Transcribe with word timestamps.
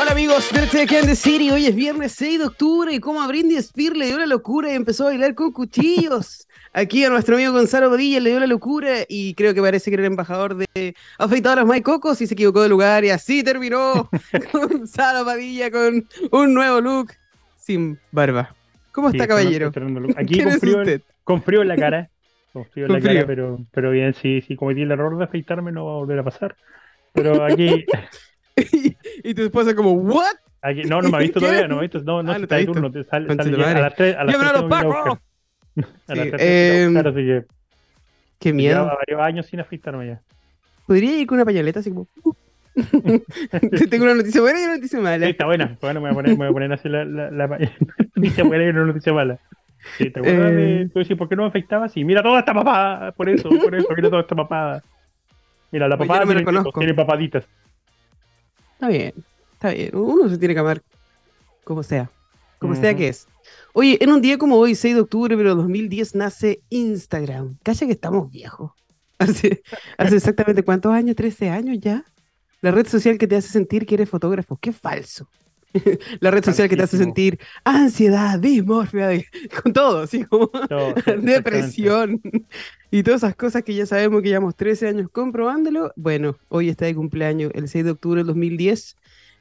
Hola 0.00 0.12
amigos 0.12 0.48
de 0.52 0.86
Kansas 0.86 1.18
City, 1.18 1.50
hoy 1.50 1.66
es 1.66 1.74
viernes 1.74 2.12
6 2.12 2.38
de 2.38 2.44
octubre 2.44 2.94
y 2.94 3.00
como 3.00 3.20
a 3.20 3.26
Brindy 3.26 3.60
Spear 3.60 3.96
le 3.96 4.06
dio 4.06 4.18
la 4.18 4.26
locura 4.26 4.70
y 4.70 4.76
empezó 4.76 5.02
a 5.02 5.06
bailar 5.08 5.34
con 5.34 5.50
cuchillos. 5.50 6.46
Aquí 6.72 7.04
a 7.04 7.10
nuestro 7.10 7.34
amigo 7.34 7.52
Gonzalo 7.52 7.90
Padilla 7.90 8.20
le 8.20 8.30
dio 8.30 8.38
la 8.38 8.46
locura 8.46 8.98
y 9.08 9.34
creo 9.34 9.54
que 9.54 9.60
parece 9.60 9.90
que 9.90 9.94
era 9.94 10.02
el 10.02 10.12
embajador 10.12 10.54
de 10.54 10.94
afeitadoras 11.18 11.66
Mike 11.66 11.82
Cocos 11.82 12.20
y 12.20 12.28
se 12.28 12.34
equivocó 12.34 12.62
de 12.62 12.68
lugar 12.68 13.04
y 13.04 13.10
así 13.10 13.42
terminó 13.42 14.08
Gonzalo 14.52 15.24
Padilla 15.24 15.68
con 15.72 16.06
un 16.30 16.54
nuevo 16.54 16.80
look 16.80 17.14
sin 17.56 17.98
barba. 18.12 18.54
¿Cómo 18.92 19.10
está, 19.10 19.26
caballero? 19.26 19.72
Aquí 20.16 20.44
con 20.44 20.60
frío, 20.60 20.82
con 21.24 21.42
frío, 21.42 21.62
en 21.62 21.68
la 21.68 21.76
cara. 21.76 22.08
Con 22.52 22.66
frío 22.66 22.86
en 22.86 22.92
la 22.92 23.00
cara, 23.00 23.26
pero, 23.26 23.58
pero 23.72 23.90
bien, 23.90 24.14
si, 24.14 24.42
si 24.42 24.54
cometí 24.54 24.82
el 24.82 24.92
error 24.92 25.18
de 25.18 25.24
afeitarme 25.24 25.72
no 25.72 25.86
va 25.86 25.92
a 25.92 25.96
volver 25.96 26.20
a 26.20 26.22
pasar. 26.22 26.56
Pero 27.12 27.44
aquí... 27.44 27.84
y, 29.24 29.34
tu 29.34 29.42
esposa 29.42 29.74
como, 29.74 29.92
¿what? 29.92 30.36
Aquí, 30.62 30.82
no, 30.82 31.00
no 31.00 31.08
me 31.10 31.16
ha 31.16 31.20
visto 31.20 31.40
todavía, 31.40 31.68
no 31.68 31.76
me 31.76 31.80
ha 31.80 31.82
visto. 31.82 32.00
No, 32.00 32.22
no, 32.22 32.32
ah, 32.32 32.38
no 32.38 32.44
está 32.44 32.64
turno, 32.64 32.90
te 32.90 33.04
sale, 33.04 33.34
sale 33.34 33.64
a 33.64 33.80
las 33.80 33.94
3 33.94 34.16
a 34.16 34.24
las 34.24 34.36
3 34.36 34.46
a 36.08 36.14
las 36.14 36.30
3 36.30 36.34
eh, 36.38 36.92
así 36.96 37.14
que 37.14 37.44
Qué 38.38 38.52
miedo. 38.52 38.76
Llevaba 38.76 38.96
varios 38.96 39.20
años 39.20 39.46
sin 39.46 39.60
afeitarme 39.60 40.06
ya. 40.06 40.20
Podría 40.86 41.18
ir 41.18 41.26
con 41.26 41.36
una 41.36 41.44
pañaleta 41.44 41.80
así 41.80 41.90
como. 41.90 42.06
Uh. 42.22 42.32
Tengo 43.90 44.04
una 44.04 44.14
noticia 44.14 44.40
buena 44.40 44.60
y 44.60 44.64
una 44.64 44.76
noticia 44.76 45.00
mala. 45.00 45.24
Sí, 45.24 45.30
está 45.32 45.46
buena. 45.46 45.76
Bueno, 45.80 46.00
me 46.00 46.08
voy 46.08 46.12
a 46.12 46.14
poner, 46.14 46.30
me 46.30 46.36
voy 46.36 46.46
a 46.46 46.52
poner 46.52 46.72
así 46.72 46.88
la, 46.88 47.04
la, 47.04 47.30
la, 47.30 47.58
noticia 48.14 48.44
buena 48.44 48.64
y 48.64 48.68
una 48.68 48.84
noticia 48.84 49.12
mala. 49.12 49.38
Sí, 49.96 50.10
¿Te 50.10 50.20
acuerdas 50.20 50.52
de 50.52 50.82
eh. 50.82 50.88
tú 50.92 50.98
decís, 51.00 51.16
por 51.16 51.28
qué 51.28 51.36
no 51.36 51.42
me 51.42 51.48
afectaba? 51.48 51.88
Sí, 51.88 52.04
mira 52.04 52.22
toda 52.22 52.40
esta 52.40 52.54
papada. 52.54 53.12
Por 53.12 53.28
eso, 53.28 53.48
por 53.48 53.74
eso, 53.74 53.88
mira 53.96 54.10
toda 54.10 54.22
esta 54.22 54.36
papada. 54.36 54.82
Mira, 55.70 55.88
la 55.88 55.96
papada 55.96 56.24
tiene, 56.24 56.44
tiene 56.74 56.94
papaditas. 56.94 57.44
Está 58.78 58.86
bien, 58.86 59.12
está 59.54 59.70
bien. 59.70 59.90
Uno 59.96 60.28
se 60.28 60.38
tiene 60.38 60.54
que 60.54 60.60
amar 60.60 60.80
como 61.64 61.82
sea, 61.82 62.08
como 62.60 62.76
sea 62.76 62.96
que 62.96 63.08
es. 63.08 63.26
Oye, 63.72 63.98
en 64.00 64.12
un 64.12 64.22
día 64.22 64.38
como 64.38 64.54
hoy, 64.54 64.76
6 64.76 64.94
de 64.94 65.00
octubre, 65.00 65.36
pero 65.36 65.56
2010, 65.56 66.14
nace 66.14 66.62
Instagram. 66.68 67.58
Calla 67.64 67.86
que 67.88 67.92
estamos 67.92 68.30
viejos. 68.30 68.70
Hace, 69.18 69.64
hace 69.96 70.14
exactamente 70.14 70.62
cuántos 70.62 70.92
años, 70.92 71.16
13 71.16 71.50
años 71.50 71.78
ya. 71.80 72.04
La 72.60 72.70
red 72.70 72.86
social 72.86 73.18
que 73.18 73.26
te 73.26 73.34
hace 73.34 73.48
sentir 73.48 73.84
que 73.84 73.96
eres 73.96 74.08
fotógrafo. 74.08 74.56
Qué 74.58 74.72
falso. 74.72 75.28
la 76.20 76.30
red 76.30 76.44
social 76.44 76.68
que 76.68 76.76
te 76.76 76.82
hace 76.82 76.98
sentir 76.98 77.38
ansiedad, 77.64 78.38
dismorfia, 78.38 79.10
con 79.62 79.72
todo, 79.72 80.02
así 80.02 80.24
como 80.24 80.50
depresión 81.22 82.20
y 82.90 83.02
todas 83.02 83.22
esas 83.22 83.36
cosas 83.36 83.62
que 83.62 83.74
ya 83.74 83.86
sabemos 83.86 84.22
que 84.22 84.28
llevamos 84.28 84.56
13 84.56 84.88
años 84.88 85.10
comprobándolo. 85.10 85.92
Bueno, 85.96 86.36
hoy 86.48 86.68
está 86.68 86.86
de 86.86 86.94
cumpleaños, 86.94 87.52
el 87.54 87.68
6 87.68 87.84
de 87.84 87.90
octubre 87.90 88.20
del 88.20 88.28
2010. 88.28 88.96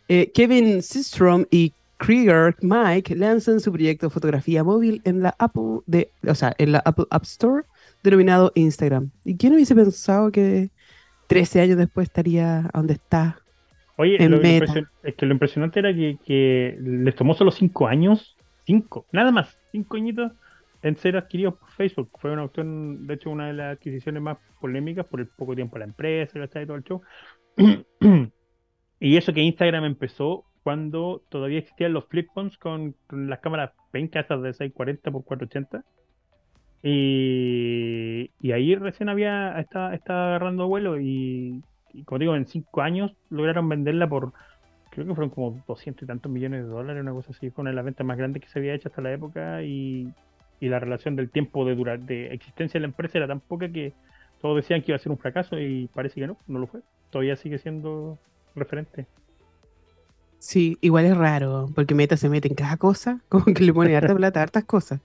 Eh, 0.10 0.32
Kevin 0.34 0.82
Systrom 0.82 1.46
y 1.50 1.74
Krieger 1.98 2.56
Mike 2.62 3.16
lanzan 3.16 3.60
su 3.60 3.72
proyecto 3.72 4.08
de 4.08 4.10
fotografía 4.12 4.64
móvil 4.64 5.02
en 5.04 5.22
la 5.22 5.36
Apple 5.40 5.80
de, 5.86 6.12
o 6.28 6.36
sea, 6.36 6.54
en 6.58 6.72
la 6.74 6.80
Apple 6.80 7.06
App 7.10 7.24
Store 7.24 7.64
denominado 8.04 8.52
Instagram. 8.56 9.12
¿Y 9.26 9.38
quién 9.38 9.54
hubiese 9.54 9.76
pensado 9.76 10.32
que 10.32 10.70
13 11.28 11.62
años 11.62 11.78
después 11.78 12.08
estaría 12.08 12.70
donde 12.74 12.94
está? 12.94 13.40
Oye, 13.98 14.30
lo 14.30 14.40
es 14.40 15.16
que 15.16 15.26
lo 15.26 15.34
impresionante 15.34 15.80
era 15.80 15.94
que, 15.94 16.78
les 16.80 17.16
tomó 17.16 17.34
solo 17.34 17.52
5 17.52 17.88
años, 17.88 18.38
5, 18.66 19.08
nada 19.12 19.32
más, 19.32 19.60
5 19.72 19.98
añitos 19.98 20.32
en 20.84 20.96
ser 20.98 21.18
adquiridos 21.18 21.56
por 21.56 21.72
Facebook. 21.72 22.12
Fue 22.20 22.32
una 22.32 22.44
opción, 22.44 23.08
de 23.08 23.16
hecho, 23.16 23.32
una 23.32 23.48
de 23.48 23.54
las 23.54 23.78
adquisiciones 23.78 24.22
más 24.22 24.38
polémicas 24.62 25.06
por 25.08 25.20
el 25.20 25.28
poco 25.28 25.56
tiempo 25.56 25.76
de 25.76 25.80
la 25.80 25.86
empresa, 25.86 26.40
y 26.40 26.66
todo 26.66 26.78
el 26.78 26.84
show. 26.84 27.02
y 29.00 29.18
eso 29.18 29.34
que 29.34 29.42
Instagram 29.42 29.86
empezó 29.86 30.46
cuando 30.62 31.24
todavía 31.30 31.60
existían 31.60 31.94
los 31.94 32.06
flip 32.06 32.28
phones 32.34 32.58
con, 32.58 32.96
las 33.10 33.40
cámaras 33.40 33.72
pencas 33.92 34.28
de 34.28 34.54
640 34.54 35.10
x 35.10 35.24
480. 35.26 35.84
Y, 36.84 38.30
y 38.40 38.52
ahí 38.52 38.76
recién 38.76 39.10
había 39.10 39.58
estaba, 39.60 39.94
agarrando 39.94 40.68
vuelo 40.68 41.02
y, 41.02 41.64
como 42.06 42.20
digo, 42.20 42.36
en 42.36 42.46
5 42.46 42.82
años 42.82 43.14
lograron 43.30 43.68
venderla 43.70 44.08
por, 44.08 44.34
creo 44.92 45.08
que 45.08 45.16
fueron 45.16 45.30
como 45.30 45.64
200 45.68 46.04
y 46.04 46.06
tantos 46.06 46.32
millones 46.32 46.64
de 46.64 46.70
dólares, 46.70 47.02
una 47.02 47.14
cosa 47.14 47.32
así, 47.32 47.50
fue 47.50 47.64
una 47.64 47.72
de 47.72 47.76
las 47.76 47.86
ventas 47.86 48.06
más 48.06 48.18
grandes 48.18 48.42
que 48.42 48.50
se 48.50 48.60
había 48.60 48.74
hecho 48.74 48.90
hasta 48.90 49.02
la 49.02 49.14
época 49.14 49.64
y, 49.64 50.12
y 50.60 50.70
la 50.70 50.80
relación 50.80 51.16
del 51.16 51.30
tiempo 51.30 51.66
de, 51.66 51.76
durar, 51.76 52.00
de 52.00 52.34
existencia 52.34 52.80
de 52.80 52.82
la 52.82 52.88
empresa 52.88 53.18
era 53.18 53.28
tan 53.28 53.40
poca 53.40 53.70
que 53.70 53.94
todos 54.42 54.56
decían 54.56 54.82
que 54.82 54.92
iba 54.92 54.98
a 54.98 55.00
ser 55.00 55.12
un 55.12 55.18
fracaso 55.18 55.60
y 55.60 55.88
parece 55.94 56.20
que 56.20 56.28
no, 56.28 56.38
no 56.48 56.60
lo 56.60 56.68
fue. 56.68 56.82
Todavía 57.10 57.36
sigue 57.36 57.58
siendo 57.58 58.20
referente. 58.56 59.08
Sí, 60.40 60.78
igual 60.82 61.06
es 61.06 61.18
raro, 61.18 61.70
porque 61.74 61.96
Meta 61.96 62.18
se 62.18 62.30
mete 62.30 62.48
en 62.48 62.56
cada 62.56 62.78
cosa, 62.78 63.22
como 63.30 63.46
que 63.46 63.64
le 63.64 63.74
pone 63.74 63.96
harta 63.96 64.16
plata 64.16 64.40
a 64.40 64.44
hartas 64.44 64.66
cosas. 64.66 65.02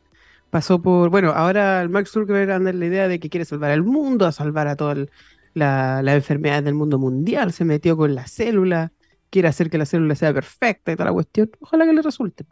Pasó 0.50 0.82
por, 0.82 1.08
bueno, 1.08 1.30
ahora 1.30 1.80
el 1.80 1.88
Mark 1.88 2.06
Zuckerberg 2.08 2.50
anda 2.50 2.70
en 2.70 2.80
la 2.80 2.86
idea 2.86 3.08
de 3.08 3.18
que 3.18 3.30
quiere 3.30 3.46
salvar 3.46 3.70
al 3.70 3.82
mundo, 3.82 4.26
a 4.26 4.32
salvar 4.32 4.68
a 4.68 4.76
toda 4.76 5.06
la, 5.54 6.02
la 6.02 6.14
enfermedad 6.14 6.62
del 6.62 6.74
mundo 6.74 6.98
mundial, 6.98 7.52
se 7.52 7.64
metió 7.64 7.96
con 7.96 8.14
la 8.14 8.26
célula, 8.26 8.92
quiere 9.30 9.48
hacer 9.48 9.70
que 9.70 9.78
la 9.78 9.86
célula 9.86 10.14
sea 10.14 10.32
perfecta 10.32 10.92
y 10.92 10.96
toda 10.96 11.06
la 11.06 11.12
cuestión. 11.12 11.50
Ojalá 11.60 11.86
que 11.86 11.92
le 11.92 12.02
resulte. 12.02 12.44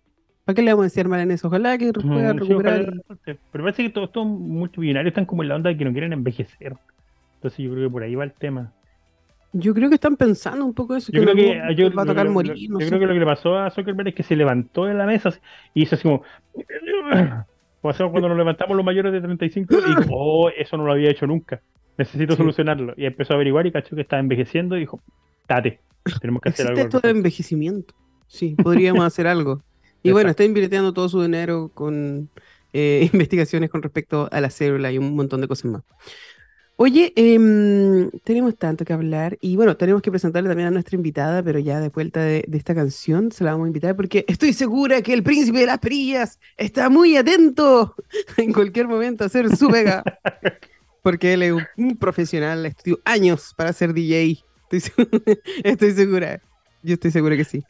¿Para 0.44 0.55
qué 0.55 0.62
le 0.62 0.72
vamos 0.72 0.84
a 0.84 0.87
decir 0.87 1.06
mal 1.09 1.21
en 1.21 1.31
eso? 1.31 1.49
Ojalá 1.49 1.78
que 1.78 1.93
pueda 1.93 2.33
recuperar. 2.33 2.93
Pero 3.25 3.38
parece 3.53 3.83
que 3.84 3.91
todos 3.91 4.09
estos 4.09 4.27
multimillonarios 4.27 5.12
están 5.12 5.27
como 5.27 5.43
en 5.43 5.49
la 5.50 5.56
onda 5.56 5.71
de 5.71 5.77
que 5.77 5.84
no 5.84 5.93
quieren 5.93 6.12
envejecer. 6.12 6.75
Entonces 7.34 7.59
yo 7.59 7.71
creo 7.72 7.88
que 7.88 7.93
por 7.93 8.03
ahí 8.03 8.15
va 8.15 8.25
el 8.25 8.33
tema. 8.33 8.72
Yo 9.53 9.75
creo 9.75 9.88
que 9.88 9.97
están 9.97 10.17
pensando 10.17 10.65
un 10.65 10.75
poco 10.75 10.97
eso. 10.97 11.12
Yo 11.12 11.22
creo 11.22 11.34
que, 11.34 11.88
va 11.91 12.03
a 12.03 12.06
tocar 12.06 12.28
morir. 12.28 12.55
yo 12.56 12.78
creo 12.78 12.99
que 12.99 13.06
lo 13.06 13.12
que 13.12 13.21
le 13.21 13.27
pasó 13.27 13.59
a 13.59 13.71
Zuckerberg 13.71 14.09
es 14.09 14.15
que 14.15 14.22
se 14.22 14.37
levantó 14.37 14.88
en 14.88 14.97
la 14.97 15.06
mesa 15.06 15.31
y 15.75 15.82
hizo 15.82 15.97
así 15.97 16.05
como. 16.05 16.22
Pasó 17.81 18.11
cuando 18.11 18.28
nos 18.28 18.37
levantamos 18.37 18.77
los 18.77 18.84
mayores 18.84 19.11
de 19.11 19.22
35 19.22 19.75
y 19.75 19.78
oh, 20.12 20.50
eso 20.50 20.77
no 20.77 20.84
lo 20.84 20.93
había 20.93 21.11
hecho 21.11 21.27
nunca. 21.27 21.62
Necesito 21.99 22.37
solucionarlo. 22.37 22.95
Y 22.97 23.06
empezó 23.06 23.34
a 23.34 23.37
averiguar 23.37 23.67
y 23.67 23.73
cachó 23.73 23.95
que 23.95 24.03
estaba 24.03 24.21
envejeciendo 24.21 24.77
y 24.77 24.81
dijo: 24.81 25.01
Tate, 25.47 25.81
tenemos 26.21 26.43
que 26.43 26.49
hacer 26.51 26.67
algo. 26.69 26.81
esto 26.81 27.01
de 27.01 27.11
envejecimiento. 27.11 27.95
Sí, 28.27 28.55
podríamos 28.62 29.05
hacer 29.05 29.27
algo. 29.27 29.62
Y 30.03 30.12
bueno, 30.12 30.31
está 30.31 30.45
invirtiendo 30.45 30.93
todo 30.93 31.09
su 31.09 31.23
dinero 31.23 31.71
con 31.75 32.31
eh, 32.73 33.09
investigaciones 33.12 33.71
con 33.71 33.83
respecto 33.83 34.29
a 34.31 34.41
la 34.41 34.50
célula 34.50 34.93
y 34.93 34.99
un 34.99 35.15
montón 35.15 35.41
de 35.41 35.49
cosas 35.49 35.67
más. 35.67 35.83
Oye, 36.83 37.12
em, 37.15 38.11
tenemos 38.25 38.56
tanto 38.56 38.87
que 38.87 38.95
hablar 38.95 39.37
y 39.43 39.55
bueno, 39.55 39.77
tenemos 39.77 40.00
que 40.00 40.11
presentarle 40.11 40.49
también 40.49 40.69
a 40.69 40.71
nuestra 40.71 40.97
invitada, 40.97 41.43
pero 41.43 41.59
ya 41.59 41.79
de 41.79 41.91
vuelta 41.91 42.23
de, 42.23 42.43
esta 42.55 42.75
canción 42.75 43.33
se 43.33 43.45
la 43.45 43.50
vamos 43.53 43.67
a 43.67 43.69
invitar 43.69 43.95
porque 43.95 44.25
estoy 44.27 44.55
segura 44.55 45.03
que 45.03 45.12
el 45.12 45.23
príncipe 45.23 45.59
de 45.59 45.67
las 45.67 45.79
perillas 45.79 46.39
está 46.56 46.89
muy 46.89 47.19
atento 47.19 47.95
en 48.39 48.55
cualquier 48.55 48.89
momento 48.89 49.25
a 49.25 49.27
hacer 49.27 49.55
su 49.55 49.69
vega. 49.69 50.03
Porque 51.03 51.33
él 51.33 51.43
es 51.43 51.53
un, 51.77 51.97
profesional, 51.97 52.66
estudió 52.66 53.00
años 53.05 53.55
para 53.56 53.72
ser 53.72 53.93
DJ. 53.94 54.38
Estoy, 54.71 55.06
estoy 55.65 55.93
segura, 55.93 56.41
yo 56.83 56.94
estoy 56.94 57.11
segura 57.11 57.37
que 57.37 57.44
sí. 57.44 57.65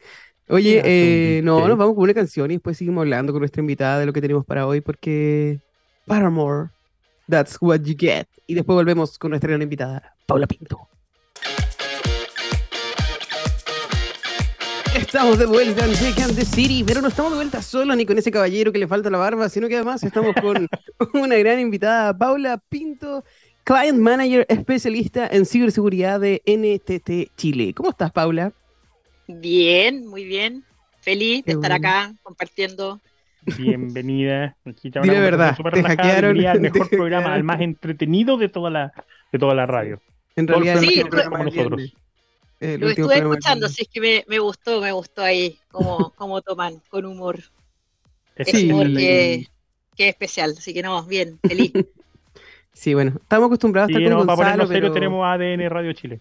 Oye, 0.49 0.83
eh, 0.85 1.43
no, 1.43 1.67
nos 1.69 1.79
vamos 1.79 1.95
con 1.95 2.05
una 2.05 2.15
canción 2.15 2.51
y 2.51 2.55
después 2.55 2.77
seguimos 2.77 3.03
hablando 3.03 3.33
con 3.33 3.41
nuestra 3.41 3.61
invitada 3.61 4.01
de 4.01 4.07
lo 4.07 4.13
que 4.13 4.21
tenemos 4.21 4.45
para 4.45 4.67
hoy 4.67 4.81
porque 4.81 5.61
Paramore 6.07 6.71
That's 7.31 7.59
what 7.61 7.83
you 7.83 7.95
get. 7.97 8.27
Y 8.49 8.55
después 8.55 8.75
volvemos 8.75 9.17
con 9.17 9.31
nuestra 9.31 9.51
gran 9.51 9.63
invitada, 9.63 10.17
Paula 10.27 10.49
Pinto. 10.49 10.89
Estamos 15.13 15.41
de 15.41 15.47
vuelta 15.47 15.85
en 15.85 16.37
the 16.37 16.45
City, 16.45 16.85
pero 16.87 17.01
no 17.01 17.09
estamos 17.09 17.33
de 17.33 17.39
vuelta 17.39 17.61
solos 17.63 17.97
ni 17.97 18.07
con 18.07 18.17
ese 18.17 18.31
caballero 18.31 18.71
que 18.71 18.79
le 18.79 18.87
falta 18.87 19.11
la 19.11 19.19
barba, 19.19 19.49
sino 19.49 19.67
que 19.67 19.75
además 19.75 20.05
estamos 20.05 20.33
con 20.41 20.69
una 21.21 21.35
gran 21.35 21.59
invitada, 21.59 22.17
Paula 22.17 22.63
Pinto, 22.69 23.25
Client 23.65 23.99
Manager 23.99 24.47
especialista 24.49 25.27
en 25.27 25.47
ciberseguridad 25.47 26.21
de 26.21 26.41
NTT 26.47 27.37
Chile. 27.37 27.75
¿Cómo 27.75 27.91
estás, 27.91 28.13
Paula? 28.13 28.53
Bien, 29.27 30.07
muy 30.07 30.23
bien. 30.23 30.63
Feliz 31.01 31.45
de 31.45 31.55
estar 31.55 31.73
acá 31.73 32.15
compartiendo 32.23 33.01
Bienvenida. 33.59 34.57
Dile 34.65 35.19
verdad, 35.19 35.57
te 35.73 35.83
hackearon. 35.83 36.37
El 36.39 36.61
mejor 36.61 36.89
programa, 36.89 37.35
el 37.35 37.43
más 37.43 37.61
entretenido 37.61 38.37
de 38.37 38.49
toda 38.49 38.71
la, 38.71 38.93
de 39.33 39.41
toda 39.41 39.57
la 39.57 39.67
radio. 39.67 40.01
En 40.37 40.47
realidad, 40.47 40.79
sí, 40.79 41.03
como 41.03 41.43
nosotros. 41.43 41.97
Lo 42.61 42.91
estuve 42.91 43.19
escuchando, 43.19 43.67
así 43.67 43.83
es 43.83 43.89
que 43.89 44.01
me, 44.01 44.25
me, 44.29 44.39
gustó, 44.39 44.81
me 44.81 44.93
gustó 44.93 45.23
ahí 45.23 45.59
como, 45.71 46.11
como 46.17 46.43
toman, 46.43 46.83
con 46.89 47.07
humor. 47.07 47.41
Sí, 48.45 48.71
humor 48.71 48.87
que, 48.87 49.49
que, 49.97 50.09
especial, 50.09 50.55
así 50.57 50.73
que 50.73 50.83
no, 50.83 51.03
bien, 51.05 51.39
feliz. 51.47 51.73
Sí, 52.73 52.95
bueno, 52.95 53.15
estamos 53.21 53.49
acostumbrados 53.49 53.89
a 53.89 53.93
estar 53.93 54.03
con 54.03 54.11
no, 54.11 54.19
Gonzalo, 54.19 54.37
para 54.39 54.53
ponernos 54.55 54.69
pero... 54.71 54.93
tenemos 54.93 55.27
ADN 55.27 55.69
Radio 55.69 55.93
Chile. 55.93 56.21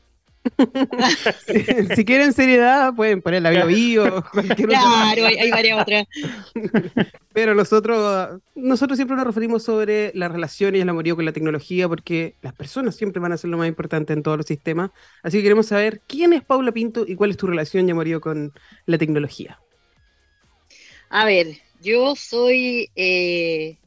si, 1.96 2.06
quieren 2.06 2.34
seriedad, 2.34 2.94
pueden 2.94 3.22
poner 3.22 3.42
la 3.42 3.50
bio, 3.66 4.04
bio 4.04 4.26
cualquier 4.32 4.70
Claro, 4.70 5.26
hay, 5.26 5.52
varias 5.52 5.82
otras. 5.82 6.08
Pero 7.34 7.56
nosotros, 7.56 8.42
nosotros 8.56 8.98
siempre 8.98 9.16
nos 9.16 9.26
referimos 9.26 9.64
sobre 9.64 10.12
la 10.14 10.28
relación 10.28 10.76
y 10.76 10.80
el 10.80 10.90
amorío 10.90 11.16
con 11.16 11.26
la 11.26 11.32
tecnología, 11.32 11.88
porque 11.88 12.36
las 12.42 12.54
personas 12.54 12.96
siempre 12.96 13.22
van 13.22 13.32
a 13.32 13.38
ser 13.38 13.50
lo 13.50 13.58
más 13.58 13.68
importante 13.68 14.14
en 14.14 14.24
todos 14.24 14.38
los 14.38 14.46
sistemas. 14.46 14.92
Así 15.24 15.38
que 15.38 15.44
queremos 15.44 15.68
saber 15.68 16.02
quién 16.08 16.34
es 16.34 16.44
Paula 16.44 16.72
Pinto 16.72 17.06
y 17.08 17.16
cuál 17.16 17.32
es 17.32 17.38
tu 17.38 17.48
relación 17.48 17.88
y 17.88 17.92
amorío 17.92 18.22
con 18.22 18.54
la 18.86 18.98
tecnología. 18.98 19.60
A 21.10 21.26
ver, 21.26 21.58
yo 21.82 22.16
soy 22.16 22.90
eh, 22.96 23.78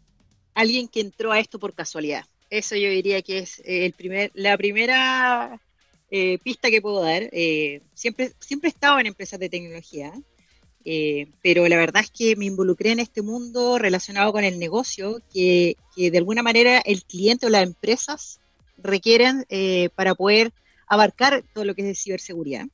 alguien 0.55 0.89
que 0.89 1.01
entró 1.01 1.33
a 1.33 1.39
esto 1.39 1.59
por 1.59 1.75
casualidad. 1.75 2.25
Eso 2.51 2.77
yo 2.77 2.91
diría 2.91 3.23
que 3.23 3.39
es 3.39 3.63
el 3.65 3.93
primer, 3.93 4.31
la 4.35 4.57
primera 4.57 5.61
eh, 6.15 6.39
pista 6.45 6.71
que 6.71 6.83
puedo 6.83 7.01
dar. 7.01 7.31
Eh, 7.33 7.81
siempre, 7.95 8.33
siempre 8.39 8.69
he 8.69 8.73
estado 8.73 9.01
en 9.01 9.07
empresas 9.07 9.41
de 9.41 9.49
tecnología, 9.49 10.13
eh, 10.85 11.29
pero 11.43 11.67
la 11.69 11.79
verdad 11.79 12.03
es 12.03 12.11
que 12.11 12.37
me 12.37 12.45
involucré 12.45 12.91
en 12.91 12.99
este 12.99 13.23
mundo 13.23 13.79
relacionado 13.79 14.31
con 14.31 14.45
el 14.45 14.59
negocio, 14.59 15.23
que, 15.33 15.79
que 15.97 16.11
de 16.11 16.19
alguna 16.19 16.43
manera 16.43 16.81
el 16.85 17.03
cliente 17.05 17.47
o 17.47 17.49
las 17.49 17.63
empresas 17.63 18.41
requieren 18.77 19.47
para 19.95 20.15
poder 20.15 20.53
abarcar 20.87 21.45
todo 21.55 21.65
lo 21.65 21.75
que 21.75 21.81
es 21.81 21.89
de 21.89 21.95
ciberseguridad. 21.95 22.67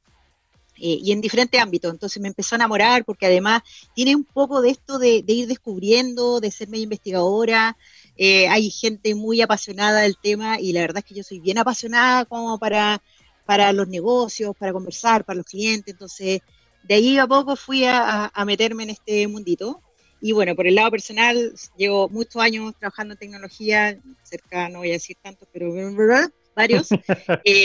y 0.76 1.12
en 1.12 1.20
diferentes 1.20 1.61
ámbitos. 1.61 1.93
Entonces 1.93 2.20
me 2.20 2.29
empezó 2.29 2.55
a 2.55 2.58
enamorar 2.58 3.05
porque 3.05 3.26
además 3.26 3.62
tiene 3.94 4.17
un 4.17 4.25
poco 4.25 4.62
de 4.62 4.70
esto 4.70 4.99
de, 4.99 5.23
de 5.23 5.32
ir 5.32 5.46
descubriendo, 5.46 6.40
de 6.40 6.50
ser 6.50 6.69
medio 6.69 6.85
investigadora, 6.85 7.76
eh, 8.20 8.49
hay 8.49 8.69
gente 8.70 9.14
muy 9.14 9.40
apasionada 9.40 10.00
del 10.00 10.17
tema 10.19 10.61
y 10.61 10.73
la 10.73 10.81
verdad 10.81 10.99
es 10.99 11.05
que 11.05 11.14
yo 11.14 11.23
soy 11.23 11.38
bien 11.38 11.56
apasionada 11.56 12.25
como 12.25 12.58
para, 12.58 13.00
para 13.49 13.73
los 13.73 13.89
negocios, 13.89 14.55
para 14.59 14.75
conversar, 14.75 15.25
para 15.25 15.39
los 15.39 15.47
clientes. 15.47 15.95
Entonces, 15.95 16.43
de 16.83 16.95
ahí 16.95 17.17
a 17.17 17.27
poco 17.27 17.56
fui 17.56 17.83
a, 17.87 18.31
meterme 18.45 18.83
en 18.83 18.91
este 18.91 19.27
mundito. 19.27 19.81
Y 20.21 20.33
bueno, 20.33 20.55
por 20.55 20.67
el 20.67 20.75
lado 20.75 20.91
personal, 20.91 21.55
llevo 21.75 22.11
muchos 22.11 22.43
años 22.43 22.75
trabajando 22.79 23.15
en 23.15 23.19
tecnología, 23.21 23.99
cerca, 24.23 24.69
no 24.69 24.81
voy 24.81 24.91
a 24.91 24.99
decir 25.00 25.17
tantos, 25.23 25.49
pero 25.50 25.73
varios. 26.55 26.91
Eh, 27.47 27.65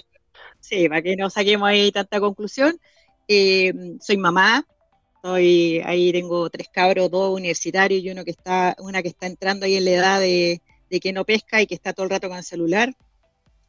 sí, 0.61 0.87
para 0.87 1.01
que 1.01 1.17
no 1.17 1.29
saquemos 1.29 1.67
ahí 1.67 1.91
tanta 1.91 2.21
conclusión. 2.21 2.79
Eh, 3.27 3.73
soy 3.99 4.15
mamá, 4.15 4.65
ahí 5.21 6.13
tengo 6.13 6.49
tres 6.49 6.69
cabros, 6.71 7.11
dos 7.11 7.35
universitarios 7.35 8.01
y 8.01 8.09
uno 8.09 8.23
que 8.23 8.31
está, 8.31 8.73
una 8.79 9.01
que 9.01 9.09
está 9.09 9.27
entrando 9.27 9.65
ahí 9.65 9.75
en 9.75 9.83
la 9.83 9.91
edad 9.91 10.19
de, 10.21 10.61
que 11.01 11.11
no 11.11 11.25
pesca 11.25 11.61
y 11.61 11.67
que 11.67 11.75
está 11.75 11.91
todo 11.91 12.05
el 12.05 12.09
rato 12.09 12.29
con 12.29 12.37
el 12.37 12.43
celular. 12.45 12.95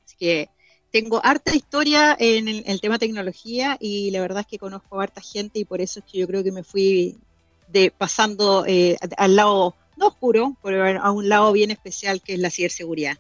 Así 0.05 0.17
que 0.17 0.49
tengo 0.95 1.21
harta 1.25 1.53
historia 1.57 2.17
en 2.21 2.47
el, 2.47 2.81
tema 2.81 3.01
tecnología 3.01 3.77
y 3.81 4.13
la 4.13 4.21
verdad 4.21 4.43
es 4.43 4.47
que 4.47 4.61
conozco 4.61 5.01
a 5.01 5.03
harta 5.03 5.21
gente 5.21 5.59
y 5.59 5.65
por 5.65 5.81
eso 5.81 5.99
es 5.99 6.05
que 6.05 6.19
yo 6.19 6.29
creo 6.29 6.45
que 6.45 6.53
me 6.53 6.63
fui 6.63 7.19
de, 7.67 7.91
pasando 7.91 8.65
eh, 8.65 8.97
al 9.17 9.35
lado, 9.35 9.75
no 9.97 10.07
oscuro, 10.07 10.57
pero 10.63 10.87
a 10.87 11.11
un 11.11 11.29
lado 11.29 11.51
bien 11.51 11.73
especial 11.73 12.23
que 12.23 12.35
es 12.35 12.39
la 12.39 12.49
ciberseguridad. 12.49 13.17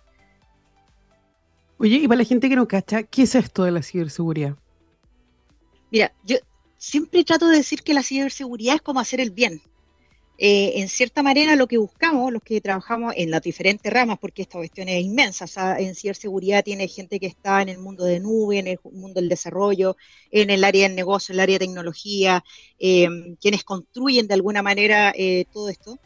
Oye, 1.79 1.97
y 1.97 2.06
para 2.06 2.19
la 2.19 2.25
gente 2.25 2.49
que 2.49 2.55
no 2.55 2.69
cacha, 2.69 3.03
¿qué 3.03 3.23
es 3.23 3.35
esto 3.35 3.65
de 3.65 3.73
la 3.73 3.82
ciberseguridad? 3.82 4.55
Mira, 5.91 6.12
yo 6.23 6.37
siempre 6.79 7.25
trato 7.25 7.49
de 7.49 7.56
decir 7.56 7.82
que 7.82 7.93
la 7.93 8.05
ciberseguridad 8.05 8.77
es 8.77 8.82
como 8.82 9.00
hacer 9.00 9.19
el 9.19 9.32
bien. 9.32 9.61
Eh, 10.36 10.81
en 10.81 10.88
cierta 10.88 11.22
manera 11.22 11.54
lo 11.54 11.69
que 11.69 11.78
buscamos, 11.78 12.32
los 12.32 12.42
que 12.42 12.60
trabajamos 12.60 13.14
en 13.16 13.31
las 13.31 13.40
diferentes 13.40 13.92
ramas, 13.92 14.19
porque 14.19 14.42
esta 14.42 14.58
cuestión 14.58 14.88
es 14.88 15.04
inmensa, 15.04 15.44
o 15.44 15.48
sea, 15.48 15.78
en 15.78 15.94
ciberseguridad 15.94 16.64
tiene 16.64 16.88
gente 16.88 17.20
que 17.20 17.26
está 17.26 17.62
en 17.62 17.69
el 17.69 17.78
mundo 17.78 18.04
de 18.04 18.19
nube, 18.19 18.58
en 18.58 18.66
el 18.66 18.81
mundo 18.92 19.20
del 19.20 19.28
desarrollo, 19.28 19.96
en 20.32 20.50
el 20.50 20.64
área 20.64 20.88
del 20.88 20.96
negocio, 20.96 21.32
en 21.32 21.36
el 21.36 21.40
área 21.42 21.58
de 21.58 21.66
tecnología, 21.66 22.44
eh, 22.81 23.08
quienes 23.40 23.62
construyen 23.62 24.26
de 24.26 24.34
alguna 24.34 24.60
manera 24.62 25.12
eh, 25.16 25.44
todo 25.52 25.69
esto, 25.69 25.98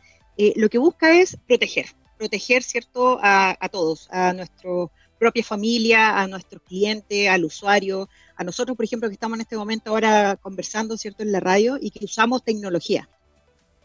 lo 0.54 0.69
que 0.69 0.78
busca 0.78 1.19
es 1.19 1.36
proteger, 1.48 1.86
proteger, 2.16 2.62
¿cierto?, 2.62 3.19
a, 3.20 3.69
todos, 3.72 4.08
a 4.12 4.32
nuestra 4.32 4.70
propia 5.19 5.42
familia, 5.42 6.20
a 6.20 6.28
nuestros 6.28 6.62
clientes, 6.62 7.28
al 7.28 7.44
usuario, 7.44 8.08
a 8.36 8.44
nosotros, 8.44 8.76
por 8.76 8.84
ejemplo, 8.84 9.08
que 9.08 9.14
estamos 9.14 9.36
en 9.36 9.40
este 9.40 9.56
momento 9.56 9.90
ahora 9.90 10.36
conversando, 10.40 10.96
¿cierto?, 10.96 11.25
en 11.25 11.32
la 11.32 11.40
radio 11.40 11.76
y 11.80 11.90
que 11.90 12.04
usamos 12.04 12.44
tecnología. 12.44 13.08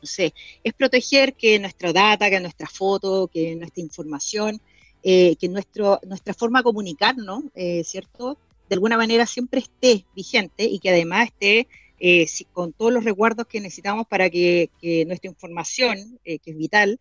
Entonces, 0.03 0.33
es 0.65 0.73
proteger 0.73 1.33
que 1.33 1.57
nuestra 1.59 1.93
data, 1.93 2.29
que 2.29 2.41
nuestra 2.41 2.67
foto, 2.67 3.29
que 3.33 3.55
nuestra 3.55 3.81
información, 3.81 4.59
eh, 5.01 5.37
que 5.37 5.47
nuestro, 5.47 6.01
nuestra 6.05 6.33
forma 6.33 6.59
de 6.59 6.63
comunicarnos, 6.63 7.45
eh, 7.55 7.85
¿cierto?, 7.85 8.37
de 8.67 8.75
alguna 8.75 8.97
manera 8.97 9.25
siempre 9.25 9.61
esté 9.61 10.05
vigente 10.13 10.65
y 10.65 10.79
que 10.79 10.89
además 10.89 11.27
esté 11.27 11.67
eh, 11.99 12.25
con 12.51 12.73
todos 12.73 12.91
los 12.91 13.05
recuerdos 13.05 13.47
que 13.47 13.61
necesitamos 13.61 14.05
para 14.07 14.29
que, 14.29 14.69
nuestra 15.07 15.29
información, 15.29 16.19
que 16.23 16.41
es 16.43 16.57
vital, 16.57 16.99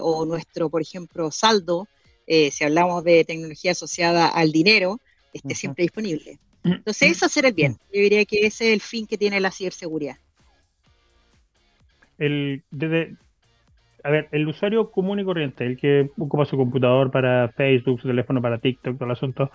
o 0.00 0.24
nuestro, 0.24 0.70
por 0.70 0.80
ejemplo, 0.80 1.30
saldo, 1.30 1.86
si 2.26 2.64
hablamos 2.64 3.04
de 3.04 3.24
tecnología 3.24 3.72
asociada 3.72 4.28
al 4.28 4.52
dinero, 4.52 5.00
esté 5.34 5.54
siempre 5.54 5.82
disponible. 5.82 6.38
Entonces, 6.64 7.10
es 7.10 7.22
hacer 7.22 7.44
el 7.44 7.52
bien. 7.52 7.76
Yo 7.92 8.00
diría 8.00 8.24
que 8.24 8.46
ese 8.46 8.68
es 8.68 8.72
el 8.74 8.80
fin 8.80 9.06
que 9.06 9.18
tiene 9.18 9.40
la 9.40 9.50
ciberseguridad. 9.50 10.18
El, 12.18 12.62
desde, 12.70 13.16
a 14.02 14.10
ver, 14.10 14.28
el 14.32 14.48
usuario 14.48 14.90
común 14.90 15.20
y 15.20 15.24
corriente, 15.24 15.66
el 15.66 15.76
que 15.76 16.10
ocupa 16.18 16.44
su 16.44 16.56
computador 16.56 17.10
para 17.10 17.48
Facebook, 17.48 18.00
su 18.00 18.08
teléfono 18.08 18.40
para 18.40 18.58
TikTok, 18.58 18.96
todo 18.96 19.06
el 19.06 19.12
asunto, 19.12 19.50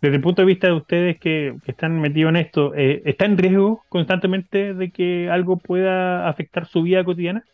desde 0.00 0.16
el 0.16 0.22
punto 0.22 0.42
de 0.42 0.46
vista 0.46 0.66
de 0.66 0.74
ustedes 0.74 1.18
que, 1.18 1.56
están 1.66 2.00
metidos 2.00 2.30
en 2.30 2.36
esto, 2.36 2.74
eh, 2.74 3.02
¿está 3.04 3.24
en 3.24 3.38
riesgo 3.38 3.82
constantemente 3.88 4.74
de 4.74 4.90
que 4.90 5.30
algo 5.30 5.56
pueda 5.56 6.28
afectar 6.28 6.66
su 6.66 6.82
vida 6.82 7.04
cotidiana? 7.04 7.44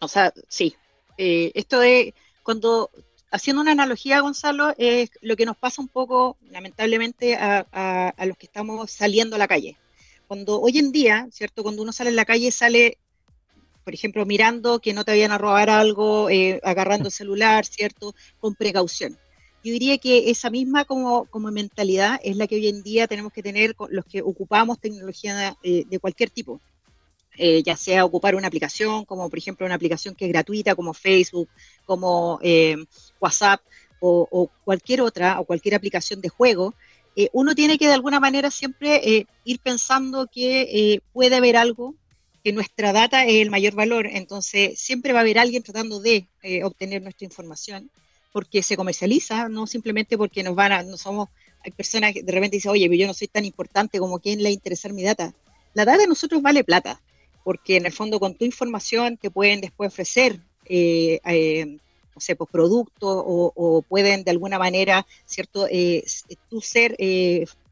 O 0.00 0.08
sea, 0.08 0.32
sí. 0.48 0.74
Eh, 1.16 1.52
esto 1.54 1.78
de 1.78 2.12
cuando 2.42 2.90
haciendo 3.34 3.62
una 3.62 3.72
analogía, 3.72 4.20
Gonzalo, 4.20 4.74
es 4.78 5.10
lo 5.20 5.34
que 5.34 5.44
nos 5.44 5.56
pasa 5.56 5.82
un 5.82 5.88
poco, 5.88 6.36
lamentablemente, 6.50 7.36
a, 7.36 8.14
los 8.24 8.36
que 8.36 8.46
estamos 8.46 8.92
saliendo 8.92 9.34
a 9.34 9.40
la 9.40 9.48
calle. 9.48 9.76
Cuando 10.28 10.60
hoy 10.60 10.78
en 10.78 10.92
día, 10.92 11.26
¿cierto? 11.32 11.64
Cuando 11.64 11.82
uno 11.82 11.92
sale 11.92 12.10
en 12.10 12.16
la 12.16 12.24
calle, 12.24 12.52
sale, 12.52 12.96
por 13.84 13.94
ejemplo, 13.94 14.26
mirando 14.26 14.80
que 14.80 14.94
no 14.94 15.04
te 15.04 15.12
vayan 15.12 15.32
a 15.32 15.38
robar 15.38 15.70
algo, 15.70 16.30
eh, 16.30 16.60
agarrando 16.64 17.08
el 17.08 17.12
celular, 17.12 17.64
¿cierto? 17.66 18.14
Con 18.40 18.54
precaución. 18.54 19.18
Yo 19.62 19.72
diría 19.72 19.98
que 19.98 20.30
esa 20.30 20.50
misma 20.50 20.84
como, 20.84 21.26
como 21.26 21.50
mentalidad 21.50 22.20
es 22.22 22.36
la 22.36 22.46
que 22.46 22.56
hoy 22.56 22.68
en 22.68 22.82
día 22.82 23.06
tenemos 23.06 23.32
que 23.32 23.42
tener 23.42 23.74
los 23.88 24.04
que 24.04 24.22
ocupamos 24.22 24.78
tecnología 24.78 25.56
de, 25.62 25.86
de 25.88 25.98
cualquier 25.98 26.30
tipo. 26.30 26.60
Eh, 27.36 27.64
ya 27.64 27.76
sea 27.76 28.04
ocupar 28.04 28.36
una 28.36 28.46
aplicación, 28.46 29.04
como 29.04 29.28
por 29.28 29.38
ejemplo 29.38 29.66
una 29.66 29.74
aplicación 29.74 30.14
que 30.14 30.26
es 30.26 30.32
gratuita, 30.32 30.76
como 30.76 30.94
Facebook, 30.94 31.48
como 31.84 32.38
eh, 32.42 32.76
WhatsApp 33.20 33.60
o, 34.00 34.50
cualquier 34.64 35.00
otra, 35.00 35.40
o 35.40 35.44
cualquier 35.44 35.74
aplicación 35.74 36.20
de 36.20 36.28
juego, 36.28 36.74
eh, 37.16 37.30
uno 37.32 37.54
tiene 37.54 37.78
que 37.78 37.86
de 37.86 37.94
alguna 37.94 38.20
manera 38.20 38.50
siempre 38.50 39.26
ir 39.44 39.60
pensando 39.60 40.26
que 40.30 41.00
puede 41.12 41.36
haber 41.36 41.56
algo, 41.56 41.94
que 42.44 42.52
nuestra 42.52 42.92
data 42.92 43.24
es 43.24 43.36
el 43.36 43.50
mayor 43.50 43.74
valor, 43.74 44.06
entonces 44.06 44.78
siempre 44.78 45.12
va 45.12 45.20
a 45.20 45.22
haber 45.22 45.38
alguien 45.38 45.62
tratando 45.62 45.98
de 45.98 46.28
obtener 46.62 47.02
nuestra 47.02 47.24
información, 47.24 47.90
porque 48.32 48.62
se 48.62 48.76
comercializa, 48.76 49.48
no 49.48 49.66
simplemente 49.66 50.18
porque 50.18 50.42
nos 50.42 50.54
van 50.54 50.72
a, 50.72 50.82
no 50.82 50.96
somos, 50.98 51.30
hay 51.64 51.72
personas 51.72 52.12
que 52.12 52.22
de 52.22 52.32
repente 52.32 52.58
dicen, 52.58 52.72
oye, 52.72 52.86
pero 52.86 53.00
yo 53.00 53.06
no 53.06 53.14
soy 53.14 53.28
tan 53.28 53.44
importante 53.44 53.98
como 53.98 54.18
quien 54.18 54.42
le 54.42 54.50
interesa 54.50 54.88
mi 54.90 55.02
data. 55.02 55.34
La 55.72 55.84
data 55.84 55.98
de 55.98 56.06
nosotros 56.06 56.42
vale 56.42 56.62
plata 56.62 57.00
porque 57.44 57.76
en 57.76 57.86
el 57.86 57.92
fondo 57.92 58.18
con 58.18 58.34
tu 58.34 58.44
información 58.44 59.18
te 59.18 59.30
pueden 59.30 59.60
después 59.60 59.88
ofrecer, 59.88 60.40
eh, 60.64 61.20
eh, 61.24 61.66
no 62.14 62.20
sé, 62.20 62.34
pues 62.34 62.50
productos 62.50 63.22
o, 63.24 63.84
pueden 63.86 64.24
de 64.24 64.30
alguna 64.30 64.58
manera, 64.58 65.06
¿cierto?, 65.26 65.68
eh, 65.70 66.02
tú 66.48 66.60
ser 66.60 66.96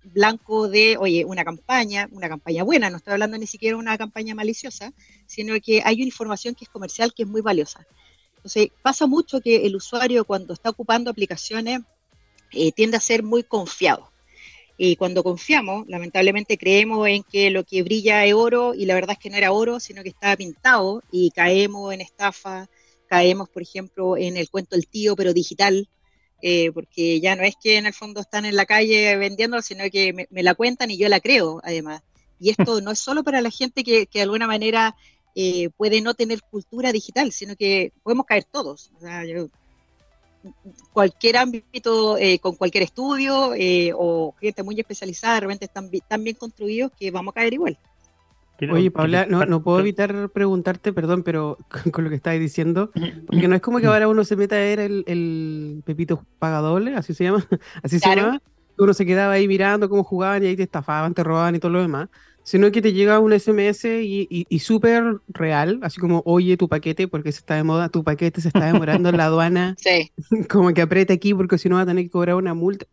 blanco 0.05 0.69
de, 0.69 0.97
oye, 0.99 1.25
una 1.25 1.45
campaña, 1.45 2.09
una 2.13 2.29
campaña 2.29 2.63
buena, 2.65 2.91
no 2.91 2.97
estoy 2.97 3.13
hablando 3.13 3.39
ni 3.39 3.47
siquiera 3.47 3.77
de 3.77 3.81
una 3.81 3.97
campaña 3.99 4.35
maliciosa, 4.35 4.93
sino 5.27 5.55
que 5.61 5.83
hay 5.85 5.97
una 5.97 6.07
información 6.07 6.55
que 6.55 6.65
es 6.65 6.71
comercial 6.71 7.13
que 7.15 7.23
es 7.23 7.29
muy 7.29 7.41
valiosa. 7.41 7.87
Entonces, 8.37 8.69
pasa 8.83 9.07
mucho 9.07 9.41
que 9.41 9.67
el 9.67 9.77
usuario 9.77 10.25
cuando 10.25 10.53
está 10.53 10.71
ocupando 10.71 11.11
aplicaciones 11.11 11.81
tiende 12.75 12.97
a 12.97 13.01
ser 13.01 13.23
muy 13.23 13.45
confiado. 13.45 14.11
Y 14.77 14.97
cuando 14.97 15.23
confiamos, 15.23 15.87
lamentablemente 15.87 16.59
creemos 16.59 17.07
en 17.07 17.23
que 17.23 17.51
lo 17.51 17.63
que 17.63 17.83
brilla 17.83 18.25
es 18.25 18.35
oro 18.35 18.75
y 18.75 18.87
la 18.87 18.95
verdad 18.95 19.13
es 19.13 19.19
que 19.19 19.31
no 19.31 19.37
era 19.37 19.53
oro, 19.53 19.79
sino 19.79 20.03
que 20.03 20.09
estaba 20.09 20.35
pintado 20.37 21.03
y 21.13 21.31
caemos 21.31 21.95
en 21.95 22.01
estafa, 22.01 22.69
caemos, 23.07 23.49
por 23.49 23.63
ejemplo, 23.63 24.17
en 24.17 24.37
el 24.37 24.51
cuento 24.51 24.75
del 24.75 24.89
tío, 24.89 25.15
pero 25.15 25.33
digital, 25.33 25.89
eh, 26.43 26.73
porque 26.73 27.21
ya 27.21 27.37
no 27.37 27.45
es 27.45 27.55
que 27.57 27.77
en 27.77 27.87
el 27.87 27.95
fondo 27.95 28.21
están 28.21 28.45
en 28.45 28.57
la 28.57 28.67
calle 28.67 29.17
vendiendo, 29.17 29.63
sino 29.63 29.85
que 29.91 30.13
me, 30.13 30.43
la 30.43 30.55
cuentan 30.55 30.91
y 30.91 30.99
yo 30.99 31.09
la 31.09 31.21
creo, 31.21 31.61
además. 31.63 32.03
Y 32.41 32.51
esto 32.51 32.81
no 32.81 32.91
es 32.91 32.99
solo 32.99 33.23
para 33.23 33.41
la 33.41 33.51
gente 33.51 33.85
que, 33.85 34.09
de 34.13 34.23
alguna 34.23 34.49
manera 34.49 34.97
eh, 35.37 35.71
puede 35.77 36.01
no 36.01 36.15
tener 36.15 36.43
cultura 36.43 36.91
digital, 36.91 37.31
sino 37.31 37.55
que 37.55 37.93
podemos 38.03 38.27
caer 38.27 38.45
todos. 38.45 38.91
cualquier 40.93 41.37
ámbito, 41.37 42.19
eh, 42.19 42.41
con 42.41 42.57
cualquier 42.57 42.83
estudio 42.83 43.55
eh, 43.55 43.93
o 43.97 44.35
gente 44.41 44.65
muy 44.65 44.79
especializada, 44.81 45.35
de 45.35 45.41
repente 45.43 45.67
están, 45.67 45.89
tan 46.09 46.25
bien 46.25 46.35
construidos 46.35 46.91
que 46.99 47.13
vamos 47.13 47.33
a 47.33 47.37
caer 47.37 47.55
igual. 47.55 47.79
Oye, 48.71 48.91
Paula, 48.91 49.27
no, 49.27 49.45
no 49.47 49.63
puedo 49.63 49.81
evitar 49.81 50.31
preguntarte, 50.31 50.93
perdón, 50.93 51.23
pero 51.23 51.59
con, 51.93 52.05
lo 52.05 52.11
que 52.11 52.17
estabas 52.17 52.41
diciendo, 52.41 52.91
porque 53.27 53.49
no 53.49 53.55
es 53.55 53.61
como 53.61 53.81
que 53.81 53.87
ahora 53.87 54.09
uno 54.09 54.25
se 54.25 54.37
meta 54.37 54.57
a 54.57 54.61
ver 54.61 54.81
el, 54.81 55.05
el 55.07 55.83
Pepito 55.85 56.25
Pagadoble, 56.39 56.95
así 56.95 57.15
se 57.15 57.25
llama, 57.25 57.47
así 57.83 57.99
se 57.99 58.15
llama, 58.15 58.41
uno 58.79 58.95
se 58.95 59.07
quedaba 59.07 59.35
ahí 59.35 59.49
mirando 59.49 59.89
cómo 59.89 60.05
jugaban 60.05 60.43
y 60.43 60.47
ahí 60.47 60.57
te 60.57 60.63
estafaban, 60.63 61.15
te 61.15 61.25
robaban 61.25 61.55
y 61.55 61.59
todo 61.59 61.73
lo 61.73 61.81
demás, 61.81 62.09
sino 62.43 62.71
que 62.73 62.83
te 62.83 62.93
llega 62.93 63.21
un 63.21 63.33
SMS 63.33 63.85
y, 63.85 64.27
y, 64.49 64.59
súper 64.59 65.21
real, 65.29 65.79
así 65.83 66.01
como, 66.01 66.23
oye, 66.25 66.57
tu 66.57 66.69
paquete, 66.69 67.07
porque 67.07 67.31
se 67.31 67.39
está 67.39 67.55
de 67.55 67.63
moda, 67.63 67.89
tu 67.89 68.03
paquete 68.03 68.41
se 68.41 68.49
está 68.49 68.67
demorando 68.67 69.09
en 69.09 69.17
la 69.17 69.27
aduana, 69.27 69.77
sí. 69.79 70.11
como 70.49 70.73
que 70.75 70.83
aprieta 70.83 71.15
aquí 71.15 71.35
porque 71.35 71.59
si 71.59 71.69
no 71.69 71.77
va 71.77 71.83
a 71.83 71.87
tener 71.87 72.05
que 72.05 72.11
cobrar 72.11 72.37
una 72.37 72.55
multa. 72.55 72.87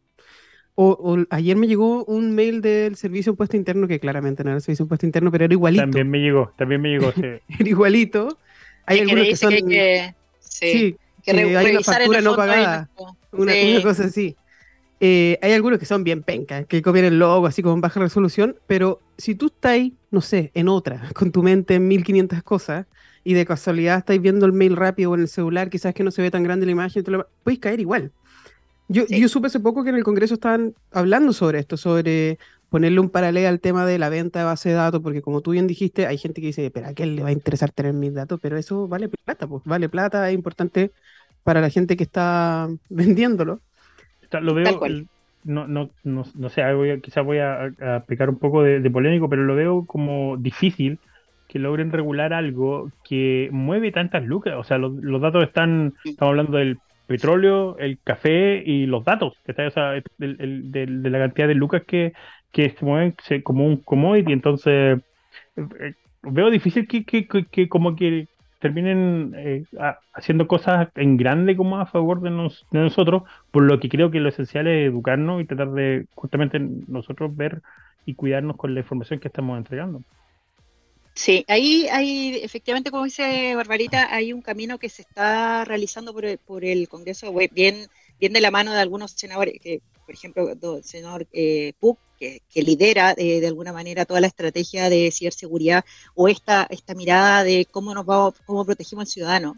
O, 0.82 1.18
ayer 1.30 1.58
me 1.58 1.68
llegó 1.68 2.06
un 2.06 2.34
mail 2.34 2.62
del 2.62 2.96
servicio 2.96 3.32
impuesto 3.32 3.58
interno, 3.58 3.86
que 3.86 4.00
claramente 4.00 4.46
no 4.46 4.52
era 4.52 4.56
el 4.56 4.62
servicio 4.62 4.84
impuesto 4.84 5.06
interno, 5.06 5.30
pero 5.30 5.44
era 5.44 5.54
igualito. 5.54 5.84
También 5.84 6.10
me 6.10 6.20
llegó, 6.20 6.54
también 6.58 6.82
me 6.82 6.88
llegó, 6.88 7.12
sí. 7.16 7.22
era 7.22 7.70
igualito. 7.70 8.38
Hay 8.86 9.00
algunos 9.00 9.26
que, 9.26 9.36
son... 9.36 9.50
Que, 9.50 10.16
sí, 10.40 10.96
que, 11.22 11.32
hay 11.32 11.72
una 11.72 11.82
factura 11.82 12.22
no 12.22 12.34
pagada, 12.34 12.90
una, 13.34 13.52
una, 13.54 13.82
cosa 13.84 14.06
así. 14.06 14.38
Eh, 15.02 15.38
hay 15.42 15.52
algunos 15.52 15.80
que 15.80 15.86
son 15.86 16.06
bien 16.06 16.24
pencas, 16.24 16.66
que 16.66 16.82
copian 16.82 17.04
el 17.04 17.20
logo 17.20 17.46
así 17.46 17.62
como 17.62 17.76
en 17.76 17.82
baja 17.82 18.00
resolución, 18.00 18.56
pero 18.66 19.02
si 19.18 19.36
tú 19.36 19.48
estás, 19.48 19.82
no 20.12 20.22
sé, 20.22 20.52
en 20.54 20.70
otra, 20.70 21.10
con 21.14 21.34
tu 21.34 21.44
mente 21.44 21.76
en 21.76 21.90
1500 21.90 22.42
cosas, 22.42 22.86
y 23.26 23.34
de 23.34 23.46
casualidad 23.46 23.98
estáis 23.98 24.22
viendo 24.22 24.46
el 24.46 24.54
mail 24.54 24.78
rápido 24.78 25.12
o 25.12 25.16
en 25.16 25.22
el 25.22 25.28
celular, 25.28 25.70
quizás 25.70 25.94
que 25.94 26.06
no 26.06 26.12
se 26.12 26.22
ve 26.22 26.32
tan 26.32 26.44
grande 26.44 26.66
la 26.66 26.72
imagen, 26.72 27.04
puedes 27.44 27.60
caer 27.60 27.82
igual. 27.82 28.14
Yo, 28.92 29.04
yo 29.08 29.30
supe 29.30 29.48
hace 29.48 29.60
poco 29.60 29.84
que 29.84 29.92
en 29.92 29.96
el 29.96 30.04
Congreso 30.04 30.34
estaban 30.34 30.74
hablando 30.92 31.32
sobre 31.32 31.60
esto, 31.60 31.78
sobre 31.78 32.40
ponerle 32.70 33.00
un 33.00 33.10
paralelo 33.10 33.48
al 33.48 33.60
tema 33.60 33.86
de 33.86 34.00
la 34.00 34.10
venta 34.10 34.40
de 34.40 34.46
base 34.46 34.70
de 34.70 34.76
datos, 34.76 35.02
porque 35.02 35.22
como 35.22 35.42
tú 35.42 35.52
bien 35.52 35.68
dijiste, 35.68 36.08
hay 36.08 36.18
gente 36.18 36.42
que 36.42 36.48
dice, 36.48 36.72
pero 36.72 36.88
a 36.88 36.94
qué 36.94 37.06
le 37.06 37.22
va 37.22 37.30
a 37.30 37.32
interesar 37.32 37.72
tener 37.72 37.94
mis 37.94 38.14
datos, 38.14 38.40
pero 38.42 38.58
eso 38.58 38.88
vale 38.88 39.08
plata, 39.08 39.48
pues 39.48 39.64
vale 39.64 39.90
plata, 39.90 40.28
es 40.30 40.36
importante 40.36 40.92
para 41.44 41.62
la 41.62 41.70
gente 41.70 41.96
que 41.98 42.04
está 42.04 42.68
vendiéndolo. 42.90 43.60
Lo 44.42 44.54
veo, 44.54 44.80
no, 45.44 45.68
no, 45.68 45.90
no, 46.04 46.26
no 46.36 46.50
sé, 46.50 46.64
quizás 47.02 47.26
voy 47.26 47.40
a, 47.40 47.72
a, 47.82 48.04
pecar 48.06 48.30
un 48.30 48.38
poco 48.38 48.62
de, 48.62 48.90
polémico, 48.92 49.30
pero 49.30 49.44
lo 49.44 49.56
veo 49.56 49.86
como 49.86 50.36
difícil 50.38 51.00
que 51.48 51.58
logren 51.58 51.92
regular 51.92 52.34
algo 52.34 52.92
que 53.04 53.50
mueve 53.52 53.92
tantas 53.92 54.24
lucas. 54.24 54.56
O 54.58 54.64
sea, 54.64 54.78
los, 54.78 54.94
los 54.94 55.22
datos 55.22 55.44
están, 55.44 55.94
estamos 56.04 56.32
hablando 56.32 56.58
del 56.58 56.78
petróleo, 57.10 57.76
el 57.80 57.98
café 58.04 58.62
y 58.64 58.86
los 58.86 59.04
datos, 59.04 59.34
está, 59.46 59.68
o 59.68 59.72
sea, 59.72 59.96
el, 59.96 60.72
de, 60.72 60.86
la 60.88 61.18
cantidad 61.18 61.48
de 61.48 61.56
lucas 61.56 61.82
que, 61.86 62.14
que 62.52 62.70
se 62.70 62.86
mueven 62.86 63.16
como 63.44 63.66
un 63.66 63.78
commodity. 63.78 64.32
Entonces, 64.32 65.00
eh, 65.58 65.94
veo 66.22 66.52
difícil 66.52 66.88
que, 66.88 67.04
que, 67.06 67.28
que, 67.28 67.68
como 67.68 67.96
que 67.96 68.28
terminen 68.60 69.34
eh, 69.36 69.64
haciendo 70.14 70.48
cosas 70.48 70.90
en 70.96 71.18
grande 71.18 71.58
como 71.58 71.80
a 71.80 71.88
favor 71.88 72.22
de, 72.22 72.30
de, 72.30 72.80
nosotros, 72.80 73.24
por 73.50 73.64
lo 73.64 73.80
que 73.80 73.90
creo 73.90 74.12
que 74.12 74.20
lo 74.20 74.30
esencial 74.30 74.68
es 74.68 74.88
educarnos 74.88 75.42
y 75.42 75.46
tratar 75.46 75.72
de 75.72 76.06
justamente 76.14 76.60
nosotros 76.60 77.36
ver 77.36 77.64
y 78.06 78.14
cuidarnos 78.14 78.56
con 78.56 78.76
la 78.76 78.82
información 78.82 79.20
que 79.20 79.30
estamos 79.30 79.58
entregando. 79.58 80.04
Sí, 81.20 81.44
ahí 81.50 81.86
hay, 81.92 82.38
efectivamente, 82.44 82.92
como 82.92 83.04
dice 83.04 83.54
Barbarita, 83.54 84.08
hay 84.16 84.32
un 84.32 84.42
camino 84.42 84.80
que 84.80 84.88
se 84.88 85.02
está 85.02 85.66
realizando 85.66 86.14
por 86.14 86.24
el, 86.24 86.38
por 86.38 86.64
el 86.64 86.88
Congreso, 86.88 87.34
bien, 87.52 87.90
bien 88.22 88.32
de 88.32 88.40
la 88.40 88.52
mano 88.52 88.72
de 88.72 88.80
algunos 88.80 89.12
senadores, 89.12 89.60
que, 89.62 89.82
por 90.06 90.16
ejemplo, 90.16 90.50
el 90.50 90.84
senador 90.86 91.28
eh, 91.34 91.74
Puck, 91.78 92.00
que, 92.18 92.42
lidera 92.56 93.16
eh, 93.18 93.42
de 93.42 93.48
alguna 93.48 93.74
manera 93.74 94.06
toda 94.06 94.22
la 94.22 94.28
estrategia 94.28 94.90
de 94.90 95.12
ciberseguridad 95.12 95.84
o 96.16 96.30
esta, 96.30 96.66
esta 96.70 96.96
mirada 96.96 97.44
de 97.44 97.68
cómo 97.70 97.94
nos 97.94 98.06
va, 98.06 98.32
cómo 98.46 98.64
protegemos 98.64 99.04
al 99.04 99.12
ciudadano. 99.12 99.58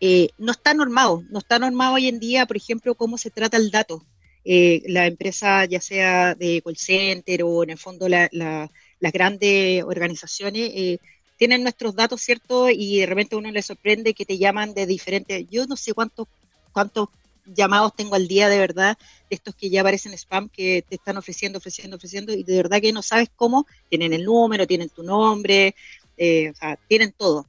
Eh, 0.00 0.30
no 0.38 0.52
está 0.52 0.72
normado, 0.72 1.22
no 1.28 1.38
está 1.38 1.58
normado 1.58 1.96
hoy 1.96 2.08
en 2.08 2.18
día, 2.18 2.46
por 2.46 2.56
ejemplo, 2.56 2.94
cómo 2.94 3.18
se 3.18 3.28
trata 3.28 3.58
el 3.58 3.70
dato. 3.70 4.06
Eh, 4.46 4.82
la 4.86 5.06
empresa, 5.06 5.66
ya 5.66 5.82
sea 5.82 6.34
de 6.34 6.62
call 6.64 6.78
center 6.78 7.42
o 7.42 7.62
en 7.62 7.70
el 7.70 7.78
fondo 7.78 8.08
la 8.08 8.70
las 9.04 9.12
grandes 9.12 9.84
organizaciones 9.84 10.70
eh, 10.74 10.98
tienen 11.36 11.62
nuestros 11.62 11.94
datos, 11.94 12.22
¿cierto? 12.22 12.70
Y 12.70 13.00
de 13.00 13.06
repente 13.06 13.36
uno 13.36 13.50
le 13.50 13.60
sorprende 13.60 14.14
que 14.14 14.24
te 14.24 14.38
llaman 14.38 14.72
de 14.72 14.86
diferentes, 14.86 15.46
yo 15.50 15.66
no 15.66 15.76
sé 15.76 15.92
cuántos, 15.92 16.26
cuántos 16.72 17.10
llamados 17.44 17.94
tengo 17.94 18.14
al 18.14 18.26
día 18.26 18.48
de 18.48 18.58
verdad, 18.58 18.96
de 19.28 19.36
estos 19.36 19.54
que 19.54 19.68
ya 19.68 19.82
aparecen 19.82 20.14
spam, 20.14 20.48
que 20.48 20.82
te 20.88 20.94
están 20.94 21.18
ofreciendo, 21.18 21.58
ofreciendo, 21.58 21.98
ofreciendo, 21.98 22.32
y 22.32 22.44
de 22.44 22.56
verdad 22.56 22.80
que 22.80 22.94
no 22.94 23.02
sabes 23.02 23.28
cómo, 23.36 23.66
tienen 23.90 24.14
el 24.14 24.24
número, 24.24 24.66
tienen 24.66 24.88
tu 24.88 25.02
nombre, 25.02 25.74
eh, 26.16 26.48
o 26.48 26.54
sea, 26.54 26.78
tienen 26.88 27.12
todo. 27.12 27.44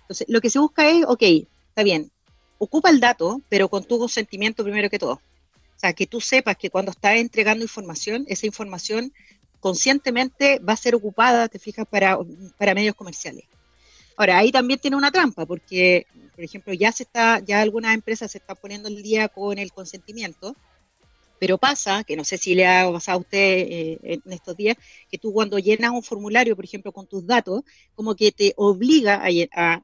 Entonces, 0.00 0.26
lo 0.28 0.40
que 0.40 0.50
se 0.50 0.58
busca 0.58 0.90
es, 0.90 1.04
ok, 1.06 1.22
está 1.68 1.84
bien, 1.84 2.10
ocupa 2.58 2.90
el 2.90 2.98
dato, 2.98 3.40
pero 3.48 3.68
con 3.68 3.84
tu 3.84 3.96
consentimiento 3.96 4.64
primero 4.64 4.90
que 4.90 4.98
todo. 4.98 5.12
O 5.76 5.78
sea, 5.78 5.92
que 5.92 6.08
tú 6.08 6.20
sepas 6.20 6.56
que 6.56 6.70
cuando 6.70 6.90
estás 6.90 7.14
entregando 7.16 7.62
información, 7.62 8.24
esa 8.26 8.46
información 8.46 9.12
conscientemente 9.66 10.60
va 10.60 10.74
a 10.74 10.76
ser 10.76 10.94
ocupada, 10.94 11.48
te 11.48 11.58
fijas, 11.58 11.84
para, 11.90 12.16
para 12.56 12.72
medios 12.72 12.94
comerciales. 12.94 13.46
Ahora, 14.16 14.38
ahí 14.38 14.52
también 14.52 14.78
tiene 14.78 14.96
una 14.96 15.10
trampa, 15.10 15.44
porque, 15.44 16.06
por 16.36 16.44
ejemplo, 16.44 16.72
ya 16.72 16.92
se 16.92 17.02
está, 17.02 17.40
ya 17.40 17.60
algunas 17.60 17.92
empresas 17.92 18.30
se 18.30 18.38
están 18.38 18.56
poniendo 18.62 18.86
el 18.88 19.02
día 19.02 19.26
con 19.26 19.58
el 19.58 19.72
consentimiento, 19.72 20.54
pero 21.40 21.58
pasa, 21.58 22.04
que 22.04 22.14
no 22.14 22.22
sé 22.22 22.38
si 22.38 22.54
le 22.54 22.64
ha 22.64 22.88
pasado 22.92 23.18
a 23.18 23.20
usted 23.22 23.38
eh, 23.38 23.98
en 24.04 24.32
estos 24.32 24.56
días, 24.56 24.76
que 25.10 25.18
tú 25.18 25.32
cuando 25.32 25.58
llenas 25.58 25.90
un 25.90 26.04
formulario, 26.04 26.54
por 26.54 26.64
ejemplo, 26.64 26.92
con 26.92 27.08
tus 27.08 27.26
datos, 27.26 27.64
como 27.96 28.14
que 28.14 28.30
te 28.30 28.54
obliga 28.56 29.20
a, 29.20 29.28
a 29.52 29.82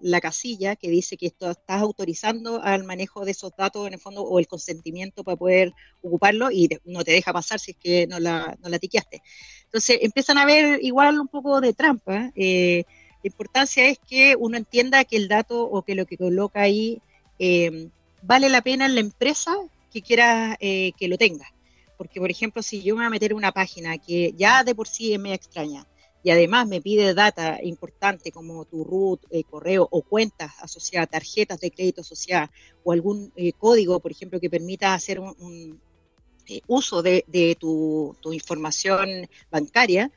la 0.00 0.20
casilla 0.20 0.76
que 0.76 0.88
dice 0.88 1.16
que 1.16 1.26
esto 1.26 1.50
estás 1.50 1.82
autorizando 1.82 2.62
al 2.62 2.84
manejo 2.84 3.24
de 3.24 3.32
esos 3.32 3.52
datos 3.56 3.86
en 3.86 3.94
el 3.94 4.00
fondo 4.00 4.22
o 4.22 4.38
el 4.38 4.46
consentimiento 4.46 5.24
para 5.24 5.36
poder 5.36 5.72
ocuparlo 6.02 6.50
y 6.50 6.68
no 6.84 7.04
te 7.04 7.12
deja 7.12 7.32
pasar 7.32 7.58
si 7.58 7.72
es 7.72 7.76
que 7.76 8.06
no 8.06 8.18
la, 8.18 8.56
no 8.62 8.68
la 8.68 8.78
tiqueaste. 8.78 9.22
Entonces 9.64 9.98
empiezan 10.02 10.38
a 10.38 10.46
ver 10.46 10.82
igual 10.82 11.20
un 11.20 11.28
poco 11.28 11.60
de 11.60 11.72
trampa. 11.72 12.32
Eh, 12.34 12.84
la 13.22 13.28
importancia 13.28 13.86
es 13.86 13.98
que 13.98 14.36
uno 14.38 14.56
entienda 14.56 15.04
que 15.04 15.16
el 15.16 15.28
dato 15.28 15.62
o 15.62 15.82
que 15.82 15.94
lo 15.94 16.06
que 16.06 16.16
coloca 16.16 16.62
ahí 16.62 17.00
eh, 17.38 17.88
vale 18.22 18.48
la 18.48 18.62
pena 18.62 18.86
en 18.86 18.94
la 18.94 19.00
empresa 19.00 19.54
que 19.92 20.02
quiera 20.02 20.56
eh, 20.60 20.92
que 20.98 21.08
lo 21.08 21.18
tenga. 21.18 21.46
Porque, 21.98 22.20
por 22.20 22.30
ejemplo, 22.30 22.62
si 22.62 22.82
yo 22.82 22.94
me 22.94 23.02
voy 23.02 23.06
a 23.06 23.10
meter 23.10 23.34
una 23.34 23.52
página 23.52 23.98
que 23.98 24.32
ya 24.36 24.64
de 24.64 24.74
por 24.74 24.88
sí 24.88 25.12
es 25.12 25.20
media 25.20 25.36
extraña, 25.36 25.86
y 26.22 26.30
además 26.30 26.68
me 26.68 26.80
pide 26.80 27.14
data 27.14 27.58
importante 27.62 28.30
como 28.30 28.64
tu 28.64 28.84
root, 28.84 29.20
eh, 29.30 29.42
correo 29.44 29.88
o 29.90 30.02
cuentas 30.02 30.52
asociadas, 30.60 31.10
tarjetas 31.10 31.60
de 31.60 31.70
crédito 31.70 32.02
asociadas 32.02 32.50
o 32.84 32.92
algún 32.92 33.32
eh, 33.36 33.52
código, 33.52 33.98
por 34.00 34.12
ejemplo, 34.12 34.38
que 34.38 34.50
permita 34.50 34.94
hacer 34.94 35.18
un, 35.18 35.80
eh, 36.46 36.60
uso 36.68 37.02
de, 37.02 37.56
tu, 37.58 38.16
información 38.32 39.28
bancaria, 39.50 40.10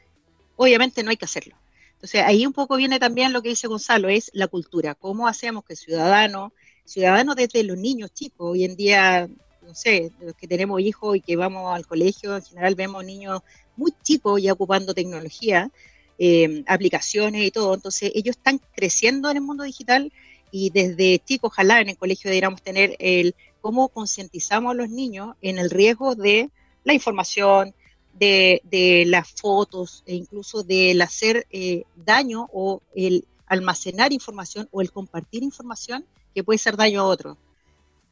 obviamente 0.56 1.02
no 1.04 1.10
hay 1.10 1.18
que 1.18 1.26
hacerlo. 1.26 1.56
Entonces 1.94 2.22
ahí 2.22 2.46
un 2.46 2.54
poco 2.54 2.78
viene 2.78 3.00
también 3.00 3.34
lo 3.34 3.42
que 3.42 3.50
dice 3.50 3.68
Gonzalo, 3.68 4.10
es 4.10 4.30
la 4.34 4.48
cultura, 4.48 4.94
cómo 4.94 5.28
hacemos 5.28 5.66
que 5.66 5.76
ciudadanos, 5.76 6.52
ciudadanos 6.84 7.36
desde 7.36 7.64
los 7.64 7.78
niños 7.78 8.14
chicos, 8.14 8.52
hoy 8.52 8.64
en 8.64 8.76
día, 8.76 9.28
no 9.64 9.74
sé, 9.74 10.12
los 10.20 10.36
que 10.36 10.48
tenemos 10.48 10.82
hijos 10.82 11.18
y 11.18 11.22
que 11.22 11.36
vamos 11.36 11.74
al 11.74 11.88
colegio, 11.88 12.36
en 12.36 12.44
general 12.44 12.76
vemos 12.76 13.04
niños 13.04 13.42
muy 13.76 13.92
chicos 14.04 14.40
ya 14.42 14.54
ocupando 14.54 14.94
tecnología, 14.94 15.72
eh, 16.18 16.64
aplicaciones 16.68 17.44
y 17.44 17.52
todo. 17.52 17.74
Entonces, 17.74 18.12
ellos 18.16 18.36
están 18.38 18.60
creciendo 18.76 19.30
en 19.30 19.38
el 19.38 19.44
mundo 19.44 19.64
digital 19.64 20.12
y 20.52 20.70
desde 20.70 21.20
chicos, 21.20 21.52
ojalá 21.52 21.82
en 21.82 21.90
el 21.90 21.98
colegio 21.98 22.30
deberíamos 22.30 22.62
tener 22.62 22.96
el 23.00 23.36
cómo 23.62 23.90
concientizamos 23.90 24.72
a 24.72 24.76
los 24.76 24.90
niños 24.90 25.36
en 25.42 25.58
el 25.58 25.70
riesgo 25.70 26.16
de 26.16 26.50
la 26.84 26.94
información, 26.94 27.74
de, 28.14 29.04
las 29.08 29.30
fotos 29.30 30.04
e 30.06 30.16
incluso 30.16 30.64
del 30.64 31.02
hacer 31.02 31.46
eh, 31.52 31.84
daño 31.96 32.48
o 32.54 32.82
el 32.96 33.26
almacenar 33.48 34.14
información 34.14 34.70
o 34.72 34.82
el 34.82 34.92
compartir 34.92 35.44
información 35.44 36.06
que 36.34 36.44
puede 36.44 36.58
ser 36.58 36.78
daño 36.78 37.02
a 37.02 37.06
otros. 37.06 37.38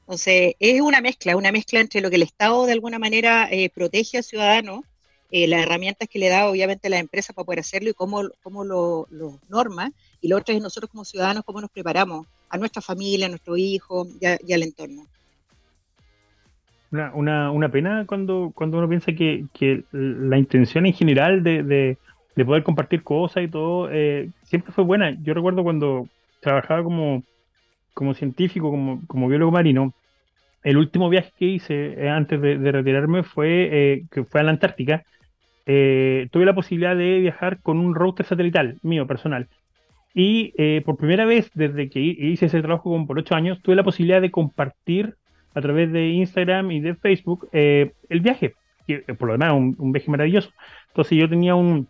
Entonces, 0.01 0.55
es 0.59 0.81
una 0.81 0.99
mezcla, 0.99 1.37
una 1.37 1.51
mezcla 1.51 1.79
entre 1.79 2.01
lo 2.01 2.09
que 2.09 2.17
el 2.17 2.23
Estado 2.23 2.65
de 2.65 2.73
alguna 2.73 2.99
manera 2.99 3.47
eh, 3.49 3.69
protege 3.69 4.17
al 4.17 4.23
ciudadano 4.23 4.83
eh, 5.35 5.47
las 5.47 5.63
herramientas 5.63 6.07
que 6.07 6.19
le 6.19 6.29
da 6.29 6.47
obviamente 6.47 6.89
la 6.89 6.99
empresa 6.99 7.33
para 7.33 7.45
poder 7.45 7.59
hacerlo 7.59 7.89
y 7.89 7.93
cómo, 7.93 8.21
cómo 8.41 8.63
lo, 8.63 9.07
norma. 9.49 9.91
Y 10.21 10.27
lo 10.29 10.37
otro 10.37 10.55
es 10.55 10.61
nosotros 10.61 10.89
como 10.89 11.03
ciudadanos, 11.03 11.43
cómo 11.43 11.59
nos 11.59 11.71
preparamos 11.71 12.27
a 12.49 12.57
nuestra 12.57 12.81
familia, 12.81 13.25
a 13.25 13.29
nuestro 13.29 13.57
hijo 13.57 14.07
y, 14.21 14.53
al 14.53 14.63
entorno. 14.63 15.03
Una, 16.91 17.49
una, 17.51 17.69
pena 17.69 18.05
cuando, 18.05 18.51
cuando 18.53 18.77
uno 18.77 18.87
piensa 18.87 19.13
que, 19.13 19.45
que 19.51 19.83
la 19.91 20.37
intención 20.37 20.85
en 20.85 20.93
general 20.93 21.41
de, 21.41 21.63
de, 22.35 22.45
poder 22.45 22.61
compartir 22.61 23.01
cosas 23.01 23.43
y 23.43 23.47
todo 23.47 23.89
eh, 23.91 24.29
siempre 24.43 24.71
fue 24.71 24.83
buena. 24.83 25.17
Yo 25.23 25.33
recuerdo 25.33 25.63
cuando 25.63 26.07
trabajaba 26.39 26.83
como 26.83 27.23
como 27.93 28.13
científico, 28.13 28.69
como, 28.69 29.01
como 29.07 29.27
biólogo 29.27 29.51
marino, 29.51 29.93
el 30.63 30.77
último 30.77 31.09
viaje 31.09 31.31
que 31.37 31.45
hice 31.45 31.93
eh, 31.93 32.09
antes 32.09 32.39
de, 32.41 32.71
retirarme 32.71 33.23
fue, 33.23 33.69
eh, 33.71 34.05
que 34.11 34.23
fue 34.23 34.41
a 34.41 34.43
la 34.43 34.51
Antártica. 34.51 35.03
Eh, 35.65 36.27
tuve 36.31 36.45
la 36.45 36.55
posibilidad 36.55 36.95
de 36.95 37.19
viajar 37.19 37.61
con 37.61 37.79
un 37.79 37.95
router 37.95 38.25
satelital 38.25 38.77
mío, 38.81 39.07
personal. 39.07 39.47
Y 40.13 40.53
por 40.81 40.95
primera 40.95 41.25
vez 41.25 41.49
desde 41.55 41.89
que 41.89 41.99
hice 41.99 42.45
ese 42.45 42.61
trabajo 42.61 42.83
como 42.83 43.07
por 43.07 43.17
ocho 43.17 43.33
años, 43.33 43.59
tuve 43.63 43.75
la 43.75 43.83
posibilidad 43.83 44.21
de 44.21 44.29
compartir 44.29 45.15
a 45.55 45.61
través 45.61 45.91
de 45.91 46.09
Instagram 46.09 46.69
y 46.69 46.81
de 46.81 46.93
Facebook 46.93 47.49
el 47.51 48.19
viaje. 48.21 48.53
Que, 48.85 48.99
por 48.99 49.29
lo 49.29 49.31
demás, 49.33 49.53
un, 49.53 49.75
un 49.79 49.91
viaje 49.91 50.11
maravilloso. 50.11 50.51
Entonces 50.89 51.17
yo 51.17 51.27
tenía 51.27 51.55
un, 51.55 51.87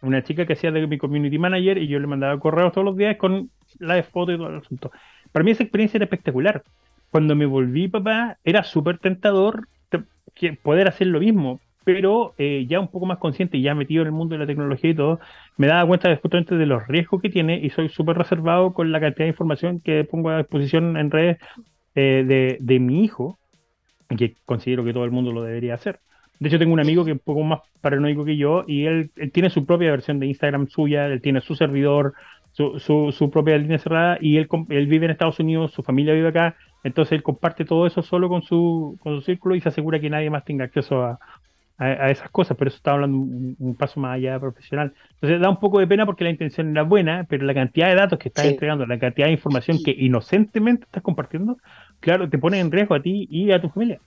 una 0.00 0.22
chica 0.22 0.46
que 0.46 0.54
hacía 0.54 0.70
de 0.70 0.86
mi 0.86 0.98
community 0.98 1.38
manager 1.38 1.78
y 1.78 1.88
yo 1.88 1.98
le 1.98 2.06
mandaba 2.06 2.38
correos 2.38 2.72
todos 2.72 2.86
los 2.86 2.96
días 2.96 3.16
con 3.16 3.50
la 3.78 4.02
foto 4.02 4.32
y 4.32 4.36
todo 4.36 4.48
el 4.48 4.58
asunto. 4.60 4.90
Para 5.32 5.44
mí 5.44 5.50
esa 5.50 5.62
experiencia 5.62 5.98
era 5.98 6.04
espectacular 6.04 6.62
cuando 7.10 7.34
me 7.34 7.46
volví 7.46 7.88
papá, 7.88 8.38
era 8.44 8.62
súper 8.62 8.98
tentador 8.98 9.68
poder 10.62 10.88
hacer 10.88 11.08
lo 11.08 11.20
mismo, 11.20 11.60
pero 11.84 12.34
eh, 12.38 12.66
ya 12.68 12.80
un 12.80 12.88
poco 12.88 13.06
más 13.06 13.18
consciente 13.18 13.56
y 13.56 13.62
ya 13.62 13.74
metido 13.74 14.02
en 14.02 14.08
el 14.08 14.12
mundo 14.12 14.34
de 14.34 14.40
la 14.40 14.46
tecnología 14.46 14.90
y 14.90 14.94
todo, 14.94 15.20
me 15.56 15.66
daba 15.66 15.86
cuenta 15.86 16.14
justamente 16.16 16.56
de 16.56 16.66
los 16.66 16.86
riesgos 16.86 17.22
que 17.22 17.30
tiene 17.30 17.58
y 17.58 17.70
soy 17.70 17.88
súper 17.88 18.18
reservado 18.18 18.74
con 18.74 18.92
la 18.92 19.00
cantidad 19.00 19.24
de 19.24 19.30
información 19.30 19.80
que 19.80 20.04
pongo 20.04 20.30
a 20.30 20.38
disposición 20.38 20.96
en 20.96 21.10
redes 21.10 21.38
eh, 21.94 22.58
de, 22.60 22.78
mi 22.78 23.04
hijo, 23.04 23.38
que 24.16 24.34
considero 24.44 24.84
que 24.84 24.92
todo 24.92 25.04
el 25.04 25.10
mundo 25.10 25.32
lo 25.32 25.42
debería 25.42 25.74
hacer. 25.74 26.00
De 26.38 26.48
hecho, 26.48 26.58
tengo 26.58 26.72
un 26.72 26.80
amigo 26.80 27.04
que 27.04 27.10
es 27.10 27.16
un 27.16 27.22
poco 27.24 27.42
más 27.42 27.60
paranoico 27.80 28.24
que 28.24 28.36
yo 28.36 28.64
y 28.66 28.84
él, 28.84 29.10
tiene 29.32 29.50
su 29.50 29.66
propia 29.66 29.90
versión 29.90 30.20
de 30.20 30.26
Instagram 30.26 30.68
suya, 30.68 31.06
él 31.06 31.20
tiene 31.20 31.40
su 31.40 31.56
servidor, 31.56 32.14
su, 32.52 32.78
su, 32.78 33.12
su 33.12 33.30
propia 33.30 33.58
línea 33.58 33.78
cerrada 33.78 34.18
y 34.20 34.36
él, 34.36 34.48
él 34.68 34.86
vive 34.86 35.06
en 35.06 35.10
Estados 35.10 35.40
Unidos, 35.40 35.72
su 35.72 35.82
familia 35.82 36.14
vive 36.14 36.28
acá 36.28 36.56
entonces 36.84 37.12
él 37.12 37.22
comparte 37.22 37.64
todo 37.64 37.86
eso 37.86 38.02
solo 38.02 38.28
con 38.28 38.42
su, 38.42 38.98
con 39.00 39.16
su 39.16 39.22
círculo 39.22 39.54
y 39.54 39.60
se 39.60 39.68
asegura 39.68 40.00
que 40.00 40.10
nadie 40.10 40.30
más 40.30 40.44
tenga 40.44 40.64
acceso 40.64 41.02
a, 41.02 41.18
a, 41.78 42.10
esas 42.10 42.28
cosas, 42.30 42.56
pero 42.56 42.68
eso 42.68 42.76
está 42.76 42.92
hablando 42.92 43.16
un, 43.16 43.76
paso 43.78 44.00
más 44.00 44.16
allá 44.16 44.38
profesional. 44.40 44.92
Entonces 45.14 45.40
da 45.40 45.48
un 45.48 45.60
poco 45.60 45.78
de 45.78 45.86
pena 45.86 46.04
porque 46.04 46.24
la 46.24 46.30
intención 46.30 46.70
era 46.70 46.82
buena, 46.82 47.24
pero 47.28 47.46
la 47.46 47.54
cantidad 47.54 47.88
de 47.88 47.94
datos 47.94 48.18
que 48.18 48.28
estás 48.28 48.46
entregando, 48.46 48.84
la 48.84 48.98
cantidad 48.98 49.26
de 49.26 49.32
información 49.32 49.78
que 49.84 49.92
inocentemente 49.92 50.84
estás 50.84 51.02
compartiendo, 51.02 51.56
claro, 52.00 52.28
te 52.28 52.38
pone 52.38 52.58
en 52.58 52.72
riesgo 52.72 52.94
a 52.94 53.02
ti 53.02 53.28
y 53.30 53.52
a 53.52 53.60
tu 53.60 53.68
familia. 53.68 54.00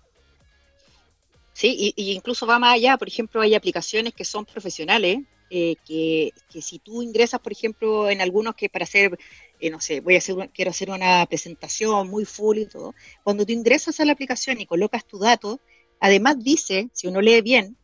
Sí, 1.53 1.93
y, 1.95 2.11
incluso 2.11 2.45
va 2.45 2.59
más 2.59 2.75
allá, 2.75 2.97
por 2.97 3.07
ejemplo, 3.07 3.41
hay 3.41 3.55
aplicaciones 3.55 4.13
que 4.13 4.25
son 4.25 4.45
profesionales, 4.45 5.19
eh, 5.49 5.75
que, 5.85 6.31
que, 6.51 6.61
si 6.61 6.79
tú 6.79 7.01
ingresas, 7.01 7.39
por 7.41 7.51
ejemplo, 7.51 8.09
en 8.09 8.21
algunos 8.21 8.55
que 8.55 8.69
para 8.69 8.83
hacer 8.83 9.17
eh, 9.61 9.69
no 9.69 9.79
sé, 9.79 9.99
voy 9.99 10.15
a 10.15 10.17
hacer, 10.17 10.35
quiero 10.53 10.71
hacer 10.71 10.89
una 10.89 11.23
presentación 11.27 12.09
muy 12.09 12.25
full 12.25 12.57
y 12.57 12.65
todo, 12.65 12.95
cuando 13.23 13.45
tú 13.45 13.53
ingresas 13.53 13.99
a 13.99 14.05
la 14.05 14.13
aplicación 14.13 14.59
y 14.59 14.65
colocas 14.65 15.05
tu 15.05 15.19
dato, 15.19 15.59
además 16.01 16.43
dice, 16.43 16.89
si 16.91 17.07
uno 17.07 17.21
lee 17.21 17.41
bien, 17.41 17.77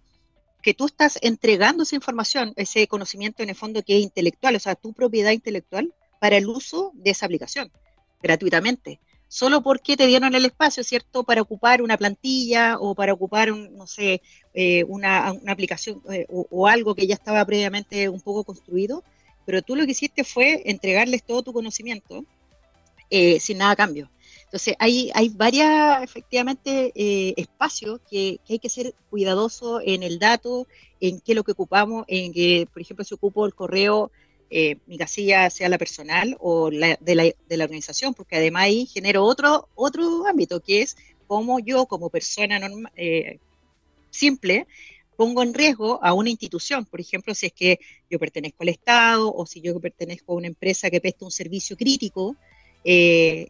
que 0.62 0.74
tú 0.74 0.88
estás 0.88 1.18
entregando 1.22 1.84
esa 1.84 1.96
información, 1.96 2.52
ese 2.58 2.88
conocimiento 2.88 3.42
en 3.42 3.50
el 3.50 3.56
fondo 3.56 3.82
que 3.84 3.96
es 3.96 4.04
intelectual, 4.04 4.56
o 4.56 4.60
sea, 4.60 4.76
tu 4.76 4.92
propiedad 4.92 5.32
intelectual 5.32 5.94
para 6.20 6.36
el 6.36 6.48
uso 6.48 6.92
de 6.96 7.12
esa 7.12 7.26
aplicación, 7.26 7.72
gratuitamente. 8.22 9.00
Solo 9.30 9.62
porque 9.62 9.96
te 9.96 10.08
dieron 10.08 10.36
el 10.36 10.46
espacio, 10.46 10.84
¿cierto?, 10.84 11.24
para 11.24 11.42
ocupar 11.42 11.82
una 11.82 11.98
plantilla 11.98 12.78
o 12.80 12.96
para 12.96 13.14
ocupar, 13.14 13.50
no 13.56 13.86
sé, 13.86 14.22
eh, 14.54 14.84
una, 14.86 15.34
aplicación 15.48 16.02
eh, 16.12 16.26
o, 16.30 16.68
algo 16.68 16.96
que 16.96 17.08
ya 17.08 17.14
estaba 17.14 17.46
previamente 17.46 18.10
un 18.10 18.22
poco 18.22 18.44
construido, 18.44 19.04
pero 19.46 19.62
tú 19.62 19.76
lo 19.76 19.86
que 19.86 19.92
hiciste 19.92 20.24
fue 20.24 20.64
entregarles 20.66 21.24
todo 21.24 21.44
tu 21.44 21.54
conocimiento 21.54 22.26
eh, 23.10 23.40
sin 23.40 23.60
nada 23.60 23.72
a 23.72 23.76
cambio. 23.76 24.10
Entonces, 24.48 24.76
hay, 24.80 25.12
hay 25.14 25.30
varias, 25.30 26.02
efectivamente, 26.04 26.94
eh, 26.96 27.34
espacios 27.36 28.00
que, 28.10 28.40
hay 28.50 28.60
que 28.60 28.70
ser 28.70 28.96
cuidadoso 29.10 29.82
en 29.84 30.04
el 30.04 30.20
dato, 30.20 30.68
en 31.02 31.20
qué 31.20 31.34
es 31.34 31.36
lo 31.36 31.44
que 31.44 31.52
ocupamos, 31.52 32.06
en 32.08 32.32
que, 32.32 32.68
por 32.72 32.82
ejemplo, 32.82 33.04
si 33.04 33.14
ocupo 33.14 33.46
el 33.46 33.54
correo, 33.54 34.10
eh, 34.50 34.78
mi 34.86 34.98
casilla 34.98 35.50
sea 35.50 35.68
la 35.68 35.78
personal 35.78 36.38
o 36.40 36.72
la, 36.72 36.98
de, 37.02 37.16
la, 37.16 37.24
de, 37.24 37.58
la, 37.58 37.66
organización, 37.66 38.14
porque 38.14 38.38
además 38.38 38.64
ahí 38.64 38.86
genero 38.86 39.26
otro, 39.26 39.68
otro 39.76 40.26
ámbito, 40.26 40.62
que 40.62 40.82
es 40.82 40.96
cómo 41.28 41.60
yo, 41.60 41.86
como 41.86 42.10
persona 42.10 42.58
normal, 42.58 42.92
simple, 44.10 44.66
pongo 45.18 45.44
en 45.44 45.54
riesgo 45.54 46.00
a 46.02 46.14
una 46.14 46.30
institución, 46.30 46.86
por 46.86 47.02
ejemplo, 47.02 47.36
si 47.36 47.48
es 47.48 47.54
que 47.54 47.80
yo 48.10 48.20
pertenezco 48.20 48.64
al 48.64 48.70
Estado 48.70 49.34
o 49.34 49.46
si 49.46 49.60
yo 49.60 49.78
pertenezco 49.80 50.32
a 50.32 50.36
una 50.36 50.48
empresa 50.48 50.90
que 50.90 51.02
presta 51.02 51.26
un 51.26 51.32
servicio 51.32 51.76
crítico, 51.76 52.38
eh, 52.86 53.48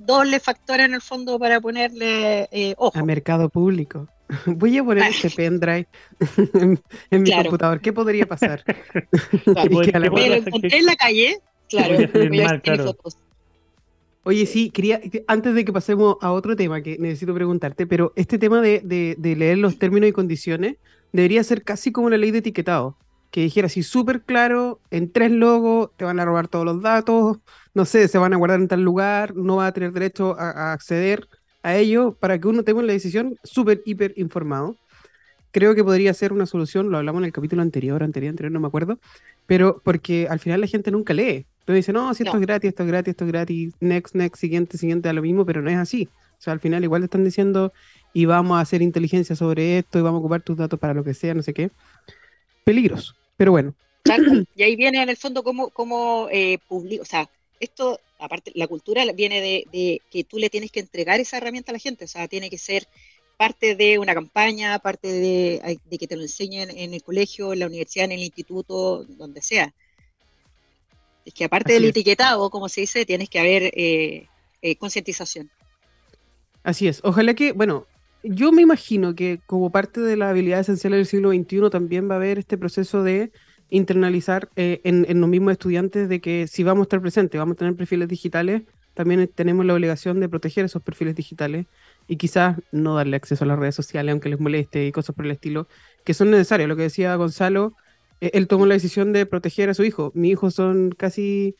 doble 0.00 0.40
factor 0.40 0.80
en 0.80 0.94
el 0.94 1.00
fondo 1.00 1.38
para 1.38 1.60
ponerle 1.60 2.48
eh, 2.50 2.74
ojo. 2.78 2.98
A 2.98 3.02
mercado 3.04 3.48
público. 3.48 4.08
Voy 4.46 4.78
a 4.78 4.84
poner 4.84 5.10
este 5.10 5.30
pendrive 5.30 5.88
en, 7.10 7.22
mi 7.22 7.32
computador. 7.32 7.80
¿Qué 7.80 7.92
podría 7.92 8.26
pasar? 8.26 8.64
Claro, 9.44 9.80
que 9.80 9.98
lo 9.98 10.34
encontré 10.34 10.78
en 10.78 10.86
la 10.86 10.96
calle, 10.96 11.38
claro, 11.68 11.96
voy 12.12 12.40
a 12.40 12.60
fotos. 12.84 13.16
Oye, 14.22 14.46
sí, 14.46 14.70
quería, 14.70 15.00
antes 15.26 15.54
de 15.54 15.64
que 15.64 15.72
pasemos 15.72 16.16
a 16.20 16.32
otro 16.32 16.54
tema 16.54 16.82
que 16.82 16.98
necesito 16.98 17.34
preguntarte, 17.34 17.86
pero 17.86 18.12
este 18.16 18.38
tema 18.38 18.60
de, 18.60 18.80
de 19.16 19.36
leer 19.36 19.58
los 19.58 19.78
términos 19.78 20.08
y 20.08 20.12
condiciones, 20.12 20.76
debería 21.12 21.42
ser 21.42 21.62
casi 21.62 21.90
como 21.90 22.10
la 22.10 22.16
ley 22.16 22.30
de 22.30 22.38
etiquetado, 22.38 22.96
que 23.30 23.42
dijera 23.42 23.66
así 23.66 23.82
súper 23.82 24.22
claro, 24.22 24.80
en 24.90 25.10
tres 25.10 25.30
logos 25.30 25.90
te 25.96 26.04
van 26.04 26.18
a 26.20 26.24
robar 26.24 26.48
todos 26.48 26.64
los 26.64 26.82
datos, 26.82 27.38
no 27.74 27.84
sé, 27.84 28.08
se 28.08 28.18
van 28.18 28.32
a 28.32 28.36
guardar 28.36 28.60
en 28.60 28.68
tal 28.68 28.82
lugar, 28.82 29.36
no 29.36 29.56
va 29.56 29.68
a 29.68 29.72
tener 29.72 29.92
derecho 29.92 30.36
a, 30.38 30.72
acceder 30.72 31.28
a 31.62 31.76
ello 31.76 32.16
para 32.18 32.40
que 32.40 32.48
uno 32.48 32.64
tenga 32.64 32.82
la 32.82 32.92
decisión 32.92 33.36
súper, 33.44 33.82
hiper 33.84 34.14
informado. 34.16 34.76
Creo 35.52 35.74
que 35.74 35.84
podría 35.84 36.14
ser 36.14 36.32
una 36.32 36.46
solución, 36.46 36.90
lo 36.90 36.98
hablamos 36.98 37.20
en 37.20 37.26
el 37.26 37.32
capítulo 37.32 37.62
anterior, 37.62 38.02
anterior, 38.02 38.30
anterior, 38.30 38.52
no 38.52 38.60
me 38.60 38.68
acuerdo, 38.68 38.98
pero 39.46 39.80
porque 39.84 40.28
al 40.28 40.38
final 40.38 40.60
la 40.60 40.66
gente 40.66 40.90
nunca 40.90 41.12
lee. 41.12 41.46
Entonces 41.60 41.86
dice, 41.86 41.92
no, 41.92 42.12
si 42.14 42.22
esto 42.22 42.36
es 42.36 42.42
gratis, 42.42 42.68
esto 42.68 42.82
es 42.84 42.88
gratis, 42.88 43.10
esto 43.12 43.24
es 43.24 43.30
gratis, 43.32 43.74
next, 43.80 44.14
next, 44.14 44.40
siguiente, 44.40 44.78
siguiente, 44.78 45.08
a 45.08 45.12
lo 45.12 45.22
mismo, 45.22 45.44
pero 45.44 45.60
no 45.60 45.70
es 45.70 45.76
así. 45.76 46.08
O 46.38 46.42
sea, 46.42 46.52
al 46.52 46.60
final 46.60 46.82
igual 46.84 47.02
te 47.02 47.06
están 47.06 47.24
diciendo, 47.24 47.72
y 48.12 48.24
vamos 48.24 48.56
a 48.56 48.60
hacer 48.60 48.82
inteligencia 48.82 49.36
sobre 49.36 49.78
esto 49.78 49.98
y 49.98 50.02
vamos 50.02 50.18
a 50.18 50.20
ocupar 50.20 50.42
tus 50.42 50.56
datos 50.56 50.78
para 50.78 50.94
lo 50.94 51.04
que 51.04 51.14
sea, 51.14 51.34
no 51.34 51.42
sé 51.42 51.52
qué. 51.52 51.70
Peligros, 52.64 53.19
pero 53.40 53.52
bueno. 53.52 53.74
Y 54.54 54.62
ahí 54.62 54.76
viene 54.76 55.02
en 55.02 55.08
el 55.08 55.16
fondo 55.16 55.42
cómo, 55.42 55.70
cómo 55.70 56.28
eh, 56.30 56.58
o 56.68 57.04
sea, 57.06 57.30
esto, 57.58 57.98
aparte, 58.18 58.52
la 58.54 58.66
cultura 58.66 59.02
viene 59.14 59.40
de, 59.40 60.02
que 60.10 60.24
tú 60.24 60.36
le 60.36 60.50
tienes 60.50 60.70
que 60.70 60.80
entregar 60.80 61.20
esa 61.20 61.38
herramienta 61.38 61.72
a 61.72 61.74
la 61.74 61.78
gente, 61.78 62.04
o 62.04 62.08
sea, 62.08 62.28
tiene 62.28 62.50
que 62.50 62.58
ser 62.58 62.86
parte 63.38 63.76
de 63.76 63.98
una 63.98 64.12
campaña, 64.12 64.78
parte 64.80 65.08
de, 65.10 65.78
que 65.98 66.06
te 66.06 66.16
lo 66.16 66.22
enseñen 66.22 66.68
en 66.68 66.92
el 66.92 67.02
colegio, 67.02 67.54
en 67.54 67.60
la 67.60 67.66
universidad, 67.66 68.04
en 68.04 68.12
el 68.12 68.24
instituto, 68.24 69.04
donde 69.04 69.40
sea. 69.40 69.72
Es 71.24 71.32
que 71.32 71.44
aparte 71.44 71.72
del 71.72 71.86
etiquetado, 71.86 72.50
como 72.50 72.68
se 72.68 72.82
dice, 72.82 73.06
tienes 73.06 73.30
que 73.30 73.38
haber 73.38 73.72
eh, 73.74 74.26
eh, 74.60 74.76
concientización. 74.76 75.50
Así 76.62 76.88
es. 76.88 77.00
Ojalá 77.04 77.32
que, 77.32 77.52
bueno, 77.52 77.86
yo 78.22 78.52
me 78.52 78.62
imagino 78.62 79.14
que 79.14 79.40
como 79.46 79.70
parte 79.70 80.00
de 80.00 80.16
la 80.16 80.30
habilidad 80.30 80.60
esencial 80.60 80.92
del 80.92 81.06
siglo 81.06 81.30
XXI 81.30 81.70
también 81.70 82.08
va 82.08 82.14
a 82.14 82.16
haber 82.16 82.38
este 82.38 82.58
proceso 82.58 83.02
de 83.02 83.32
internalizar 83.70 84.48
eh, 84.56 84.80
en, 84.84 85.20
los 85.20 85.28
mismos 85.28 85.52
estudiantes 85.52 86.08
de 86.08 86.20
que 86.20 86.46
si 86.46 86.62
vamos 86.62 86.82
a 86.82 86.84
estar 86.84 87.00
presentes, 87.00 87.38
vamos 87.38 87.54
a 87.54 87.58
tener 87.58 87.76
perfiles 87.76 88.08
digitales, 88.08 88.62
también 88.94 89.30
tenemos 89.34 89.64
la 89.64 89.74
obligación 89.74 90.20
de 90.20 90.28
proteger 90.28 90.64
esos 90.64 90.82
perfiles 90.82 91.14
digitales 91.14 91.66
y 92.08 92.16
quizás 92.16 92.58
no 92.72 92.96
darle 92.96 93.16
acceso 93.16 93.44
a 93.44 93.46
las 93.46 93.58
redes 93.58 93.76
sociales 93.76 94.12
aunque 94.12 94.28
les 94.28 94.40
moleste 94.40 94.86
y 94.86 94.92
cosas 94.92 95.14
por 95.14 95.24
el 95.24 95.30
estilo, 95.30 95.68
que 96.04 96.12
son 96.12 96.30
necesarias. 96.30 96.68
Lo 96.68 96.76
que 96.76 96.82
decía 96.82 97.14
Gonzalo, 97.14 97.74
eh, 98.20 98.30
él 98.34 98.48
tomó 98.48 98.66
la 98.66 98.74
decisión 98.74 99.12
de 99.12 99.26
proteger 99.26 99.70
a 99.70 99.74
su 99.74 99.84
hijo. 99.84 100.10
Mi 100.14 100.30
hijo 100.30 100.50
son 100.50 100.90
casi 100.90 101.56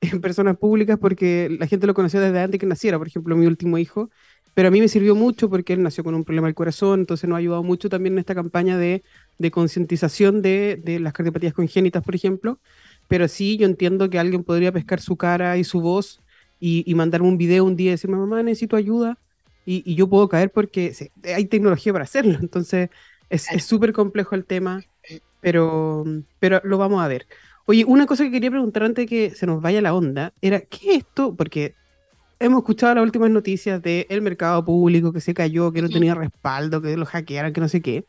personas 0.20 0.56
públicas 0.58 0.98
porque 1.00 1.56
la 1.58 1.66
gente 1.68 1.86
lo 1.86 1.94
conocía 1.94 2.20
desde 2.20 2.40
antes 2.40 2.60
que 2.60 2.66
naciera, 2.66 2.98
por 2.98 3.06
ejemplo, 3.06 3.36
mi 3.36 3.46
último 3.46 3.78
hijo 3.78 4.10
pero 4.54 4.68
a 4.68 4.70
mí 4.70 4.80
me 4.80 4.88
sirvió 4.88 5.14
mucho 5.14 5.48
porque 5.48 5.72
él 5.72 5.82
nació 5.82 6.04
con 6.04 6.14
un 6.14 6.24
problema 6.24 6.48
del 6.48 6.54
corazón, 6.54 7.00
entonces 7.00 7.28
nos 7.28 7.36
ha 7.36 7.38
ayudado 7.38 7.62
mucho 7.62 7.88
también 7.88 8.14
en 8.14 8.18
esta 8.18 8.34
campaña 8.34 8.76
de, 8.76 9.02
de 9.38 9.50
concientización 9.50 10.42
de, 10.42 10.80
de, 10.82 11.00
las 11.00 11.12
cardiopatías 11.12 11.54
congénitas, 11.54 12.04
por 12.04 12.14
ejemplo. 12.14 12.58
Pero 13.08 13.28
sí, 13.28 13.56
yo 13.56 13.66
entiendo 13.66 14.10
que 14.10 14.18
alguien 14.18 14.44
podría 14.44 14.72
pescar 14.72 15.00
su 15.00 15.16
cara 15.16 15.56
y 15.56 15.64
su 15.64 15.80
voz 15.80 16.20
y, 16.60 16.84
y 16.86 16.94
mandarme 16.94 17.28
un 17.28 17.38
video 17.38 17.64
un 17.64 17.76
día 17.76 17.88
y 17.88 17.90
decirme, 17.92 18.16
mamá, 18.16 18.42
necesito 18.42 18.76
ayuda. 18.76 19.18
Y, 19.64 19.82
y 19.90 19.94
yo 19.94 20.08
puedo 20.08 20.28
caer 20.28 20.50
porque 20.50 20.92
hay 21.24 21.46
tecnología 21.46 21.92
para 21.92 22.04
hacerlo. 22.04 22.38
Entonces, 22.42 22.90
es 23.30 23.64
súper 23.64 23.92
complejo 23.92 24.34
el 24.34 24.44
tema, 24.44 24.84
pero, 25.40 26.04
pero 26.38 26.60
lo 26.64 26.76
vamos 26.76 27.02
a 27.02 27.08
ver. 27.08 27.26
Oye, 27.64 27.84
una 27.86 28.06
cosa 28.06 28.24
que 28.24 28.30
quería 28.30 28.50
preguntar 28.50 28.82
antes 28.82 29.04
de 29.04 29.06
que 29.06 29.30
se 29.30 29.46
nos 29.46 29.62
vaya 29.62 29.80
la 29.80 29.94
onda 29.94 30.32
era, 30.42 30.60
¿qué 30.60 30.90
es 30.90 30.98
esto? 30.98 31.34
Porque 31.34 31.74
hemos 32.42 32.60
escuchado 32.60 32.94
las 32.94 33.04
últimas 33.04 33.30
noticias 33.30 33.80
del 33.82 34.22
mercado 34.22 34.64
público 34.64 35.12
que 35.12 35.20
se 35.20 35.34
cayó, 35.34 35.72
que 35.72 35.82
no 35.82 35.88
tenía 35.88 36.14
respaldo, 36.14 36.82
que 36.82 36.96
lo 36.96 37.06
hackearan, 37.06 37.52
que 37.52 37.60
no 37.60 37.68
sé 37.68 37.80
qué. 37.80 38.04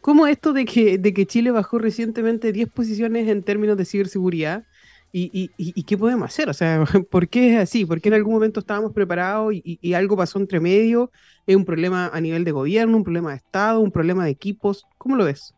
¿Cómo 0.00 0.26
esto 0.26 0.52
de 0.52 0.64
que, 0.64 0.98
de 0.98 1.12
que 1.12 1.26
Chile 1.26 1.50
bajó 1.50 1.78
recientemente 1.78 2.52
10 2.52 2.68
posiciones 2.70 3.28
en 3.28 3.42
términos 3.42 3.76
de 3.76 3.84
ciberseguridad 3.84 4.64
¿Y, 5.10 5.82
qué 5.84 5.96
podemos 5.96 6.26
hacer? 6.26 6.48
O 6.48 6.54
sea, 6.54 6.84
¿por 7.10 7.28
qué 7.28 7.54
es 7.54 7.58
así? 7.58 7.84
¿Por 7.84 8.00
qué 8.00 8.08
en 8.08 8.14
algún 8.14 8.34
momento 8.34 8.60
estábamos 8.60 8.92
preparados 8.92 9.54
y, 9.54 9.94
algo 9.94 10.16
pasó 10.16 10.38
entre 10.38 10.60
medio? 10.60 11.10
¿Es 11.46 11.56
un 11.56 11.64
problema 11.64 12.10
a 12.12 12.20
nivel 12.20 12.44
de 12.44 12.52
gobierno, 12.52 12.96
un 12.96 13.04
problema 13.04 13.30
de 13.30 13.36
Estado, 13.36 13.80
un 13.80 13.90
problema 13.90 14.24
de 14.24 14.30
equipos? 14.30 14.86
¿Cómo 14.98 15.16
lo 15.16 15.24
ves? 15.24 15.54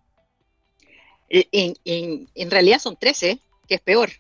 Eh, 1.29 1.47
en, 1.85 2.51
realidad 2.51 2.79
son 2.79 2.97
13, 2.99 3.41
que 3.69 3.75
es 3.75 3.81
peor. 3.81 4.11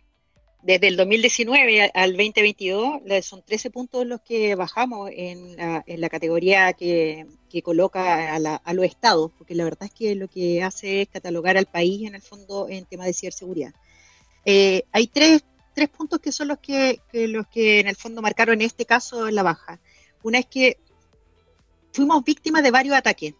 Desde 0.62 0.88
el 0.88 0.96
2019 0.98 1.90
al 1.94 2.10
2022 2.12 3.00
son 3.22 3.42
13 3.42 3.70
puntos 3.70 4.06
los 4.06 4.20
que 4.20 4.54
bajamos 4.54 5.10
en 5.10 5.56
la, 5.56 6.08
categoría 6.10 6.74
que, 6.74 7.26
coloca 7.64 8.34
a, 8.34 8.74
los 8.74 8.84
estados, 8.84 9.32
porque 9.38 9.54
la 9.54 9.64
verdad 9.64 9.84
es 9.84 9.92
que 9.92 10.14
lo 10.14 10.28
que 10.28 10.62
hace 10.62 11.02
es 11.02 11.08
catalogar 11.08 11.56
al 11.56 11.64
país 11.64 12.06
en 12.06 12.14
el 12.14 12.20
fondo 12.20 12.68
en 12.68 12.84
tema 12.84 13.06
de 13.06 13.14
ciberseguridad. 13.14 13.72
Eh, 14.44 14.84
hay 14.92 15.06
tres, 15.06 15.44
tres, 15.74 15.88
puntos 15.88 16.20
que 16.20 16.30
son 16.30 16.48
los 16.48 16.58
que, 16.58 17.00
los 17.12 17.46
que 17.46 17.80
en 17.80 17.88
el 17.88 17.96
fondo 17.96 18.20
marcaron 18.20 18.56
en 18.56 18.66
este 18.66 18.84
caso 18.84 19.30
la 19.30 19.42
baja. 19.42 19.80
Una 20.22 20.40
es 20.40 20.46
que 20.46 20.76
fuimos 21.92 22.22
víctimas 22.22 22.62
de 22.62 22.70
varios 22.70 22.96
ataques. 22.96 23.34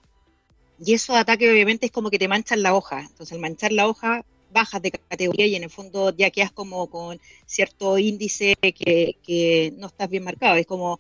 Y 0.83 0.95
esos 0.95 1.17
ataques 1.17 1.51
obviamente 1.51 1.85
es 1.85 1.93
como 1.93 2.09
que 2.09 2.19
te 2.19 2.29
manchan 2.29 2.63
la 2.63 2.75
hoja. 2.75 3.01
Entonces 3.01 3.33
al 3.33 3.41
manchar 3.41 3.73
la 3.73 3.87
hoja 3.87 4.25
bajas 4.53 4.83
de 4.83 4.91
categoría 4.91 5.47
y 5.47 5.57
en 5.57 5.65
el 5.65 5.71
fondo 5.71 6.15
ya 6.17 6.31
quedas 6.31 6.53
como 6.53 6.89
con 6.89 7.21
cierto 7.47 7.99
índice 7.99 8.55
que, 8.61 9.73
no 9.77 9.87
estás 9.89 10.09
bien 10.09 10.25
marcado. 10.25 10.57
Es 10.57 10.67
como 10.67 10.99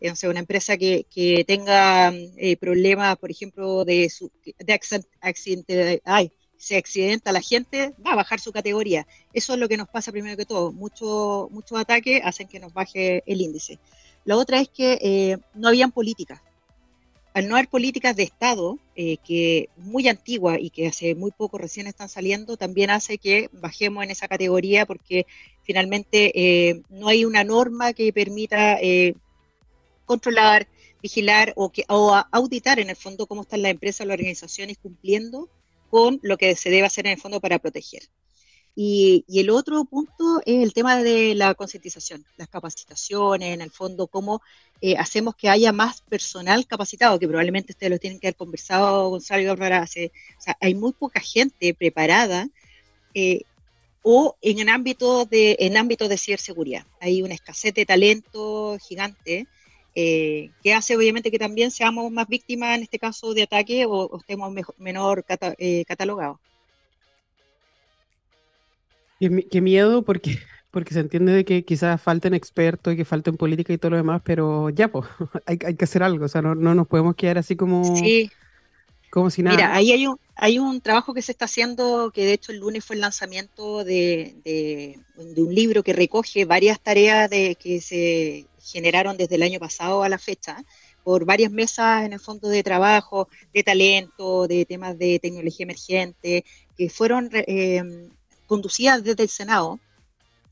eh, 0.00 0.12
una 0.28 0.40
empresa 0.40 0.76
que, 0.76 1.44
tenga 1.46 2.12
eh, 2.36 2.56
problemas, 2.56 3.16
por 3.18 3.30
ejemplo, 3.30 3.84
de, 3.84 4.08
su, 4.10 4.30
de 4.58 4.80
accidente, 5.20 6.02
ay, 6.04 6.32
se 6.60 6.76
accidenta 6.76 7.32
la 7.32 7.40
gente, 7.40 7.94
va 8.06 8.12
a 8.12 8.16
bajar 8.16 8.38
su 8.38 8.52
categoría. 8.52 9.06
Eso 9.32 9.54
es 9.54 9.58
lo 9.58 9.68
que 9.68 9.78
nos 9.78 9.88
pasa 9.88 10.12
primero 10.12 10.36
que 10.36 10.44
todo. 10.44 10.72
Muchos 10.72 11.50
mucho 11.50 11.76
ataques 11.76 12.20
hacen 12.22 12.48
que 12.48 12.60
nos 12.60 12.74
baje 12.74 13.22
el 13.26 13.40
índice. 13.40 13.78
La 14.26 14.36
otra 14.36 14.60
es 14.60 14.68
que 14.68 14.98
eh, 15.00 15.38
no 15.54 15.68
habían 15.68 15.90
políticas. 15.90 16.42
Al 17.32 17.48
no 17.48 17.56
haber 17.56 17.68
políticas 17.68 18.16
de 18.16 18.24
Estado, 18.24 18.78
eh, 18.96 19.18
que 19.18 19.68
muy 19.76 20.08
antigua 20.08 20.58
y 20.58 20.70
que 20.70 20.88
hace 20.88 21.14
muy 21.14 21.30
poco 21.30 21.58
recién 21.58 21.86
están 21.86 22.08
saliendo, 22.08 22.56
también 22.56 22.90
hace 22.90 23.18
que 23.18 23.48
bajemos 23.52 24.02
en 24.02 24.10
esa 24.10 24.28
categoría 24.28 24.84
porque 24.84 25.26
finalmente 25.62 26.32
eh, 26.34 26.82
no 26.88 27.08
hay 27.08 27.24
una 27.24 27.44
norma 27.44 27.92
que 27.92 28.12
permita 28.12 28.78
controlar, 30.04 30.66
vigilar 31.00 31.52
o, 31.54 31.70
que, 31.70 31.84
o 31.88 32.20
auditar 32.32 32.80
en 32.80 32.90
el 32.90 32.96
fondo 32.96 33.26
cómo 33.26 33.42
están 33.42 33.62
las 33.62 33.70
empresas 33.70 34.00
o 34.00 34.08
las 34.08 34.14
organizaciones 34.14 34.76
cumpliendo 34.78 35.48
con 35.88 36.18
lo 36.22 36.36
que 36.36 36.56
se 36.56 36.70
debe 36.70 36.86
hacer 36.86 37.06
en 37.06 37.12
el 37.12 37.20
fondo 37.20 37.40
para 37.40 37.60
proteger. 37.60 38.02
Y, 38.76 39.24
el 39.28 39.50
otro 39.50 39.84
punto 39.84 40.40
es 40.46 40.62
el 40.62 40.72
tema 40.72 41.02
de 41.02 41.34
la 41.34 41.54
concientización, 41.54 42.24
las 42.36 42.48
capacitaciones, 42.48 43.54
en 43.54 43.60
el 43.60 43.70
fondo, 43.70 44.06
cómo 44.06 44.42
eh, 44.80 44.96
hacemos 44.96 45.34
que 45.36 45.48
haya 45.48 45.72
más 45.72 46.02
personal 46.02 46.66
capacitado, 46.66 47.18
que 47.18 47.28
probablemente 47.28 47.72
ustedes 47.72 47.90
lo 47.90 47.98
tienen 47.98 48.20
que 48.20 48.28
haber 48.28 48.36
conversado, 48.36 49.10
Gonzalo 49.10 49.42
y 49.42 49.72
hace, 49.72 50.12
o 50.38 50.40
sea, 50.40 50.56
hay 50.60 50.74
muy 50.74 50.92
poca 50.92 51.20
gente 51.20 51.74
preparada 51.74 52.48
eh, 53.14 53.42
o 54.02 54.36
en, 54.40 54.68
ámbito 54.68 55.26
de, 55.26 55.56
en 55.60 55.76
ámbito 55.76 56.08
de 56.08 56.18
ciberseguridad. 56.18 56.86
Hay 57.00 57.22
una 57.22 57.34
escasez 57.34 57.74
de 57.74 57.86
talento 57.86 58.78
gigante 58.80 59.46
eh, 59.94 60.50
que 60.62 60.72
hace 60.72 60.96
obviamente 60.96 61.30
que 61.30 61.38
también 61.38 61.70
seamos 61.70 62.10
más 62.12 62.28
víctimas 62.28 62.76
en 62.76 62.84
este 62.84 62.98
caso 62.98 63.34
de 63.34 63.42
ataque 63.42 63.86
o, 63.86 64.18
estemos 64.18 64.54
menor 64.78 65.24
eh, 65.58 65.84
catalogados. 65.86 66.38
Qué, 69.20 69.60
miedo 69.60 70.02
porque, 70.02 70.38
porque 70.70 70.94
se 70.94 71.00
entiende 71.00 71.32
de 71.32 71.44
que 71.44 71.64
quizás 71.64 72.00
falten 72.00 72.32
expertos 72.32 72.94
y 72.94 72.96
que 72.96 73.04
falten 73.04 73.36
política 73.36 73.72
y 73.72 73.78
todo 73.78 73.90
lo 73.90 73.96
demás, 73.98 74.22
pero 74.24 74.70
ya, 74.70 74.88
pues, 74.88 75.06
hay, 75.46 75.58
que 75.58 75.84
hacer 75.84 76.02
algo, 76.02 76.24
o 76.24 76.28
sea, 76.28 76.40
no, 76.42 76.54
nos 76.54 76.88
podemos 76.88 77.14
quedar 77.14 77.38
así 77.38 77.54
como, 77.54 77.82
como 79.10 79.30
si 79.30 79.42
nada. 79.42 79.56
Mira, 79.56 79.74
ahí 79.74 79.92
hay 79.92 80.06
un, 80.06 80.18
hay 80.36 80.58
un 80.58 80.80
trabajo 80.80 81.12
que 81.12 81.20
se 81.20 81.32
está 81.32 81.44
haciendo, 81.44 82.10
que 82.14 82.24
de 82.24 82.32
hecho 82.32 82.50
el 82.50 82.60
lunes 82.60 82.82
fue 82.82 82.96
el 82.96 83.02
lanzamiento 83.02 83.84
de, 83.84 84.36
de, 84.42 84.98
de 85.16 85.42
un 85.42 85.54
libro 85.54 85.82
que 85.82 85.92
recoge 85.92 86.46
varias 86.46 86.80
tareas 86.80 87.28
de, 87.28 87.56
que 87.56 87.82
se 87.82 88.46
generaron 88.62 89.18
desde 89.18 89.34
el 89.34 89.42
año 89.42 89.60
pasado 89.60 90.02
a 90.02 90.08
la 90.08 90.18
fecha 90.18 90.64
por 91.02 91.24
varias 91.24 91.50
mesas 91.50 92.04
en 92.04 92.12
el 92.12 92.20
fondo 92.20 92.48
de 92.48 92.62
trabajo, 92.62 93.28
de 93.52 93.62
talento, 93.62 94.46
de 94.46 94.64
temas 94.64 94.98
de 94.98 95.18
tecnología 95.18 95.64
emergente, 95.64 96.44
que 96.76 96.90
fueron 96.90 97.30
eh, 97.32 97.82
conducidas 98.50 99.04
desde 99.04 99.22
el 99.22 99.28
Senado. 99.28 99.78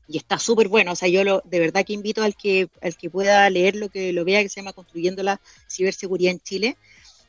Y 0.07 0.17
está 0.17 0.39
súper 0.39 0.69
bueno, 0.69 0.93
o 0.93 0.95
sea, 0.95 1.09
yo 1.09 1.23
lo, 1.25 1.41
de 1.45 1.59
verdad 1.59 1.85
que 1.85 1.93
invito 1.93 2.23
al 2.23 2.35
que, 2.35 2.69
al 2.81 2.95
que 2.95 3.09
pueda 3.09 3.47
leer 3.49 3.75
lo 3.75 3.89
que 3.89 4.13
lo 4.13 4.23
vea, 4.23 4.41
que 4.41 4.49
se 4.49 4.61
llama 4.61 4.73
Construyendo 4.73 5.21
la 5.21 5.39
Ciberseguridad 5.69 6.31
en 6.31 6.39
Chile, 6.39 6.77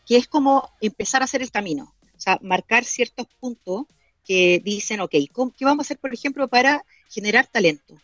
que 0.07 0.17
es 0.17 0.29
como 0.29 0.71
empezar 0.81 1.21
a 1.21 1.25
hacer 1.25 1.43
el 1.43 1.51
camino, 1.51 1.93
o 2.17 2.21
sea, 2.21 2.39
marcar 2.41 2.85
ciertos 2.85 3.27
puntos 3.41 3.85
que 4.25 4.63
dicen, 4.65 5.01
ok, 5.01 5.11
¿qué 5.11 5.65
vamos 5.65 5.85
a 5.85 5.87
hacer, 5.87 5.99
por 5.99 6.15
ejemplo, 6.15 6.47
para 6.47 6.85
generar 7.11 7.49
talento? 7.49 8.01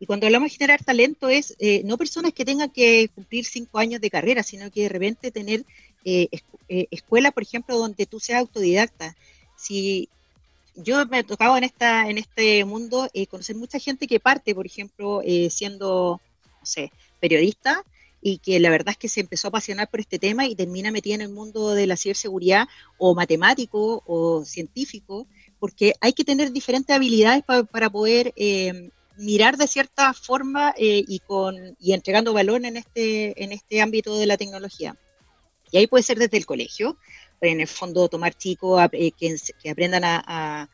Y 0.00 0.06
cuando 0.06 0.26
hablamos 0.26 0.50
de 0.50 0.56
generar 0.56 0.82
talento 0.82 1.28
es 1.28 1.54
eh, 1.58 1.82
no 1.84 1.98
personas 1.98 2.32
que 2.32 2.44
tengan 2.44 2.70
que 2.70 3.08
cumplir 3.14 3.44
cinco 3.44 3.78
años 3.78 4.00
de 4.00 4.10
carrera, 4.10 4.42
sino 4.42 4.70
que 4.70 4.82
de 4.82 4.88
repente 4.88 5.30
tener 5.30 5.64
eh, 6.04 6.28
eh, 6.68 6.86
escuela, 6.90 7.30
por 7.30 7.42
ejemplo, 7.42 7.78
donde 7.78 8.06
tú 8.06 8.18
seas 8.20 8.40
autodidacta. 8.40 9.14
Si 9.56 10.08
yo 10.76 11.04
me 11.06 11.20
he 11.20 11.24
tocado 11.24 11.56
en, 11.56 11.64
esta, 11.64 12.08
en 12.08 12.18
este 12.18 12.64
mundo 12.64 13.08
conocer 13.30 13.56
mucha 13.56 13.78
gente 13.78 14.06
que 14.06 14.20
parte, 14.20 14.54
por 14.54 14.66
ejemplo, 14.66 15.22
siendo, 15.50 16.20
no 16.60 16.66
sé, 16.66 16.92
periodista, 17.20 17.82
y 18.20 18.38
que 18.38 18.58
la 18.58 18.70
verdad 18.70 18.90
es 18.90 18.98
que 18.98 19.08
se 19.08 19.20
empezó 19.20 19.46
a 19.46 19.50
apasionar 19.50 19.88
por 19.88 20.00
este 20.00 20.18
tema 20.18 20.46
y 20.46 20.54
termina 20.54 20.90
metida 20.90 21.14
en 21.14 21.20
el 21.20 21.28
mundo 21.28 21.74
de 21.74 21.86
la 21.86 21.96
ciberseguridad 21.96 22.66
o 22.98 23.14
matemático 23.14 24.02
o 24.06 24.44
científico, 24.44 25.26
porque 25.58 25.94
hay 26.00 26.12
que 26.12 26.24
tener 26.24 26.50
diferentes 26.50 26.94
habilidades 26.94 27.44
para 27.44 27.90
poder 27.90 28.34
mirar 29.16 29.56
de 29.56 29.66
cierta 29.66 30.12
forma 30.12 30.74
eh, 30.76 31.04
y, 31.06 31.20
con, 31.20 31.76
y 31.80 31.92
entregando 31.92 32.32
valor 32.32 32.64
en 32.64 32.76
este, 32.76 33.42
en 33.42 33.52
este 33.52 33.80
ámbito 33.80 34.16
de 34.18 34.26
la 34.26 34.36
tecnología. 34.36 34.96
Y 35.70 35.78
ahí 35.78 35.86
puede 35.86 36.04
ser 36.04 36.18
desde 36.18 36.36
el 36.36 36.46
colegio, 36.46 36.96
en 37.40 37.60
el 37.60 37.68
fondo 37.68 38.08
tomar 38.08 38.34
chicos 38.34 38.80
eh, 38.92 39.12
que, 39.12 39.36
que, 39.62 39.70
aprendan 39.70 40.02
a, 40.04 40.68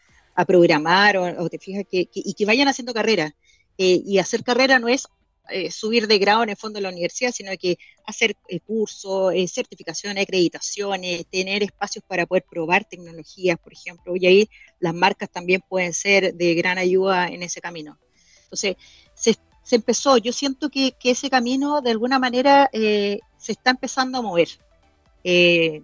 programar 0.46 1.16
o, 1.16 1.48
te 1.48 1.58
fijas 1.58 1.84
que, 1.90 2.08
y 2.12 2.34
que 2.34 2.46
vayan 2.46 2.68
haciendo 2.68 2.94
carrera. 2.94 3.34
Eh, 3.78 4.02
y 4.04 4.18
hacer 4.18 4.44
carrera 4.44 4.78
no 4.78 4.88
es 4.88 5.06
subir 5.70 6.06
de 6.06 6.18
grado 6.18 6.44
en 6.44 6.50
el 6.50 6.56
fondo 6.56 6.78
de 6.78 6.82
la 6.82 6.88
universidad, 6.88 7.32
sino 7.32 7.50
que 7.60 7.76
hacer 8.06 8.36
cursos, 8.64 9.34
certificaciones, 9.52 10.22
acreditaciones, 10.22 11.26
tener 11.26 11.62
espacios 11.62 12.04
para 12.06 12.24
poder 12.24 12.44
probar 12.48 12.84
tecnologías, 12.84 13.58
por 13.58 13.72
ejemplo, 13.72 14.16
y 14.16 14.26
ahí 14.26 14.50
las 14.78 14.94
marcas 14.94 15.28
también 15.30 15.60
pueden 15.68 15.92
ser 15.92 16.34
de 16.34 16.54
gran 16.54 16.78
ayuda 16.78 17.28
en 17.28 17.42
ese 17.42 17.60
camino. 17.60 17.98
Entonces, 18.52 18.76
se, 19.14 19.76
empezó, 19.76 20.18
yo 20.18 20.32
siento 20.32 20.68
que, 20.68 20.94
ese 21.02 21.30
camino 21.30 21.80
de 21.80 21.90
alguna 21.90 22.18
manera 22.18 22.68
eh, 22.72 23.20
se 23.38 23.52
está 23.52 23.70
empezando 23.70 24.18
a 24.18 24.22
mover. 24.22 24.48
Eh, 25.24 25.82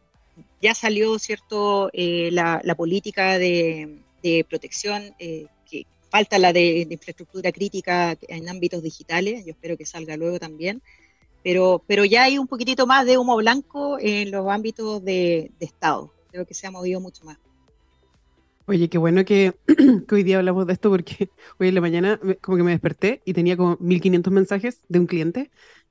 ya 0.61 0.75
salió, 0.75 1.19
¿cierto?, 1.19 1.91
eh, 1.93 2.31
la, 2.33 2.61
política 2.77 3.39
de, 3.39 3.99
protección, 4.49 5.15
que 5.19 5.87
falta 6.11 6.39
la 6.39 6.53
de, 6.53 6.87
infraestructura 6.91 7.53
crítica 7.53 8.17
en 8.29 8.49
ámbitos 8.49 8.83
digitales, 8.83 9.45
yo 9.45 9.53
espero 9.53 9.77
que 9.77 9.87
salga 9.87 10.17
luego 10.17 10.39
también, 10.39 10.83
pero, 11.43 11.83
pero 11.87 12.05
ya 12.05 12.25
hay 12.25 12.39
un 12.39 12.47
poquitito 12.47 12.87
más 12.87 13.07
de 13.07 13.17
humo 13.17 13.37
blanco 13.37 13.99
en 14.01 14.31
los 14.31 14.49
ámbitos 14.49 15.05
de 15.05 15.51
Estado, 15.61 16.13
creo 16.31 16.47
que 16.47 16.55
se 16.55 16.67
ha 16.67 16.71
movido 16.71 17.01
mucho 17.01 17.25
más. 17.25 17.39
Oye, 18.69 18.91
qué 18.91 18.99
bueno 18.99 19.25
que, 19.25 19.55
hoy 20.13 20.23
día 20.25 20.37
hablamos 20.37 20.67
de 20.67 20.75
esto 20.75 20.91
porque 20.91 21.31
hoy 21.59 21.69
en 21.69 21.75
la 21.75 21.81
mañana 21.81 22.21
como 22.43 22.59
que 22.59 22.63
me 22.63 22.73
desperté 22.73 23.23
y 23.25 23.33
tenía 23.33 23.57
como 23.57 23.79
1500 23.81 24.31
mensajes 24.31 24.83
de 24.89 24.99
un 24.99 25.07
cliente, 25.07 25.51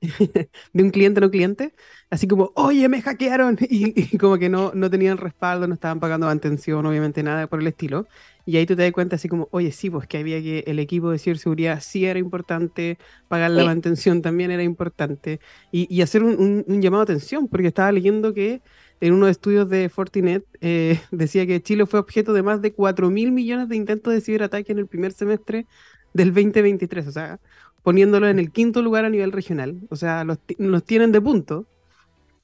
de 0.72 0.82
un 0.84 0.90
cliente 0.90 1.20
no 1.20 1.28
cliente, 1.28 1.74
así 2.08 2.28
como, 2.28 2.52
oye, 2.54 2.88
me 2.88 3.02
hackearon 3.02 3.58
y, 3.68 4.16
como 4.16 4.38
que 4.38 4.48
no, 4.48 4.70
no 4.74 4.88
tenían 4.90 5.18
respaldo, 5.18 5.66
no 5.66 5.74
estaban 5.74 5.98
pagando 5.98 6.26
mantención, 6.26 6.86
obviamente 6.86 7.24
nada 7.24 7.48
por 7.48 7.60
el 7.60 7.66
estilo. 7.66 8.06
Y 8.46 8.56
ahí 8.56 8.64
tú 8.64 8.76
te 8.76 8.82
das 8.82 8.92
cuenta 8.92 9.16
así 9.16 9.28
como, 9.28 9.48
oye, 9.50 9.72
sí, 9.72 9.90
pues 9.90 10.06
que 10.06 10.18
había 10.18 10.40
que 10.40 10.60
el 10.68 10.78
equipo 10.78 11.10
de 11.10 11.18
ciberseguridad 11.18 11.80
sí 11.80 12.06
era 12.06 12.20
importante, 12.20 12.96
pagar 13.26 13.50
la 13.50 13.64
mantención 13.64 14.22
también 14.22 14.52
era 14.52 14.62
importante 14.62 15.40
y, 15.72 15.92
y 15.94 16.00
hacer 16.02 16.22
un, 16.22 16.64
un 16.66 16.80
llamado 16.80 17.00
a 17.00 17.04
atención 17.04 17.48
porque 17.48 17.66
estaba 17.66 17.90
leyendo 17.92 18.32
que 18.32 18.62
en 19.00 19.12
unos 19.12 19.30
estudios 19.30 19.68
de 19.68 19.88
Fortinet 19.88 20.44
eh, 20.60 21.00
decía 21.10 21.46
que 21.46 21.62
Chile 21.62 21.86
fue 21.86 22.00
objeto 22.00 22.32
de 22.32 22.42
más 22.42 22.62
de 22.62 22.72
4 22.72 23.10
mil 23.10 23.32
millones 23.32 23.68
de 23.68 23.76
intentos 23.76 24.12
de 24.12 24.20
ciberataque 24.20 24.72
en 24.72 24.78
el 24.78 24.86
primer 24.86 25.12
semestre 25.12 25.66
del 26.14 26.32
2023, 26.32 27.06
o 27.06 27.12
sea, 27.12 27.38
poniéndolo 27.82 28.28
en 28.28 28.38
el 28.38 28.50
quinto 28.50 28.82
lugar 28.82 29.04
a 29.04 29.10
nivel 29.10 29.32
regional. 29.32 29.80
O 29.90 29.96
sea, 29.96 30.24
los, 30.24 30.38
tienen 30.84 31.12
de 31.12 31.20
punto. 31.20 31.66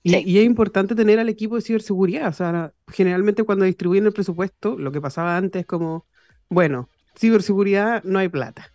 Y, 0.02 0.38
es 0.38 0.44
importante 0.44 0.94
tener 0.94 1.18
al 1.18 1.28
equipo 1.28 1.56
de 1.56 1.62
ciberseguridad. 1.62 2.28
O 2.28 2.32
sea, 2.32 2.72
generalmente 2.88 3.42
cuando 3.44 3.64
distribuyen 3.64 4.06
el 4.06 4.12
presupuesto, 4.12 4.78
lo 4.78 4.92
que 4.92 5.00
pasaba 5.00 5.36
antes 5.36 5.60
es 5.60 5.66
como, 5.66 6.04
bueno, 6.48 6.88
ciberseguridad 7.16 8.04
no 8.04 8.18
hay 8.18 8.28
plata. 8.28 8.70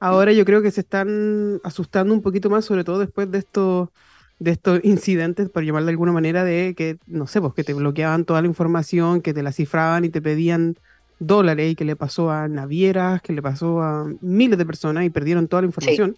Ahora 0.00 0.32
yo 0.32 0.44
creo 0.44 0.62
que 0.62 0.70
se 0.70 0.82
están 0.82 1.60
asustando 1.64 2.14
un 2.14 2.22
poquito 2.22 2.50
más, 2.50 2.64
sobre 2.64 2.84
todo 2.84 2.98
después 2.98 3.30
de 3.30 3.38
estos 3.38 3.88
de 4.44 4.50
estos 4.50 4.80
incidentes, 4.84 5.48
por 5.48 5.64
llamar 5.64 5.84
de 5.84 5.90
alguna 5.90 6.12
manera, 6.12 6.44
de 6.44 6.74
que, 6.76 6.98
no 7.06 7.26
sé, 7.26 7.40
pues 7.40 7.54
que 7.54 7.64
te 7.64 7.72
bloqueaban 7.72 8.26
toda 8.26 8.42
la 8.42 8.46
información, 8.46 9.22
que 9.22 9.32
te 9.32 9.42
la 9.42 9.52
cifraban 9.52 10.04
y 10.04 10.10
te 10.10 10.20
pedían 10.20 10.76
dólares, 11.18 11.72
y 11.72 11.74
que 11.74 11.86
le 11.86 11.96
pasó 11.96 12.30
a 12.30 12.46
navieras, 12.46 13.22
que 13.22 13.32
le 13.32 13.40
pasó 13.40 13.80
a 13.82 14.06
miles 14.20 14.58
de 14.58 14.66
personas 14.66 15.06
y 15.06 15.10
perdieron 15.10 15.48
toda 15.48 15.62
la 15.62 15.66
información. 15.66 16.14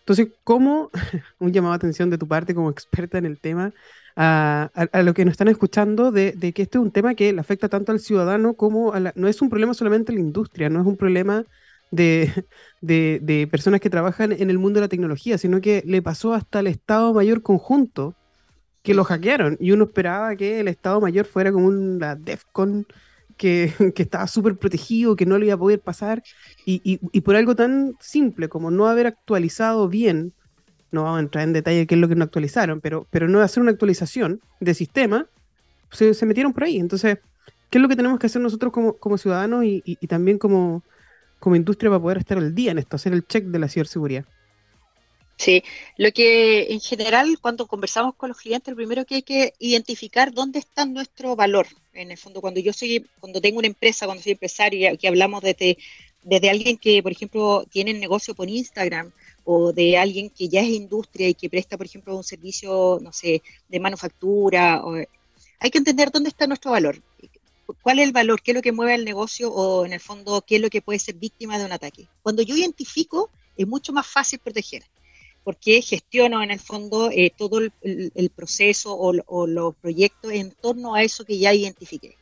Entonces, 0.00 0.28
¿cómo, 0.44 0.90
un 1.38 1.52
llamado 1.52 1.72
de 1.72 1.76
atención 1.76 2.10
de 2.10 2.18
tu 2.18 2.28
parte 2.28 2.54
como 2.54 2.68
experta 2.70 3.16
en 3.16 3.24
el 3.24 3.38
tema, 3.38 3.72
a, 4.14 4.70
lo 5.02 5.14
que 5.14 5.24
nos 5.24 5.32
están 5.32 5.48
escuchando, 5.48 6.12
de, 6.12 6.34
que 6.54 6.62
este 6.62 6.76
es 6.76 6.84
un 6.84 6.90
tema 6.90 7.14
que 7.14 7.32
le 7.32 7.40
afecta 7.40 7.70
tanto 7.70 7.92
al 7.92 8.00
ciudadano 8.00 8.52
como 8.52 8.92
a 8.92 9.00
la, 9.00 9.12
no 9.16 9.26
es 9.26 9.40
un 9.40 9.48
problema 9.48 9.72
solamente 9.72 10.12
en 10.12 10.16
la 10.16 10.24
industria, 10.24 10.68
no 10.68 10.82
es 10.82 10.86
un 10.86 10.98
problema 10.98 11.46
de, 11.92 12.44
de, 12.80 13.46
personas 13.48 13.80
que 13.80 13.90
trabajan 13.90 14.32
en 14.32 14.50
el 14.50 14.58
mundo 14.58 14.80
de 14.80 14.86
la 14.86 14.88
tecnología, 14.88 15.38
sino 15.38 15.60
que 15.60 15.82
le 15.86 16.02
pasó 16.02 16.34
hasta 16.34 16.60
el 16.60 16.66
Estado 16.66 17.14
Mayor 17.14 17.42
conjunto 17.42 18.16
que 18.82 18.94
lo 18.94 19.04
hackearon 19.04 19.56
y 19.60 19.70
uno 19.70 19.84
esperaba 19.84 20.34
que 20.34 20.58
el 20.58 20.68
Estado 20.68 21.00
Mayor 21.00 21.26
fuera 21.26 21.52
como 21.52 21.66
una 21.66 22.16
DEFCON 22.16 22.86
que, 23.36 23.72
que 23.94 24.02
estaba 24.02 24.26
súper 24.26 24.56
protegido, 24.56 25.14
que 25.14 25.26
no 25.26 25.38
le 25.38 25.46
iba 25.46 25.54
a 25.54 25.58
poder 25.58 25.80
pasar 25.80 26.22
y, 26.66 26.80
y, 26.84 27.20
por 27.20 27.36
algo 27.36 27.54
tan 27.54 27.94
simple 28.00 28.48
como 28.48 28.70
no 28.70 28.88
haber 28.88 29.06
actualizado 29.06 29.86
bien, 29.88 30.32
no 30.90 31.04
vamos 31.04 31.18
a 31.18 31.22
entrar 31.22 31.44
en 31.44 31.52
detalle 31.52 31.86
qué 31.86 31.94
es 31.94 32.00
lo 32.00 32.08
que 32.08 32.16
no 32.16 32.24
actualizaron, 32.24 32.80
pero, 32.80 33.06
pero 33.10 33.28
no 33.28 33.40
hacer 33.40 33.62
una 33.62 33.70
actualización 33.70 34.40
de 34.60 34.74
sistema, 34.74 35.26
se, 35.90 36.14
se 36.14 36.26
metieron 36.26 36.52
por 36.52 36.64
ahí. 36.64 36.78
Entonces, 36.78 37.18
¿qué 37.70 37.78
es 37.78 37.82
lo 37.82 37.88
que 37.88 37.96
tenemos 37.96 38.18
que 38.18 38.26
hacer 38.26 38.42
nosotros 38.42 38.72
como, 38.72 38.94
como 38.94 39.18
ciudadanos 39.18 39.64
y, 39.64 39.82
y 39.84 40.06
también 40.06 40.38
como, 40.38 40.82
como 41.42 41.56
industria 41.56 41.90
para 41.90 42.00
poder 42.00 42.18
estar 42.18 42.38
al 42.38 42.54
día 42.54 42.70
en 42.70 42.78
esto, 42.78 42.94
hacer 42.94 43.12
el 43.12 43.26
check 43.26 43.46
de 43.46 43.58
la 43.58 43.68
ciberseguridad. 43.68 44.24
Sí, 45.36 45.64
lo 45.96 46.12
que 46.12 46.72
en 46.72 46.78
general 46.78 47.36
cuando 47.40 47.66
conversamos 47.66 48.14
con 48.14 48.28
los 48.28 48.38
clientes, 48.38 48.70
lo 48.70 48.76
primero 48.76 49.04
que 49.04 49.16
hay 49.16 49.22
que 49.22 49.52
identificar 49.58 50.32
dónde 50.32 50.60
está 50.60 50.86
nuestro 50.86 51.34
valor. 51.34 51.66
En 51.94 52.12
el 52.12 52.16
fondo, 52.16 52.40
cuando 52.40 52.60
yo 52.60 52.72
soy, 52.72 53.04
cuando 53.18 53.40
tengo 53.40 53.58
una 53.58 53.66
empresa, 53.66 54.06
cuando 54.06 54.22
soy 54.22 54.32
empresario, 54.32 54.96
que 54.96 55.08
hablamos 55.08 55.42
desde, 55.42 55.78
desde 56.22 56.48
alguien 56.48 56.78
que, 56.78 57.02
por 57.02 57.10
ejemplo, 57.10 57.64
tiene 57.68 57.92
negocio 57.92 58.36
por 58.36 58.48
Instagram 58.48 59.10
o 59.42 59.72
de 59.72 59.98
alguien 59.98 60.30
que 60.30 60.48
ya 60.48 60.60
es 60.60 60.68
industria 60.68 61.28
y 61.28 61.34
que 61.34 61.50
presta, 61.50 61.76
por 61.76 61.86
ejemplo, 61.86 62.16
un 62.16 62.22
servicio, 62.22 63.00
no 63.02 63.12
sé, 63.12 63.42
de 63.68 63.80
manufactura. 63.80 64.80
hay 65.58 65.70
que 65.72 65.78
entender 65.78 66.12
dónde 66.12 66.28
está 66.28 66.46
nuestro 66.46 66.70
valor 66.70 67.02
cuál 67.82 67.98
es 67.98 68.06
el 68.06 68.12
valor, 68.12 68.42
qué 68.42 68.52
es 68.52 68.54
lo 68.54 68.62
que 68.62 68.72
mueve 68.72 68.94
el 68.94 69.04
negocio 69.04 69.52
o 69.52 69.84
en 69.86 69.92
el 69.92 70.00
fondo 70.00 70.42
qué 70.42 70.56
es 70.56 70.62
lo 70.62 70.70
que 70.70 70.82
puede 70.82 70.98
ser 70.98 71.14
víctima 71.16 71.58
de 71.58 71.64
un 71.64 71.72
ataque. 71.72 72.08
Cuando 72.22 72.42
yo 72.42 72.56
identifico, 72.56 73.30
es 73.56 73.66
mucho 73.66 73.92
más 73.92 74.06
fácil 74.06 74.38
proteger, 74.38 74.84
porque 75.44 75.82
gestiono 75.82 76.42
en 76.42 76.50
el 76.50 76.60
fondo 76.60 77.10
eh, 77.10 77.32
todo 77.36 77.58
el, 77.60 78.30
proceso 78.34 78.96
o, 78.96 79.46
los 79.46 79.74
proyectos 79.76 80.32
en 80.32 80.52
torno 80.52 80.94
a 80.94 81.02
eso 81.02 81.24
que 81.24 81.38
ya 81.38 81.52
identifiqué. 81.52 82.16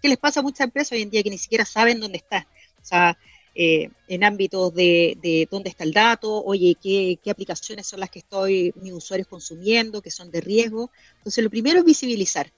¿Qué 0.00 0.08
les 0.08 0.18
pasa 0.18 0.40
a 0.40 0.42
muchas 0.42 0.66
empresas 0.66 0.92
hoy 0.92 1.02
en 1.02 1.10
día 1.10 1.22
que 1.22 1.30
ni 1.30 1.38
siquiera 1.38 1.64
saben 1.64 1.98
dónde 1.98 2.18
está? 2.18 2.46
O 2.80 2.84
sea, 2.84 3.18
eh, 3.54 3.90
en 4.06 4.22
ámbitos 4.22 4.72
de, 4.72 5.48
dónde 5.50 5.70
está 5.70 5.82
el 5.82 5.92
dato, 5.92 6.44
oye, 6.44 6.76
¿qué, 6.80 7.18
qué 7.22 7.30
aplicaciones 7.30 7.88
son 7.88 7.98
las 7.98 8.10
que 8.10 8.20
estoy, 8.20 8.72
mis 8.76 8.92
usuarios 8.92 9.26
consumiendo, 9.26 10.00
que 10.00 10.12
son 10.12 10.30
de 10.30 10.40
riesgo. 10.40 10.92
Entonces, 11.16 11.42
lo 11.42 11.50
primero 11.50 11.80
es 11.80 11.84
visibilizar. 11.84 12.52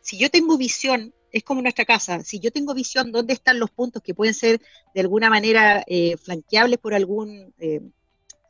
Si 0.00 0.16
yo 0.16 0.30
tengo 0.30 0.56
visión 0.56 1.12
es 1.32 1.42
como 1.42 1.62
nuestra 1.62 1.84
casa. 1.84 2.22
Si 2.22 2.40
yo 2.40 2.50
tengo 2.50 2.74
visión 2.74 3.12
dónde 3.12 3.34
están 3.34 3.58
los 3.58 3.70
puntos 3.70 4.02
que 4.02 4.14
pueden 4.14 4.34
ser 4.34 4.60
de 4.94 5.00
alguna 5.00 5.30
manera 5.30 5.84
eh, 5.86 6.16
flanqueables 6.16 6.78
por 6.78 6.94
algún 6.94 7.52
eh, 7.58 7.80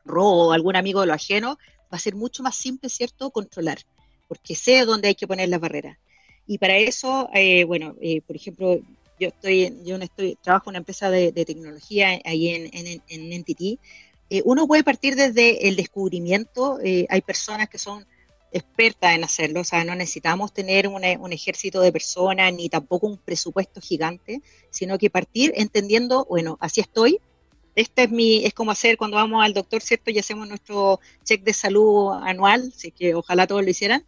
robo 0.04 0.48
o 0.48 0.52
algún 0.52 0.76
amigo 0.76 1.00
de 1.00 1.06
lo 1.06 1.14
ajeno, 1.14 1.58
va 1.92 1.96
a 1.96 1.98
ser 1.98 2.14
mucho 2.14 2.42
más 2.42 2.56
simple, 2.56 2.88
¿cierto?, 2.88 3.30
controlar, 3.30 3.78
porque 4.28 4.54
sé 4.54 4.84
dónde 4.84 5.08
hay 5.08 5.14
que 5.14 5.26
poner 5.26 5.48
las 5.48 5.60
barreras. 5.60 5.98
Y 6.46 6.58
para 6.58 6.76
eso, 6.76 7.28
eh, 7.34 7.64
bueno, 7.64 7.94
por 8.26 8.36
ejemplo, 8.36 8.80
yo 9.20 9.28
estoy, 9.28 9.76
yo 9.84 9.96
estoy, 9.96 10.38
trabajo 10.42 10.70
en 10.70 10.72
una 10.72 10.78
empresa 10.78 11.10
de, 11.10 11.32
tecnología 11.32 12.20
ahí 12.24 12.48
en, 12.48 12.70
en, 12.72 13.02
en 13.08 13.32
Entity. 13.32 13.78
uno 14.44 14.66
puede 14.66 14.84
partir 14.84 15.14
desde 15.14 15.68
el 15.68 15.76
descubrimiento. 15.76 16.78
hay 16.82 17.20
personas 17.22 17.68
que 17.68 17.78
son 17.78 18.06
experta 18.52 19.14
en 19.14 19.24
hacerlo, 19.24 19.60
o 19.60 19.64
sea, 19.64 19.84
no 19.84 19.94
necesitamos 19.94 20.52
tener 20.52 20.88
un 20.88 21.32
ejército 21.32 21.80
de 21.80 21.92
personas 21.92 22.52
ni 22.54 22.68
tampoco 22.68 23.06
un 23.06 23.18
presupuesto 23.18 23.80
gigante, 23.80 24.42
sino 24.70 24.98
que 24.98 25.10
partir 25.10 25.52
entendiendo, 25.56 26.26
bueno, 26.28 26.56
así 26.60 26.80
estoy, 26.80 27.20
este 27.74 28.04
es 28.04 28.10
mi, 28.10 28.44
es 28.44 28.54
como 28.54 28.72
hacer 28.72 28.96
cuando 28.96 29.16
vamos 29.16 29.44
al 29.44 29.54
doctor, 29.54 29.82
¿cierto? 29.82 30.10
Y 30.10 30.18
hacemos 30.18 30.48
nuestro 30.48 30.98
check 31.24 31.44
de 31.44 31.52
salud 31.52 32.10
anual, 32.22 32.72
así 32.74 32.90
que 32.90 33.14
ojalá 33.14 33.46
todos 33.46 33.62
lo 33.62 33.70
hicieran. 33.70 34.04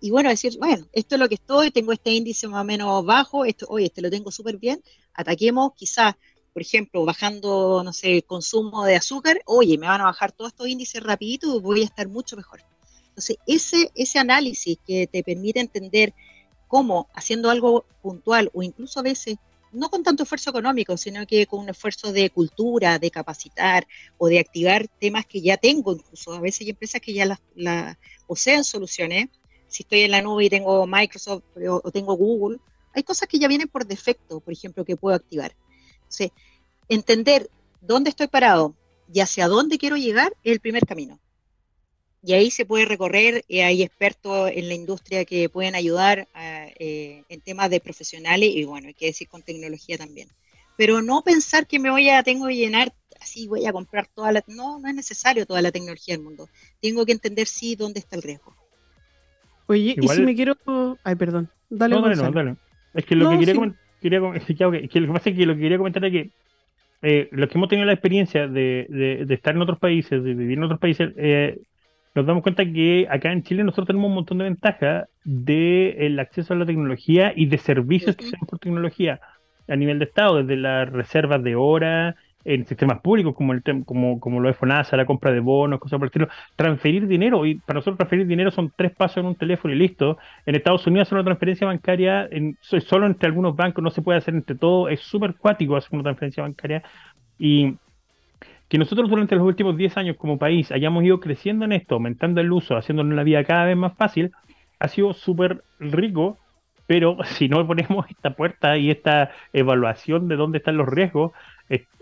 Y 0.00 0.10
bueno, 0.10 0.28
decir, 0.28 0.58
bueno, 0.58 0.86
esto 0.92 1.14
es 1.14 1.20
lo 1.20 1.28
que 1.28 1.36
estoy, 1.36 1.70
tengo 1.70 1.92
este 1.92 2.10
índice 2.10 2.46
más 2.48 2.60
o 2.60 2.64
menos 2.64 3.04
bajo, 3.06 3.46
esto, 3.46 3.66
oye, 3.70 3.86
este 3.86 4.02
lo 4.02 4.10
tengo 4.10 4.30
súper 4.30 4.58
bien, 4.58 4.82
ataquemos 5.14 5.72
quizás, 5.74 6.16
por 6.52 6.60
ejemplo, 6.60 7.04
bajando, 7.06 7.82
no 7.82 7.92
sé, 7.94 8.16
el 8.16 8.24
consumo 8.24 8.84
de 8.84 8.96
azúcar, 8.96 9.40
oye, 9.46 9.78
me 9.78 9.86
van 9.86 10.02
a 10.02 10.04
bajar 10.04 10.32
todos 10.32 10.52
estos 10.52 10.68
índices 10.68 11.02
rapidito 11.02 11.56
y 11.56 11.60
voy 11.60 11.80
a 11.80 11.84
estar 11.84 12.08
mucho 12.08 12.36
mejor. 12.36 12.60
Entonces, 13.14 13.36
ese, 13.46 13.92
ese 13.94 14.18
análisis 14.18 14.76
que 14.84 15.06
te 15.06 15.22
permite 15.22 15.60
entender 15.60 16.12
cómo 16.66 17.08
haciendo 17.14 17.48
algo 17.48 17.84
puntual 18.02 18.50
o 18.52 18.64
incluso 18.64 18.98
a 18.98 19.04
veces 19.04 19.36
no 19.70 19.88
con 19.88 20.02
tanto 20.02 20.24
esfuerzo 20.24 20.50
económico, 20.50 20.96
sino 20.96 21.24
que 21.24 21.46
con 21.46 21.60
un 21.60 21.68
esfuerzo 21.68 22.12
de 22.12 22.30
cultura, 22.30 22.98
de 22.98 23.12
capacitar 23.12 23.86
o 24.18 24.26
de 24.26 24.40
activar 24.40 24.88
temas 25.00 25.26
que 25.26 25.40
ya 25.40 25.56
tengo, 25.56 25.92
incluso 25.92 26.32
a 26.32 26.40
veces 26.40 26.62
hay 26.62 26.70
empresas 26.70 27.00
que 27.00 27.12
ya 27.12 27.38
las 27.54 27.96
poseen 28.26 28.64
soluciones. 28.64 29.28
Si 29.68 29.84
estoy 29.84 30.00
en 30.00 30.10
la 30.10 30.22
nube 30.22 30.46
y 30.46 30.50
tengo 30.50 30.84
Microsoft 30.84 31.44
o, 31.68 31.90
tengo 31.92 32.16
Google, 32.16 32.58
hay 32.92 33.04
cosas 33.04 33.28
que 33.28 33.38
ya 33.38 33.46
vienen 33.46 33.68
por 33.68 33.86
defecto, 33.86 34.40
por 34.40 34.52
ejemplo, 34.52 34.84
que 34.84 34.96
puedo 34.96 35.14
activar. 35.14 35.54
Entonces, 35.98 36.30
entender 36.88 37.48
dónde 37.80 38.10
estoy 38.10 38.26
parado 38.26 38.74
y 39.12 39.20
hacia 39.20 39.46
dónde 39.46 39.78
quiero 39.78 39.96
llegar 39.96 40.36
es 40.42 40.52
el 40.52 40.60
primer 40.60 40.84
camino 40.84 41.20
y 42.26 42.32
ahí 42.32 42.50
se 42.50 42.64
puede 42.64 42.86
recorrer, 42.86 43.44
y 43.48 43.60
hay 43.60 43.82
expertos 43.82 44.50
en 44.54 44.68
la 44.68 44.74
industria 44.74 45.24
que 45.26 45.48
pueden 45.50 45.74
ayudar 45.74 46.26
eh, 46.34 47.22
en 47.28 47.40
temas 47.42 47.68
de 47.68 47.80
profesionales 47.80 48.50
y 48.54 48.64
bueno, 48.64 48.88
hay 48.88 48.94
que 48.94 49.06
decir 49.06 49.28
con 49.28 49.42
tecnología 49.42 49.98
también. 49.98 50.28
Pero 50.76 51.02
no 51.02 51.22
pensar 51.22 51.66
que 51.66 51.78
me 51.78 51.90
voy 51.90 52.08
a, 52.08 52.22
tengo 52.22 52.48
que 52.48 52.56
llenar, 52.56 52.94
así 53.20 53.46
voy 53.46 53.66
a 53.66 53.72
comprar 53.72 54.06
toda 54.06 54.32
la, 54.32 54.42
no, 54.48 54.78
no 54.78 54.88
es 54.88 54.94
necesario 54.94 55.44
toda 55.44 55.60
la 55.60 55.70
tecnología 55.70 56.14
del 56.14 56.24
mundo. 56.24 56.48
Tengo 56.80 57.04
que 57.04 57.12
entender 57.12 57.46
sí 57.46 57.76
dónde 57.76 58.00
está 58.00 58.16
el 58.16 58.22
riesgo. 58.22 58.56
Oye, 59.66 59.94
y 60.00 60.08
si 60.08 60.22
me 60.22 60.34
quiero, 60.34 60.56
ay, 61.04 61.14
perdón, 61.16 61.50
dale. 61.68 61.94
No, 61.94 62.02
dale, 62.02 62.16
no, 62.16 62.30
dale. 62.30 62.56
Es 62.94 63.04
que 63.04 63.16
lo 63.16 63.30
que 63.30 63.38
quería, 63.38 63.54
quería 64.00 64.20
que 64.88 65.00
lo 65.00 65.06
que 65.06 65.12
pasa 65.12 65.30
es 65.30 65.36
que 65.36 65.46
lo 65.46 65.54
que 65.54 65.60
quería 65.60 65.78
comentar 65.78 66.04
es 66.06 66.12
que 66.12 66.30
eh, 67.02 67.28
los 67.32 67.50
que 67.50 67.58
hemos 67.58 67.68
tenido 67.68 67.84
la 67.84 67.92
experiencia 67.92 68.48
de, 68.48 68.86
de, 68.88 69.26
de, 69.26 69.34
estar 69.34 69.54
en 69.54 69.60
otros 69.60 69.78
países, 69.78 70.24
de 70.24 70.34
vivir 70.34 70.56
en 70.56 70.64
otros 70.64 70.80
países, 70.80 71.12
eh, 71.16 71.60
nos 72.14 72.26
damos 72.26 72.42
cuenta 72.42 72.64
que 72.64 73.06
acá 73.10 73.32
en 73.32 73.42
Chile 73.42 73.64
nosotros 73.64 73.88
tenemos 73.88 74.08
un 74.08 74.14
montón 74.14 74.38
de 74.38 74.44
ventajas 74.44 75.08
del 75.24 76.18
acceso 76.18 76.54
a 76.54 76.56
la 76.56 76.66
tecnología 76.66 77.32
y 77.34 77.46
de 77.46 77.58
servicios 77.58 78.16
que 78.16 78.24
se 78.24 78.32
dan 78.32 78.46
por 78.46 78.58
tecnología 78.58 79.20
a 79.66 79.76
nivel 79.76 79.98
de 79.98 80.04
Estado, 80.04 80.42
desde 80.42 80.56
las 80.56 80.90
reservas 80.90 81.42
de 81.42 81.56
horas, 81.56 82.14
en 82.44 82.66
sistemas 82.66 83.00
públicos 83.00 83.34
como 83.34 83.54
el 83.54 83.62
como, 83.86 84.20
como 84.20 84.40
lo 84.40 84.50
es 84.50 84.56
FONASA, 84.56 84.96
la 84.96 85.06
compra 85.06 85.32
de 85.32 85.40
bonos, 85.40 85.80
cosas 85.80 85.98
por 85.98 86.06
el 86.06 86.08
estilo, 86.10 86.28
transferir 86.56 87.06
dinero, 87.06 87.46
y 87.46 87.56
para 87.56 87.78
nosotros 87.78 87.96
transferir 87.96 88.26
dinero 88.26 88.50
son 88.50 88.72
tres 88.76 88.92
pasos 88.92 89.18
en 89.18 89.26
un 89.26 89.34
teléfono 89.34 89.74
y 89.74 89.78
listo. 89.78 90.18
En 90.44 90.54
Estados 90.54 90.86
Unidos 90.86 91.08
hacer 91.08 91.16
una 91.16 91.24
transferencia 91.24 91.66
bancaria 91.66 92.28
en, 92.30 92.58
solo 92.60 93.06
entre 93.06 93.28
algunos 93.28 93.56
bancos, 93.56 93.82
no 93.82 93.90
se 93.90 94.02
puede 94.02 94.18
hacer 94.18 94.34
entre 94.34 94.56
todos, 94.56 94.92
es 94.92 95.00
súper 95.00 95.34
cuático 95.36 95.76
hacer 95.76 95.90
una 95.92 96.02
transferencia 96.02 96.42
bancaria. 96.42 96.82
Y 97.38 97.74
que 98.74 98.78
nosotros 98.78 99.08
durante 99.08 99.36
los 99.36 99.46
últimos 99.46 99.76
10 99.76 99.98
años 99.98 100.16
como 100.16 100.36
país 100.36 100.72
hayamos 100.72 101.04
ido 101.04 101.20
creciendo 101.20 101.64
en 101.64 101.70
esto, 101.70 101.94
aumentando 101.94 102.40
el 102.40 102.50
uso, 102.50 102.76
haciéndonos 102.76 103.14
la 103.14 103.22
vida 103.22 103.44
cada 103.44 103.66
vez 103.66 103.76
más 103.76 103.96
fácil, 103.96 104.32
ha 104.80 104.88
sido 104.88 105.12
súper 105.12 105.62
rico, 105.78 106.38
pero 106.88 107.16
si 107.36 107.48
no 107.48 107.64
ponemos 107.68 108.04
esta 108.10 108.34
puerta 108.34 108.76
y 108.76 108.90
esta 108.90 109.30
evaluación 109.52 110.26
de 110.26 110.34
dónde 110.34 110.58
están 110.58 110.76
los 110.76 110.88
riesgos, 110.88 111.30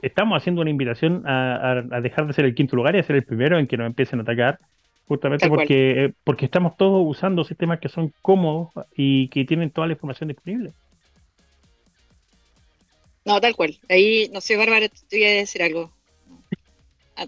estamos 0.00 0.38
haciendo 0.38 0.62
una 0.62 0.70
invitación 0.70 1.24
a, 1.26 1.82
dejar 2.00 2.26
de 2.26 2.32
ser 2.32 2.46
el 2.46 2.54
quinto 2.54 2.74
lugar 2.74 2.96
y 2.96 3.00
a 3.00 3.02
ser 3.02 3.16
el 3.16 3.24
primero 3.24 3.58
en 3.58 3.66
que 3.66 3.76
nos 3.76 3.86
empiecen 3.86 4.20
a 4.20 4.22
atacar, 4.22 4.58
justamente 5.06 5.50
porque, 5.50 6.04
eh, 6.04 6.12
porque 6.24 6.46
estamos 6.46 6.78
todos 6.78 7.02
usando 7.06 7.44
sistemas 7.44 7.80
que 7.80 7.90
son 7.90 8.14
cómodos 8.22 8.70
y 8.96 9.28
que 9.28 9.44
tienen 9.44 9.72
toda 9.72 9.88
la 9.88 9.92
información 9.92 10.28
disponible. 10.28 10.72
No, 13.26 13.38
tal 13.42 13.54
cual. 13.54 13.78
Ahí, 13.90 14.30
no 14.32 14.40
sé, 14.40 14.56
Bárbara, 14.56 14.88
te 14.88 15.18
voy 15.18 15.26
a 15.26 15.32
decir 15.32 15.62
algo. 15.62 15.90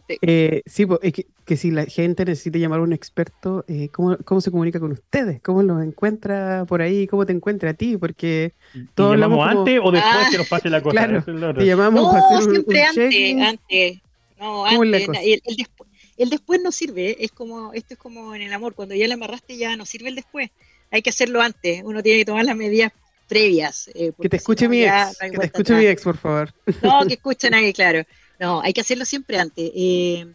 Eh, 0.08 0.62
sí, 0.66 0.86
pues, 0.86 1.00
es 1.02 1.12
que, 1.44 1.56
si 1.56 1.70
la 1.70 1.84
gente 1.86 2.24
necesita 2.24 2.58
llamar 2.58 2.80
a 2.80 2.82
un 2.82 2.92
experto, 2.92 3.64
eh, 3.68 3.88
¿cómo, 3.90 4.40
se 4.40 4.50
comunica 4.50 4.80
con 4.80 4.92
ustedes? 4.92 5.40
¿Cómo 5.42 5.62
los 5.62 5.82
encuentra 5.82 6.64
por 6.66 6.82
ahí? 6.82 7.06
¿Cómo 7.06 7.26
te 7.26 7.32
encuentra 7.32 7.70
a 7.70 7.74
ti? 7.74 7.96
Porque 7.96 8.54
todos 8.94 9.16
llamamos 9.16 9.46
antes 9.46 9.80
o 9.82 9.90
después 9.90 10.14
ah. 10.16 10.28
que 10.30 10.38
nos 10.38 10.48
pase 10.48 10.70
la 10.70 10.82
cosa. 10.82 11.06
Claro, 11.06 11.54
te 11.54 11.66
llamamos 11.66 12.12
no, 12.12 12.40
siempre 12.40 12.82
antes, 12.82 13.36
antes. 13.40 13.98
No, 14.38 14.66
antes, 14.66 15.08
el, 15.22 15.56
después, 15.56 15.88
el 16.16 16.30
después 16.30 16.60
no 16.62 16.72
sirve, 16.72 17.16
es 17.22 17.30
como, 17.30 17.72
esto 17.72 17.94
es 17.94 18.00
como 18.00 18.34
en 18.34 18.42
el 18.42 18.52
amor, 18.52 18.74
cuando 18.74 18.94
ya 18.94 19.06
la 19.06 19.14
amarraste 19.14 19.56
ya 19.56 19.76
no 19.76 19.86
sirve 19.86 20.08
el 20.08 20.16
después, 20.16 20.50
hay 20.90 21.02
que 21.02 21.10
hacerlo 21.10 21.40
antes, 21.40 21.82
uno 21.84 22.02
tiene 22.02 22.20
que 22.20 22.24
tomar 22.24 22.44
las 22.44 22.56
medidas 22.56 22.92
previas. 23.28 23.88
Eh, 23.94 24.12
que 24.20 24.28
te 24.28 24.36
escuche 24.36 24.68
mi 24.68 24.82
ex, 24.82 25.18
que 25.18 25.38
te 25.38 25.46
escuche 25.46 25.74
mi 25.74 25.86
ex, 25.86 26.02
por 26.02 26.16
favor. 26.16 26.54
No, 26.82 27.06
que 27.06 27.14
escuche 27.14 27.50
nadie, 27.50 27.72
claro. 27.72 28.04
No, 28.38 28.60
hay 28.60 28.72
que 28.72 28.80
hacerlo 28.80 29.04
siempre 29.04 29.38
antes. 29.38 29.70
Eh, 29.74 30.26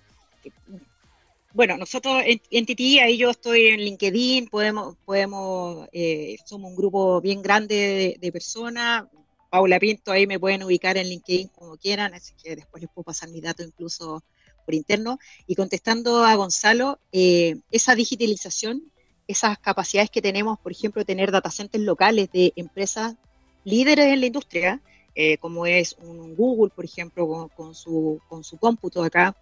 bueno, 1.53 1.77
nosotros 1.77 2.21
en, 2.25 2.41
en 2.51 2.65
ahí 3.01 3.17
yo 3.17 3.31
estoy 3.31 3.67
en 3.67 3.81
LinkedIn, 3.81 4.47
podemos, 4.47 4.95
podemos, 5.03 5.87
eh, 5.91 6.37
somos 6.45 6.71
un 6.71 6.77
grupo 6.77 7.19
bien 7.21 7.41
grande 7.41 8.17
de, 8.19 8.31
personas. 8.31 9.05
Paula 9.49 9.79
Pinto, 9.79 10.11
ahí 10.11 10.27
me 10.27 10.39
pueden 10.39 10.61
ubicar 10.61 10.95
en 10.97 11.07
LinkedIn 11.09 11.47
como 11.47 11.75
quieran, 11.75 12.13
así 12.13 12.33
que 12.41 12.55
después 12.55 12.81
les 12.81 12.91
puedo 12.91 13.03
pasar 13.03 13.29
mi 13.29 13.41
dato 13.41 13.63
incluso 13.63 14.23
por 14.63 14.75
interno. 14.75 15.17
Y 15.47 15.55
contestando 15.55 16.23
a 16.23 16.35
Gonzalo, 16.35 16.99
eh, 17.11 17.55
esa 17.71 17.95
digitalización, 17.95 18.83
esas 19.27 19.57
capacidades 19.57 20.11
que 20.11 20.21
tenemos, 20.21 20.59
por 20.59 20.71
ejemplo, 20.71 21.01
de 21.01 21.05
tener 21.05 21.31
data 21.31 21.49
centers 21.49 21.83
locales 21.83 22.31
de 22.31 22.53
empresas 22.55 23.15
líderes 23.63 24.13
en 24.13 24.19
la 24.19 24.27
industria, 24.27 24.81
eh, 25.15 25.37
como 25.37 25.65
es 25.65 25.95
un 26.01 26.35
Google, 26.35 26.71
por 26.75 26.85
ejemplo, 26.85 27.49
con, 27.55 27.75
su, 27.75 28.19
con 28.27 28.43
su 28.43 28.57
cómputo 28.57 29.03
acá, 29.03 29.35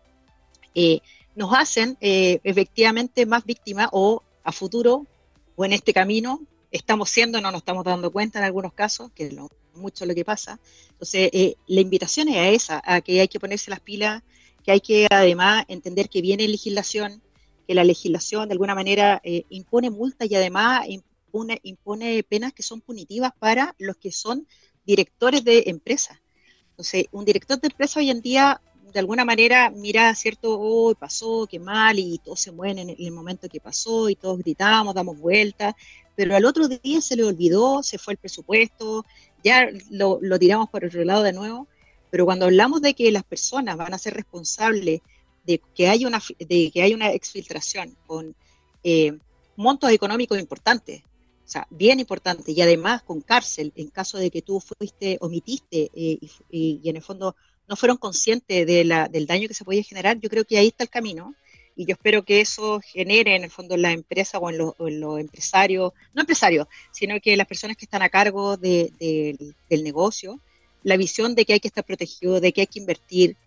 eh, 0.79 1.01
nos 1.35 1.55
hacen 1.55 1.97
eh, 2.01 2.39
efectivamente 2.43 3.25
más 3.25 3.43
víctimas 3.43 3.89
o 3.93 4.21
a 4.43 4.51
futuro 4.51 5.07
o 5.55 5.65
en 5.65 5.73
este 5.73 5.91
camino 5.91 6.39
estamos 6.69 7.09
siendo, 7.09 7.41
no 7.41 7.51
nos 7.51 7.61
estamos 7.61 7.83
dando 7.83 8.11
cuenta 8.11 8.37
en 8.37 8.45
algunos 8.45 8.73
casos, 8.73 9.11
que 9.15 9.25
es 9.25 9.33
mucho 9.73 10.05
lo 10.05 10.13
que 10.13 10.23
pasa. 10.23 10.59
Entonces, 10.91 11.31
eh, 11.33 11.55
la 11.65 11.81
invitación 11.81 12.27
es 12.29 12.37
a 12.37 12.49
esa, 12.49 12.81
a 12.85 13.01
que 13.01 13.21
hay 13.21 13.27
que 13.27 13.39
ponerse 13.39 13.71
las 13.71 13.79
pilas, 13.79 14.21
que 14.63 14.71
hay 14.71 14.79
que 14.79 15.07
además 15.09 15.65
entender 15.67 16.09
que 16.09 16.21
viene 16.21 16.47
legislación, 16.47 17.23
que 17.67 17.73
la 17.73 17.83
legislación 17.83 18.47
de 18.47 18.53
alguna 18.53 18.75
manera 18.75 19.19
impone 19.23 19.89
multas 19.89 20.29
y 20.29 20.35
además 20.35 20.85
impone, 20.87 21.59
impone 21.63 22.21
penas 22.21 22.53
que 22.53 22.61
son 22.61 22.81
punitivas 22.81 23.31
para 23.39 23.73
los 23.79 23.97
que 23.97 24.11
son 24.11 24.47
directores 24.87 25.43
de 25.43 25.65
empresas. 25.67 26.17
Entonces, 26.71 27.05
un 27.11 27.25
director 27.25 27.59
de 27.59 27.67
empresa 27.67 27.99
hoy 27.99 28.09
en 28.09 28.21
día 28.21 28.59
de 28.93 28.99
alguna 28.99 29.25
manera 29.25 29.69
mira, 29.69 30.15
¿cierto? 30.15 30.57
Oh, 30.59 30.95
pasó, 30.95 31.45
qué 31.49 31.59
mal, 31.59 31.99
y 31.99 32.19
todos 32.19 32.39
se 32.39 32.51
mueren 32.51 32.89
en 32.89 32.95
el 32.97 33.11
momento 33.11 33.49
que 33.49 33.59
pasó, 33.59 34.09
y 34.09 34.15
todos 34.15 34.39
gritamos, 34.39 34.95
damos 34.95 35.19
vueltas, 35.19 35.75
pero 36.15 36.35
al 36.35 36.45
otro 36.45 36.67
día 36.67 37.01
se 37.01 37.15
le 37.15 37.23
olvidó, 37.23 37.83
se 37.83 37.97
fue 37.97 38.13
el 38.13 38.17
presupuesto, 38.17 39.05
ya 39.43 39.69
lo, 39.91 40.19
tiramos 40.39 40.69
por 40.69 40.85
otro 40.85 41.03
lado 41.03 41.23
de 41.23 41.33
nuevo, 41.33 41.67
pero 42.09 42.25
cuando 42.25 42.45
hablamos 42.45 42.81
de 42.81 42.93
que 42.93 43.11
las 43.11 43.23
personas 43.23 43.77
van 43.77 43.93
a 43.93 43.97
ser 43.97 44.13
responsables 44.13 45.01
de 45.45 45.61
que 45.75 45.87
haya 45.89 46.07
una, 46.07 46.21
de 46.39 46.71
que 46.71 46.81
haya 46.81 46.95
una 46.95 47.11
exfiltración 47.11 47.95
con 48.07 48.35
eh, 48.83 49.17
montos 49.55 49.91
económicos 49.91 50.39
importantes, 50.39 51.03
o 51.47 51.49
sea, 51.49 51.65
bien 51.69 52.01
importantes, 52.01 52.55
y 52.57 52.61
además 52.61 53.03
con 53.03 53.21
cárcel 53.21 53.71
en 53.77 53.87
caso 53.87 54.17
de 54.17 54.29
que 54.29 54.41
tú 54.41 54.59
fuiste, 54.59 55.17
omitiste 55.21 55.89
eh, 55.95 56.19
y, 56.51 56.81
en 56.83 56.97
el 56.97 57.01
fondo 57.01 57.37
no 57.69 57.77
fueron 57.77 57.95
conscientes 57.95 58.67
de 58.67 58.83
la, 58.83 59.07
del 59.07 59.27
daño 59.27 59.47
que 59.47 59.53
se 59.53 59.63
podía 59.63 59.81
generar, 59.81 60.19
yo 60.19 60.29
creo 60.29 60.43
que 60.43 60.57
ahí 60.57 60.67
está 60.67 60.83
el 60.83 60.89
camino. 60.89 61.33
Y 61.79 61.85
yo 61.85 61.93
espero 61.93 62.23
que 62.23 62.41
eso 62.41 62.81
genere 62.83 63.35
en 63.35 63.43
el 63.43 63.51
fondo 63.51 63.75
en 63.75 63.83
la 63.83 63.91
empresa 63.91 64.39
o 64.39 64.49
en 64.49 64.99
los 64.99 65.19
empresarios, 65.19 65.93
no 66.13 66.21
empresarios, 66.21 66.67
sino 66.91 67.19
que 67.21 67.37
las 67.37 67.45
personas 67.45 67.77
que 67.77 67.85
están 67.85 68.01
a 68.01 68.09
cargo 68.09 68.57
del 68.57 69.37
negocio, 69.69 70.41
la 70.81 70.97
visión 70.97 71.35
de 71.35 71.45
que 71.45 71.53
hay 71.53 71.59
que 71.59 71.67
estar 71.67 71.85
protegido, 71.85 72.41
de 72.41 72.51
que 72.51 72.61
hay 72.61 72.67
que 72.67 72.79
invertir, 72.79 73.37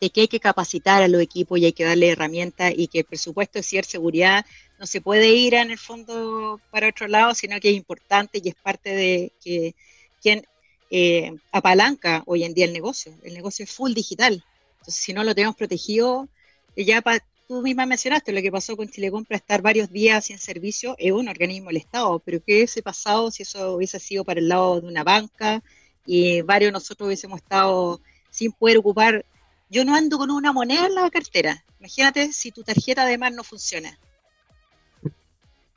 de 0.00 0.10
que 0.10 0.20
hay 0.22 0.28
que 0.28 0.40
capacitar 0.40 1.02
a 1.02 1.08
los 1.08 1.22
equipos 1.22 1.58
y 1.58 1.64
hay 1.64 1.72
que 1.72 1.84
darle 1.84 2.10
herramientas 2.10 2.74
y 2.76 2.86
que 2.88 3.00
el 3.00 3.04
presupuesto 3.06 3.58
de 3.58 3.62
ciberseguridad 3.62 4.44
no 4.78 4.86
se 4.86 5.00
puede 5.00 5.28
ir 5.28 5.54
en 5.54 5.70
el 5.70 5.78
fondo 5.78 6.60
para 6.70 6.88
otro 6.88 7.08
lado, 7.08 7.34
sino 7.34 7.58
que 7.60 7.70
es 7.70 7.76
importante 7.76 8.40
y 8.42 8.48
es 8.48 8.54
parte 8.54 8.90
de 8.94 9.32
que 9.42 9.74
quien 10.22 10.46
eh, 10.90 11.36
apalanca 11.52 12.22
hoy 12.26 12.44
en 12.44 12.54
día 12.54 12.64
el 12.64 12.72
negocio. 12.72 13.12
El 13.22 13.34
negocio 13.34 13.64
es 13.64 13.70
full 13.70 13.92
digital. 13.92 14.44
Entonces, 14.78 15.02
si 15.02 15.12
no 15.12 15.24
lo 15.24 15.34
tenemos 15.34 15.56
protegido, 15.56 16.28
ya 16.76 17.02
tú 17.48 17.62
misma 17.62 17.86
mencionaste 17.86 18.32
lo 18.32 18.40
que 18.40 18.52
pasó 18.52 18.76
con 18.76 18.88
Chile 18.88 19.10
Compra, 19.10 19.36
estar 19.36 19.62
varios 19.62 19.90
días 19.90 20.26
sin 20.26 20.38
servicio, 20.38 20.94
es 20.98 21.12
un 21.12 21.28
organismo 21.28 21.68
del 21.68 21.78
Estado, 21.78 22.18
pero 22.20 22.40
¿qué 22.44 22.54
hubiese 22.54 22.82
pasado 22.82 23.30
si 23.30 23.42
eso 23.42 23.74
hubiese 23.74 23.98
sido 23.98 24.24
para 24.24 24.40
el 24.40 24.48
lado 24.48 24.80
de 24.80 24.86
una 24.86 25.02
banca 25.02 25.62
y 26.06 26.42
varios 26.42 26.68
de 26.68 26.72
nosotros 26.72 27.06
hubiésemos 27.06 27.40
estado 27.40 28.00
sin 28.30 28.52
poder 28.52 28.78
ocupar? 28.78 29.24
Yo 29.70 29.84
no 29.84 29.94
ando 29.94 30.18
con 30.18 30.30
una 30.30 30.52
moneda 30.52 30.86
en 30.86 30.94
la 30.94 31.10
cartera. 31.10 31.64
Imagínate 31.80 32.32
si 32.32 32.50
tu 32.52 32.62
tarjeta 32.62 33.02
además 33.02 33.32
no 33.32 33.44
funciona. 33.44 33.98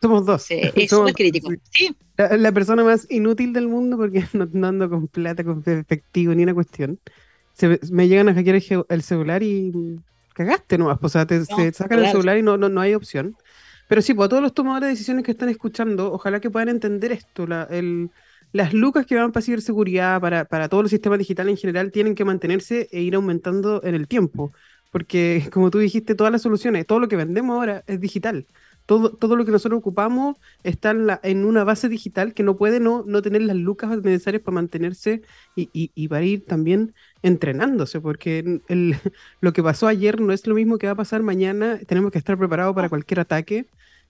Somos 0.01 0.25
dos. 0.25 0.47
es 0.49 0.93
muy 0.93 1.13
crítico. 1.13 1.51
Sí. 1.71 1.95
La, 2.17 2.51
persona 2.51 2.83
más 2.83 3.07
inútil 3.09 3.53
del 3.53 3.67
mundo 3.67 3.97
porque 3.97 4.23
no, 4.33 4.67
ando 4.67 4.89
con 4.89 5.07
plata, 5.07 5.43
con 5.43 5.63
efectivo, 5.65 6.33
ni 6.33 6.43
una 6.43 6.53
cuestión. 6.53 6.99
me 7.91 8.07
llegan 8.07 8.29
a 8.29 8.33
hackear 8.33 8.61
el, 8.89 9.01
celular 9.01 9.43
y 9.43 9.99
cagaste 10.33 10.77
nomás. 10.77 10.97
O 11.01 11.09
sea, 11.09 11.25
te, 11.25 11.43
sacan 11.45 11.99
el 11.99 12.11
celular 12.11 12.37
y 12.37 12.43
no, 12.43 12.57
no, 12.57 12.69
no 12.69 12.81
hay 12.81 12.93
opción. 12.93 13.35
Pero 13.87 14.01
sí, 14.01 14.13
pues 14.13 14.27
a 14.27 14.29
todos 14.29 14.41
los 14.41 14.53
tomadores 14.53 14.87
de 14.87 14.91
decisiones 14.91 15.25
que 15.25 15.31
están 15.31 15.49
escuchando, 15.49 16.13
ojalá 16.13 16.39
que 16.39 16.49
puedan 16.49 16.69
entender 16.69 17.11
esto. 17.11 17.45
La, 17.45 17.63
el, 17.69 18.09
las 18.53 18.73
lucas 18.73 19.05
que 19.05 19.15
van 19.15 19.31
para 19.31 19.43
ciberseguridad, 19.43 20.21
para, 20.21 20.45
para 20.45 20.69
todos 20.69 20.83
los 20.83 20.91
sistemas 20.91 21.19
digitales 21.19 21.51
en 21.51 21.57
general, 21.57 21.91
tienen 21.91 22.15
que 22.15 22.23
mantenerse 22.23 22.87
e 22.91 23.01
ir 23.01 23.15
aumentando 23.15 23.83
en 23.83 23.95
el 23.95 24.07
tiempo. 24.07 24.53
Porque, 24.91 25.49
como 25.51 25.71
tú 25.71 25.79
dijiste, 25.79 26.15
todas 26.15 26.31
las 26.31 26.41
soluciones, 26.41 26.87
todo 26.87 26.99
lo 26.99 27.07
que 27.07 27.17
vendemos 27.17 27.55
ahora 27.55 27.83
es 27.87 27.99
digital 27.99 28.45
todo, 28.85 29.11
todo 29.11 29.35
lo 29.35 29.45
que 29.45 29.51
nosotros 29.51 29.79
ocupamos 29.79 30.37
está 30.63 30.91
en, 30.91 31.07
la, 31.07 31.19
en 31.23 31.45
una 31.45 31.63
base 31.63 31.89
digital 31.89 32.33
que 32.33 32.43
no 32.43 32.57
puede 32.57 32.79
no, 32.79 33.03
no 33.05 33.21
tener 33.21 33.41
las 33.43 33.55
lucas 33.55 33.89
necesarias 34.01 34.43
para 34.43 34.55
mantenerse 34.55 35.21
y, 35.55 35.69
y, 35.73 36.07
para 36.07 36.23
ir 36.23 36.45
también 36.45 36.93
entrenándose, 37.21 38.01
porque 38.01 38.61
el, 38.67 38.95
lo 39.41 39.53
que 39.53 39.63
pasó 39.63 39.87
ayer 39.87 40.19
no 40.19 40.33
es 40.33 40.45
lo 40.47 40.55
mismo 40.55 40.77
que 40.77 40.87
va 40.87 40.93
a 40.93 40.95
pasar 40.95 41.23
mañana, 41.23 41.79
tenemos 41.87 42.11
que 42.11 42.17
estar 42.17 42.37
preparados 42.37 42.75
para 42.75 42.89
cualquier 42.89 43.19
ataque. 43.21 43.67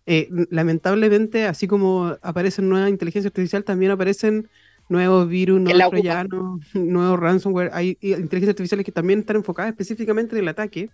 Eh, 0.07 0.29
lamentablemente, 0.49 1.45
así 1.45 1.67
como 1.67 2.17
aparecen 2.23 2.67
nueva 2.69 2.89
inteligencia 2.89 3.27
artificial, 3.27 3.63
también 3.63 3.91
aparecen 3.91 4.49
nuevos 4.89 5.27
virus, 5.27 5.61
nuevos 5.61 5.89
troyanos, 5.89 6.61
nuevos 6.73 7.19
ransomware. 7.19 7.69
Hay 7.73 7.97
inteligencias 8.01 8.49
artificiales 8.49 8.85
que 8.85 8.91
también 8.91 9.19
están 9.19 9.37
enfocadas 9.37 9.71
específicamente 9.71 10.35
en 10.35 10.41
el 10.41 10.47
ataque. 10.49 10.89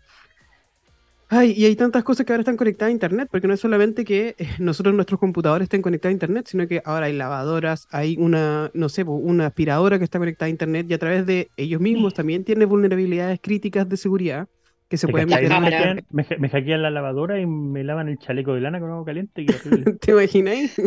Ay, 1.30 1.54
y 1.58 1.66
hay 1.66 1.76
tantas 1.76 2.04
cosas 2.04 2.26
que 2.26 2.32
ahora 2.32 2.42
están 2.42 2.56
conectadas 2.56 2.90
a 2.90 2.94
Internet, 2.94 3.28
porque 3.30 3.48
no 3.48 3.54
es 3.54 3.60
solamente 3.60 4.06
que 4.06 4.36
eh, 4.38 4.48
nosotros 4.60 4.96
nuestros 4.96 5.20
computadores 5.20 5.66
estén 5.66 5.82
conectados 5.82 6.12
a 6.12 6.13
Internet, 6.13 6.48
sino 6.48 6.68
que 6.68 6.82
ahora 6.86 7.08
hay 7.08 7.13
lavadoras, 7.13 7.88
hay 7.92 8.16
una, 8.18 8.72
no 8.74 8.88
sé, 8.88 9.04
una 9.04 9.48
aspiradora 9.48 9.98
que 9.98 10.06
está 10.06 10.20
conectada 10.20 10.48
a 10.48 10.50
Internet 10.50 10.88
y 10.90 10.94
a 10.94 10.98
través 10.98 11.26
de 11.26 11.50
ellos 11.58 11.82
mismos 11.82 12.13
también 12.13 12.46
tiene 12.46 12.63
vulnerabilidades 12.66 13.40
críticas 13.42 13.90
de 13.90 13.98
seguridad 13.98 14.48
que 14.88 14.96
se 14.96 15.08
pueden 15.10 15.28
meter. 15.28 16.06
Me, 16.12 16.26
me, 16.40 16.50
hackean 16.50 16.82
la 16.82 16.90
lavadora 16.90 17.40
y 17.40 17.46
me 17.46 17.84
lavan 17.84 18.08
el 18.08 18.18
chaleco 18.20 18.54
de 18.54 18.62
lana 18.62 18.80
con 18.80 18.90
agua 18.90 19.04
caliente. 19.04 19.46
¿Te 20.00 20.12
imagináis? 20.12 20.82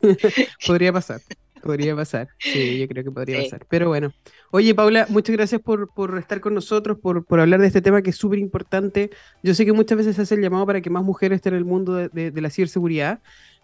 Podría 0.66 0.92
pasar. 0.92 1.20
Podría 1.66 1.96
pasar, 1.96 2.28
sí, 2.38 2.78
yo 2.78 2.88
creo 2.88 3.04
que 3.04 3.10
podría 3.10 3.42
pasar. 3.42 3.66
Pero 3.68 3.88
bueno, 3.88 4.12
oye 4.50 4.74
Paula, 4.74 5.06
muchas 5.08 5.36
gracias 5.36 5.60
por, 5.60 5.92
por 5.92 6.18
estar 6.18 6.40
con 6.40 6.54
nosotros, 6.54 6.98
por, 6.98 7.24
por 7.24 7.40
hablar 7.40 7.60
de 7.60 7.66
este 7.66 7.82
tema 7.82 8.02
que 8.02 8.10
es 8.10 8.16
súper 8.16 8.38
importante. 8.38 9.10
Yo 9.42 9.54
sé 9.54 9.64
que 9.64 9.72
muchas 9.72 9.98
veces 9.98 10.16
se 10.16 10.22
hace 10.22 10.34
el 10.34 10.42
llamado 10.42 10.66
para 10.66 10.80
que 10.80 10.90
más 10.90 11.04
mujeres 11.04 11.36
estén 11.36 11.54
en 11.54 11.58
el 11.58 11.64
mundo 11.64 11.94
de, 11.94 12.30
de, 12.30 12.40
la 12.40 12.50
ciberseguridad. 12.50 13.20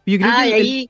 Yo 0.06 0.18
creo 0.18 0.30
ah, 0.32 0.44
que 0.44 0.54
ahí... 0.54 0.88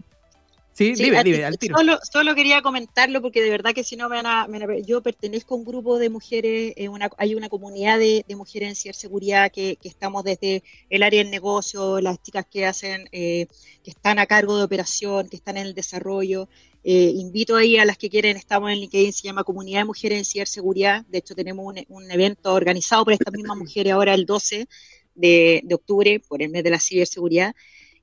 Sí, 0.74 0.94
dime, 0.94 1.22
dime, 1.22 1.44
al 1.44 1.58
tiro. 1.58 1.76
Solo, 1.76 1.98
solo, 2.10 2.34
quería 2.34 2.62
comentarlo 2.62 3.20
porque 3.20 3.42
de 3.42 3.50
verdad 3.50 3.74
que 3.74 3.84
si 3.84 3.94
no 3.94 4.08
me 4.08 4.22
van 4.22 4.26
a, 4.26 4.48
Yo 4.86 5.02
pertenezco 5.02 5.54
a 5.54 5.58
un 5.58 5.64
grupo 5.64 5.98
de 5.98 6.08
mujeres, 6.08 6.72
eh, 6.76 6.88
una, 6.88 7.10
hay 7.18 7.34
una 7.34 7.50
comunidad 7.50 7.98
de, 7.98 8.24
de, 8.26 8.36
mujeres 8.36 8.70
en 8.70 8.74
ciberseguridad 8.76 9.52
que, 9.52 9.76
que 9.76 9.88
estamos 9.88 10.24
desde 10.24 10.62
el 10.88 11.02
área 11.02 11.22
del 11.22 11.30
negocio, 11.30 12.00
las 12.00 12.22
chicas 12.22 12.46
que 12.50 12.64
hacen, 12.64 13.06
eh, 13.12 13.48
que 13.84 13.90
están 13.90 14.18
a 14.18 14.26
cargo 14.26 14.56
de 14.56 14.64
operación, 14.64 15.28
que 15.28 15.36
están 15.36 15.58
en 15.58 15.66
el 15.66 15.74
desarrollo. 15.74 16.48
Eh, 16.84 17.12
invito 17.14 17.54
ahí 17.56 17.78
a 17.78 17.84
las 17.84 17.96
que 17.96 18.10
quieren, 18.10 18.36
estamos 18.36 18.70
en 18.70 18.78
LinkedIn, 18.78 19.12
se 19.12 19.22
llama 19.22 19.44
Comunidad 19.44 19.80
de 19.80 19.84
Mujeres 19.84 20.18
en 20.18 20.24
Ciberseguridad. 20.24 21.04
De 21.06 21.18
hecho, 21.18 21.34
tenemos 21.34 21.64
un, 21.88 22.10
evento 22.10 22.52
organizado 22.54 23.04
por 23.04 23.12
estas 23.12 23.32
mismas 23.32 23.56
mujeres 23.56 23.92
ahora 23.92 24.14
el 24.14 24.26
12 24.26 24.66
de, 25.14 25.62
octubre, 25.72 26.20
por 26.20 26.42
el 26.42 26.50
mes 26.50 26.64
de 26.64 26.70
la 26.70 26.80
ciberseguridad. 26.80 27.54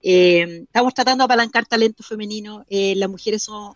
Eh, 0.02 0.64
estamos 0.64 0.94
tratando 0.94 1.24
de 1.24 1.26
apalancar 1.26 1.66
talento 1.66 2.04
femenino. 2.04 2.66
Eh, 2.70 2.96
las 2.96 3.10
mujeres 3.10 3.44
son, 3.44 3.74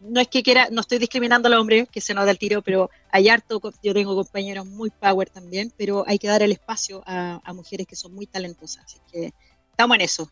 no 0.00 0.20
es 0.20 0.28
que 0.28 0.42
quiera, 0.42 0.68
no 0.70 0.82
estoy 0.82 0.98
discriminando 0.98 1.48
a 1.48 1.50
los 1.50 1.60
hombres, 1.60 1.88
que 1.90 2.02
se 2.02 2.12
nos 2.12 2.26
da 2.26 2.30
el 2.30 2.38
tiro, 2.38 2.60
pero 2.60 2.90
hay 3.10 3.30
harto, 3.30 3.62
yo 3.82 3.94
tengo 3.94 4.14
compañeros 4.14 4.66
muy 4.66 4.90
power 4.90 5.30
también, 5.30 5.72
pero 5.78 6.04
hay 6.06 6.18
que 6.18 6.28
dar 6.28 6.42
el 6.42 6.52
espacio 6.52 7.02
a, 7.06 7.40
a 7.42 7.52
mujeres 7.54 7.86
que 7.86 7.96
son 7.96 8.14
muy 8.14 8.26
talentosas. 8.26 8.84
Así 8.84 8.98
que 9.10 9.32
estamos 9.70 9.94
en 9.94 10.02
eso. 10.02 10.30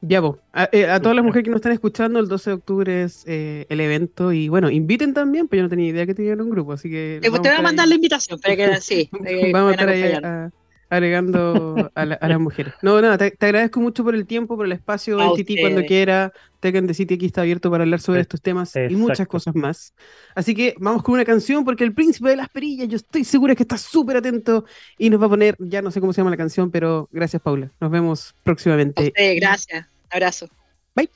Ya, 0.00 0.20
vos. 0.20 0.38
Eh, 0.72 0.86
a, 0.86 1.00
todas 1.00 1.16
las 1.16 1.24
mujeres 1.24 1.44
que 1.44 1.50
nos 1.50 1.58
están 1.58 1.72
escuchando, 1.72 2.18
el 2.18 2.28
12 2.28 2.50
de 2.50 2.54
octubre 2.54 3.02
es 3.02 3.24
eh, 3.26 3.66
el 3.68 3.80
evento 3.80 4.32
y 4.32 4.48
bueno, 4.48 4.70
inviten 4.70 5.14
también, 5.14 5.48
pues 5.48 5.58
yo 5.58 5.62
no 5.64 5.68
tenía 5.68 5.88
idea 5.88 6.06
que 6.06 6.14
tenían 6.14 6.40
un 6.40 6.50
grupo, 6.50 6.72
así 6.72 6.90
que... 6.90 7.20
te 7.22 7.30
voy 7.30 7.48
a 7.48 7.62
mandar 7.62 7.88
la 7.88 7.94
invitación 7.94 8.38
para 8.38 8.56
que 8.56 8.80
sí. 8.80 9.08
vamos 9.52 9.70
a 9.70 9.72
estar 9.72 9.88
ahí 9.88 10.50
agregando 10.88 11.90
a, 11.94 12.04
las 12.04 12.40
mujeres. 12.40 12.74
No, 12.82 13.00
nada, 13.00 13.18
te, 13.18 13.34
agradezco 13.40 13.80
mucho 13.80 14.04
por 14.04 14.14
el 14.14 14.26
tiempo, 14.26 14.56
por 14.56 14.66
el 14.66 14.72
espacio, 14.72 15.18
Titi 15.34 15.60
cuando 15.60 15.84
quiera. 15.84 16.32
Tekken 16.66 16.86
de 16.88 16.94
City 16.94 17.14
aquí 17.14 17.26
está 17.26 17.42
abierto 17.42 17.70
para 17.70 17.84
hablar 17.84 18.00
sobre 18.00 18.20
estos 18.20 18.42
temas 18.42 18.74
y 18.74 18.96
muchas 18.96 19.28
cosas 19.28 19.54
más. 19.54 19.94
Así 20.34 20.52
que 20.52 20.74
vamos 20.78 21.04
con 21.04 21.14
una 21.14 21.24
canción 21.24 21.64
porque 21.64 21.84
el 21.84 21.94
príncipe 21.94 22.28
de 22.28 22.36
las 22.36 22.48
perillas, 22.48 22.88
yo 22.88 22.96
estoy 22.96 23.22
segura 23.22 23.54
que 23.54 23.62
está 23.62 23.78
súper 23.78 24.16
atento 24.16 24.64
y 24.98 25.10
nos 25.10 25.22
va 25.22 25.26
a 25.26 25.28
poner, 25.28 25.56
ya 25.60 25.80
no 25.80 25.92
sé 25.92 26.00
cómo 26.00 26.12
se 26.12 26.20
llama 26.20 26.30
la 26.30 26.36
canción, 26.36 26.72
pero 26.72 27.08
gracias 27.12 27.40
Paula. 27.40 27.70
Nos 27.80 27.90
vemos 27.90 28.34
próximamente. 28.42 29.12
gracias. 29.36 29.86
Abrazo. 30.10 30.48
Bye. 30.96 31.08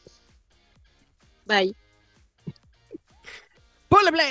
Bye. 1.46 1.74
Paula 3.88 4.12
Play. 4.12 4.30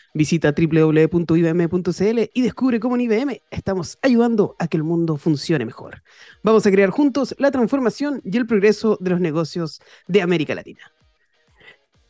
Visita 0.13 0.53
www.ibm.cl 0.53 2.19
y 2.33 2.41
descubre 2.41 2.79
cómo 2.79 2.95
en 2.95 3.01
IBM 3.01 3.41
estamos 3.49 3.97
ayudando 4.01 4.55
a 4.59 4.67
que 4.67 4.77
el 4.77 4.83
mundo 4.83 5.17
funcione 5.17 5.65
mejor. 5.65 6.03
Vamos 6.43 6.65
a 6.65 6.71
crear 6.71 6.89
juntos 6.89 7.33
la 7.39 7.51
transformación 7.51 8.21
y 8.25 8.35
el 8.37 8.45
progreso 8.45 8.97
de 8.99 9.11
los 9.11 9.21
negocios 9.21 9.81
de 10.07 10.21
América 10.21 10.53
Latina. 10.53 10.81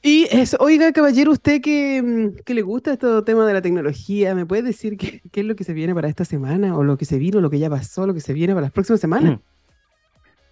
Y 0.03 0.27
es, 0.31 0.55
oiga, 0.59 0.91
caballero, 0.93 1.31
usted 1.31 1.61
que, 1.61 2.01
mm, 2.01 2.43
que, 2.43 2.55
le 2.55 2.63
gusta 2.63 2.93
este 2.93 3.21
tema 3.21 3.45
de 3.45 3.53
la 3.53 3.61
tecnología, 3.61 4.33
¿me 4.33 4.47
puede 4.47 4.63
decir 4.63 4.97
qué, 4.97 5.21
qué, 5.31 5.41
es 5.41 5.45
lo 5.45 5.55
que 5.55 5.63
se 5.63 5.73
viene 5.73 5.93
para 5.93 6.07
esta 6.07 6.25
semana? 6.25 6.75
¿O 6.75 6.83
lo 6.83 6.97
que 6.97 7.05
se 7.05 7.19
vino, 7.19 7.39
lo 7.39 7.51
que 7.51 7.59
ya 7.59 7.69
pasó, 7.69 8.07
lo 8.07 8.13
que 8.15 8.19
se 8.19 8.33
viene 8.33 8.53
para 8.53 8.63
las 8.63 8.71
próximas 8.71 8.99
semanas? 8.99 9.39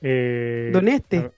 Eh, 0.01 0.69
Don 0.71 0.87
Este. 0.87 1.31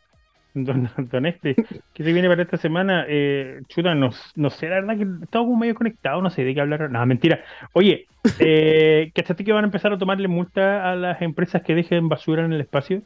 Don, 0.54 0.89
don, 0.97 1.26
Este, 1.26 1.56
¿qué 1.93 2.04
se 2.04 2.12
viene 2.12 2.28
para 2.28 2.41
esta 2.41 2.58
semana? 2.58 3.06
Eh, 3.08 3.62
chuta, 3.70 3.95
no, 3.95 4.10
no, 4.36 4.49
sé, 4.49 4.68
la 4.68 4.82
verdad 4.82 4.97
que 4.97 5.24
estamos 5.24 5.47
como 5.47 5.58
medio 5.58 5.76
conectados, 5.76 6.22
no 6.22 6.30
sé 6.30 6.43
de 6.43 6.54
qué 6.54 6.60
hablar. 6.60 6.91
No, 6.91 7.06
mentira. 7.06 7.41
Oye, 7.72 8.08
eh, 8.39 9.12
¿cachaste 9.16 9.45
que 9.45 9.54
van 9.54 9.64
a 9.64 9.68
empezar 9.68 9.93
a 9.93 9.97
tomarle 9.97 10.28
multa 10.28 10.91
a 10.91 10.95
las 10.97 11.22
empresas 11.22 11.62
que 11.62 11.74
dejen 11.74 12.10
basura 12.10 12.43
en 12.43 12.52
el 12.52 12.60
espacio? 12.60 13.02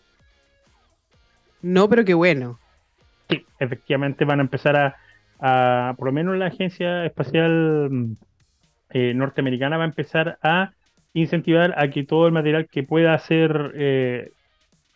No, 1.62 1.88
pero 1.88 2.04
qué 2.04 2.16
bueno. 2.16 2.60
Sí, 3.30 3.46
efectivamente 3.60 4.26
van 4.26 4.40
a 4.40 4.44
empezar 4.44 4.96
a, 5.40 5.94
por 5.98 6.08
lo 6.08 6.14
menos 6.14 6.38
la 6.38 6.48
Agencia 6.48 7.06
Espacial 7.06 7.90
mm, 7.92 8.14
eh, 8.92 9.14
Norteamericana 9.14 9.78
va 9.78 9.84
a 9.84 9.88
empezar 9.88 10.38
a 10.42 10.72
incentivar 11.14 11.74
a 11.78 11.90
que 11.90 12.04
todo 12.04 12.28
el 12.28 12.34
material 12.34 12.68
que 12.68 12.84
pueda 12.84 13.18
ser 13.20 13.72
eh, 13.76 14.32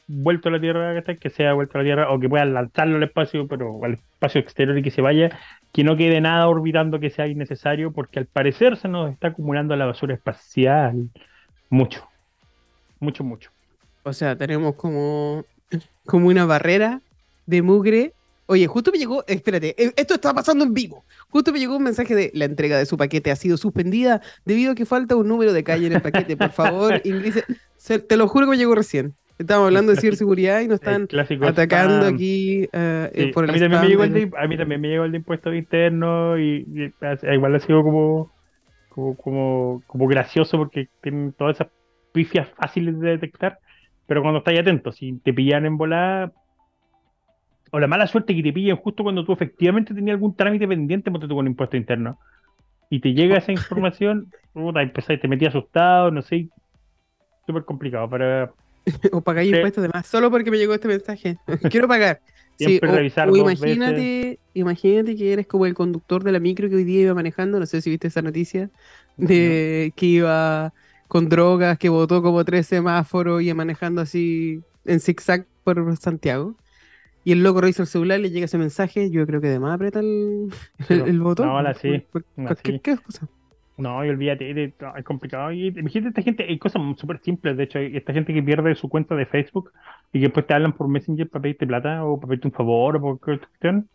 vuelto 0.10 0.49
a 0.49 0.51
la 0.51 0.60
Tierra, 0.60 1.01
que 1.03 1.30
sea 1.30 1.53
vuelto 1.53 1.78
a 1.78 1.82
la 1.82 1.86
Tierra, 1.86 2.12
o 2.12 2.20
que 2.20 2.28
puedan 2.28 2.53
lanzarlo 2.53 2.97
al 2.97 3.03
espacio, 3.03 3.47
pero 3.47 3.80
al 3.84 3.93
espacio 3.93 4.41
exterior 4.41 4.78
y 4.78 4.82
que 4.82 4.89
se 4.89 5.01
vaya, 5.01 5.38
que 5.72 5.84
no 5.84 5.95
quede 5.95 6.20
nada 6.20 6.47
orbitando 6.47 6.99
que 6.99 7.12
sea 7.12 7.28
innecesario, 7.28 7.91
porque 7.91 8.18
al 8.18 8.26
parecer 8.26 8.76
se 8.76 8.88
nos 8.88 9.12
está 9.12 9.30
acumulando 9.30 9.76
la 9.76 9.86
basura 9.86 10.16
espacial 10.16 11.10
mucho, 11.70 12.07
mucho, 12.99 13.24
mucho. 13.24 13.51
O 14.01 14.12
sea, 14.12 14.36
tenemos 14.36 14.74
como, 14.76 15.45
como 16.05 16.28
una 16.28 16.45
barrera 16.45 17.01
de 17.45 17.62
mugre. 17.62 18.14
Oye, 18.47 18.66
justo 18.66 18.91
me 18.91 18.97
llegó, 18.97 19.24
espérate, 19.28 19.76
e, 19.78 19.93
esto 19.95 20.16
está 20.16 20.34
pasando 20.34 20.66
en 20.66 20.74
vivo. 20.74 21.05
Justo 21.30 21.51
me 21.51 21.60
llegó 21.60 21.78
un 21.78 21.84
mensaje 21.84 22.16
de 22.16 22.32
la 22.34 22.45
entrega 22.45 22.80
de 22.80 22.88
su 22.88 22.97
paquete 22.97 23.30
ha 23.30 23.36
sido 23.36 23.57
suspendida 23.57 24.22
debido 24.43 24.72
a 24.72 24.76
que 24.76 24.88
falta 24.88 25.16
un 25.16 25.28
número 25.28 25.53
de 25.53 25.64
calle 25.64 25.86
en 25.86 25.93
el 25.93 26.01
paquete. 26.01 26.36
Por 26.36 26.49
favor, 26.49 26.99
ingrese. 27.05 27.43
Te 28.07 28.18
lo 28.18 28.28
juro 28.28 28.47
que 28.47 28.51
me 28.51 28.57
llegó 28.57 28.74
recién. 28.74 29.14
Estamos 29.40 29.68
hablando 29.68 29.94
de 29.94 30.02
ciberseguridad 30.02 30.60
y 30.60 30.68
nos 30.68 30.82
están 30.84 31.08
atacando 31.44 32.06
aquí 32.06 32.66
uh, 32.66 33.32
por 33.34 33.46
el 33.46 33.50
a 33.52 33.54
mí, 33.54 33.60
también 33.60 33.82
me 33.82 33.88
llegó 33.88 34.04
el 34.04 34.14
de, 34.14 34.32
a 34.38 34.48
mí 34.48 34.58
también 34.58 34.82
me 34.82 34.90
llegó 34.90 35.06
el 35.06 35.12
de 35.12 35.18
impuestos 35.18 35.56
internos 35.56 36.38
y, 36.40 36.92
igual 37.32 37.56
ha 37.56 37.60
sido 37.62 37.82
como, 37.82 38.34
como, 38.90 39.82
como, 39.88 40.08
gracioso 40.08 40.58
porque 40.58 40.90
tienen 41.02 41.32
todas 41.32 41.56
esas 41.56 41.70
pifias 42.12 42.50
fáciles 42.50 43.00
de 43.00 43.12
detectar, 43.12 43.60
pero 44.08 44.22
cuando 44.22 44.40
estás 44.40 44.60
atento, 44.60 44.92
si 44.92 45.14
te 45.20 45.34
pillan 45.34 45.66
en 45.66 45.78
volada, 45.78 46.34
o 47.72 47.80
la 47.80 47.88
mala 47.88 48.08
suerte 48.08 48.36
que 48.36 48.44
te 48.44 48.52
pillen 48.52 48.76
justo 48.76 49.04
cuando 49.04 49.24
tú 49.24 49.32
efectivamente 49.32 49.94
tenías 49.94 50.16
algún 50.16 50.36
trámite 50.36 50.68
pendiente 50.68 51.12
porque 51.12 51.28
tú 51.30 51.36
con 51.36 51.48
impuesto 51.48 51.78
interno 51.78 52.20
y 52.90 53.00
te 53.00 53.14
llega 53.14 53.38
esa 53.38 53.52
información, 53.54 54.34
puta, 54.52 54.82
te 54.92 55.28
metí 55.30 55.46
asustado, 55.46 56.12
no 56.12 56.22
sé, 56.24 56.50
súper 57.48 57.64
complicado 57.64 58.10
para 58.10 58.52
o 59.12 59.22
pagáis 59.22 59.54
impuestos 59.54 59.82
de 59.82 59.90
más, 59.90 60.08
solo 60.08 60.30
porque 60.32 60.52
me 60.52 60.58
llegó 60.58 60.74
este 60.74 60.88
mensaje. 60.88 61.38
Quiero 61.70 61.88
pagar. 61.88 62.22
Siempre 62.58 62.92
revisar 62.92 63.30
imagínate, 63.30 64.40
imagínate 64.54 65.16
que 65.16 65.32
eres 65.32 65.48
como 65.48 65.66
el 65.66 65.74
conductor 65.74 66.26
de 66.26 66.34
la 66.34 66.40
micro 66.40 66.68
que 66.68 66.76
hoy 66.76 66.84
día 66.84 67.04
iba 67.04 67.14
manejando, 67.14 67.58
no 67.58 67.66
sé 67.66 67.82
si 67.82 67.90
viste 67.90 68.10
esa 68.10 68.22
noticia, 68.22 68.70
de 69.16 69.94
que 69.96 70.06
iba 70.06 70.74
con 71.08 71.30
drogas, 71.30 71.78
que 71.78 71.88
votó 71.88 72.22
como 72.22 72.44
tres 72.44 72.68
semáforos 72.68 73.42
y 73.42 73.46
iba 73.46 73.56
manejando 73.56 74.02
así 74.02 74.62
en 74.84 75.00
zigzag 75.00 75.46
por 75.64 75.96
Santiago. 75.96 76.56
Y 77.24 77.32
el 77.32 77.44
loco 77.44 77.62
revisa 77.62 77.84
el 77.84 77.88
celular, 77.88 78.20
le 78.20 78.30
llega 78.30 78.46
ese 78.46 78.58
mensaje, 78.58 79.10
yo 79.10 79.26
creo 79.26 79.40
que 79.40 79.48
además 79.48 79.76
aprieta 79.76 80.00
el, 80.00 80.50
el, 80.90 81.20
botón. 81.22 81.48
No, 81.48 81.58
ahora 81.58 81.74
sí. 81.74 82.04
¿Qué, 82.64 82.80
qué 82.80 82.98
cosa? 82.98 83.28
No, 83.80 84.04
y 84.04 84.10
olvídate, 84.10 84.74
es 84.98 85.06
complicado. 85.06 85.54
Y 85.54 85.68
imagínate 85.68 86.10
esta 86.10 86.22
gente, 86.22 86.44
hay 86.44 86.58
cosas 86.58 86.82
súper 86.98 87.20
simples. 87.20 87.56
De 87.56 87.64
hecho, 87.64 87.80
esta 87.80 88.12
gente 88.12 88.34
que 88.34 88.44
pierde 88.44 88.76
su 88.76 88.90
cuenta 88.90 89.16
de 89.16 89.26
Facebook 89.26 89.72
y 90.12 90.20
que 90.20 90.26
después 90.26 90.46
te 90.46 90.54
hablan 90.54 90.74
por 90.74 90.90
Messenger 90.90 91.30
para 91.30 91.44
pedirte 91.44 91.66
plata 91.66 92.04
o 92.04 92.20
para 92.20 92.28
pedirte 92.28 92.50
un 92.50 92.54
favor 92.54 92.98
o 92.98 93.02
por 93.02 93.20
cuestión. 93.22 93.88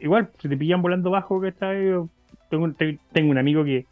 Igual, 0.00 0.30
si 0.40 0.48
te 0.48 0.56
pillan 0.56 0.82
volando 0.82 1.10
bajo, 1.10 1.40
que 1.40 1.48
está 1.48 1.70
tengo, 2.50 2.72
tengo 3.12 3.30
un 3.30 3.38
amigo 3.38 3.64
que 3.64 3.86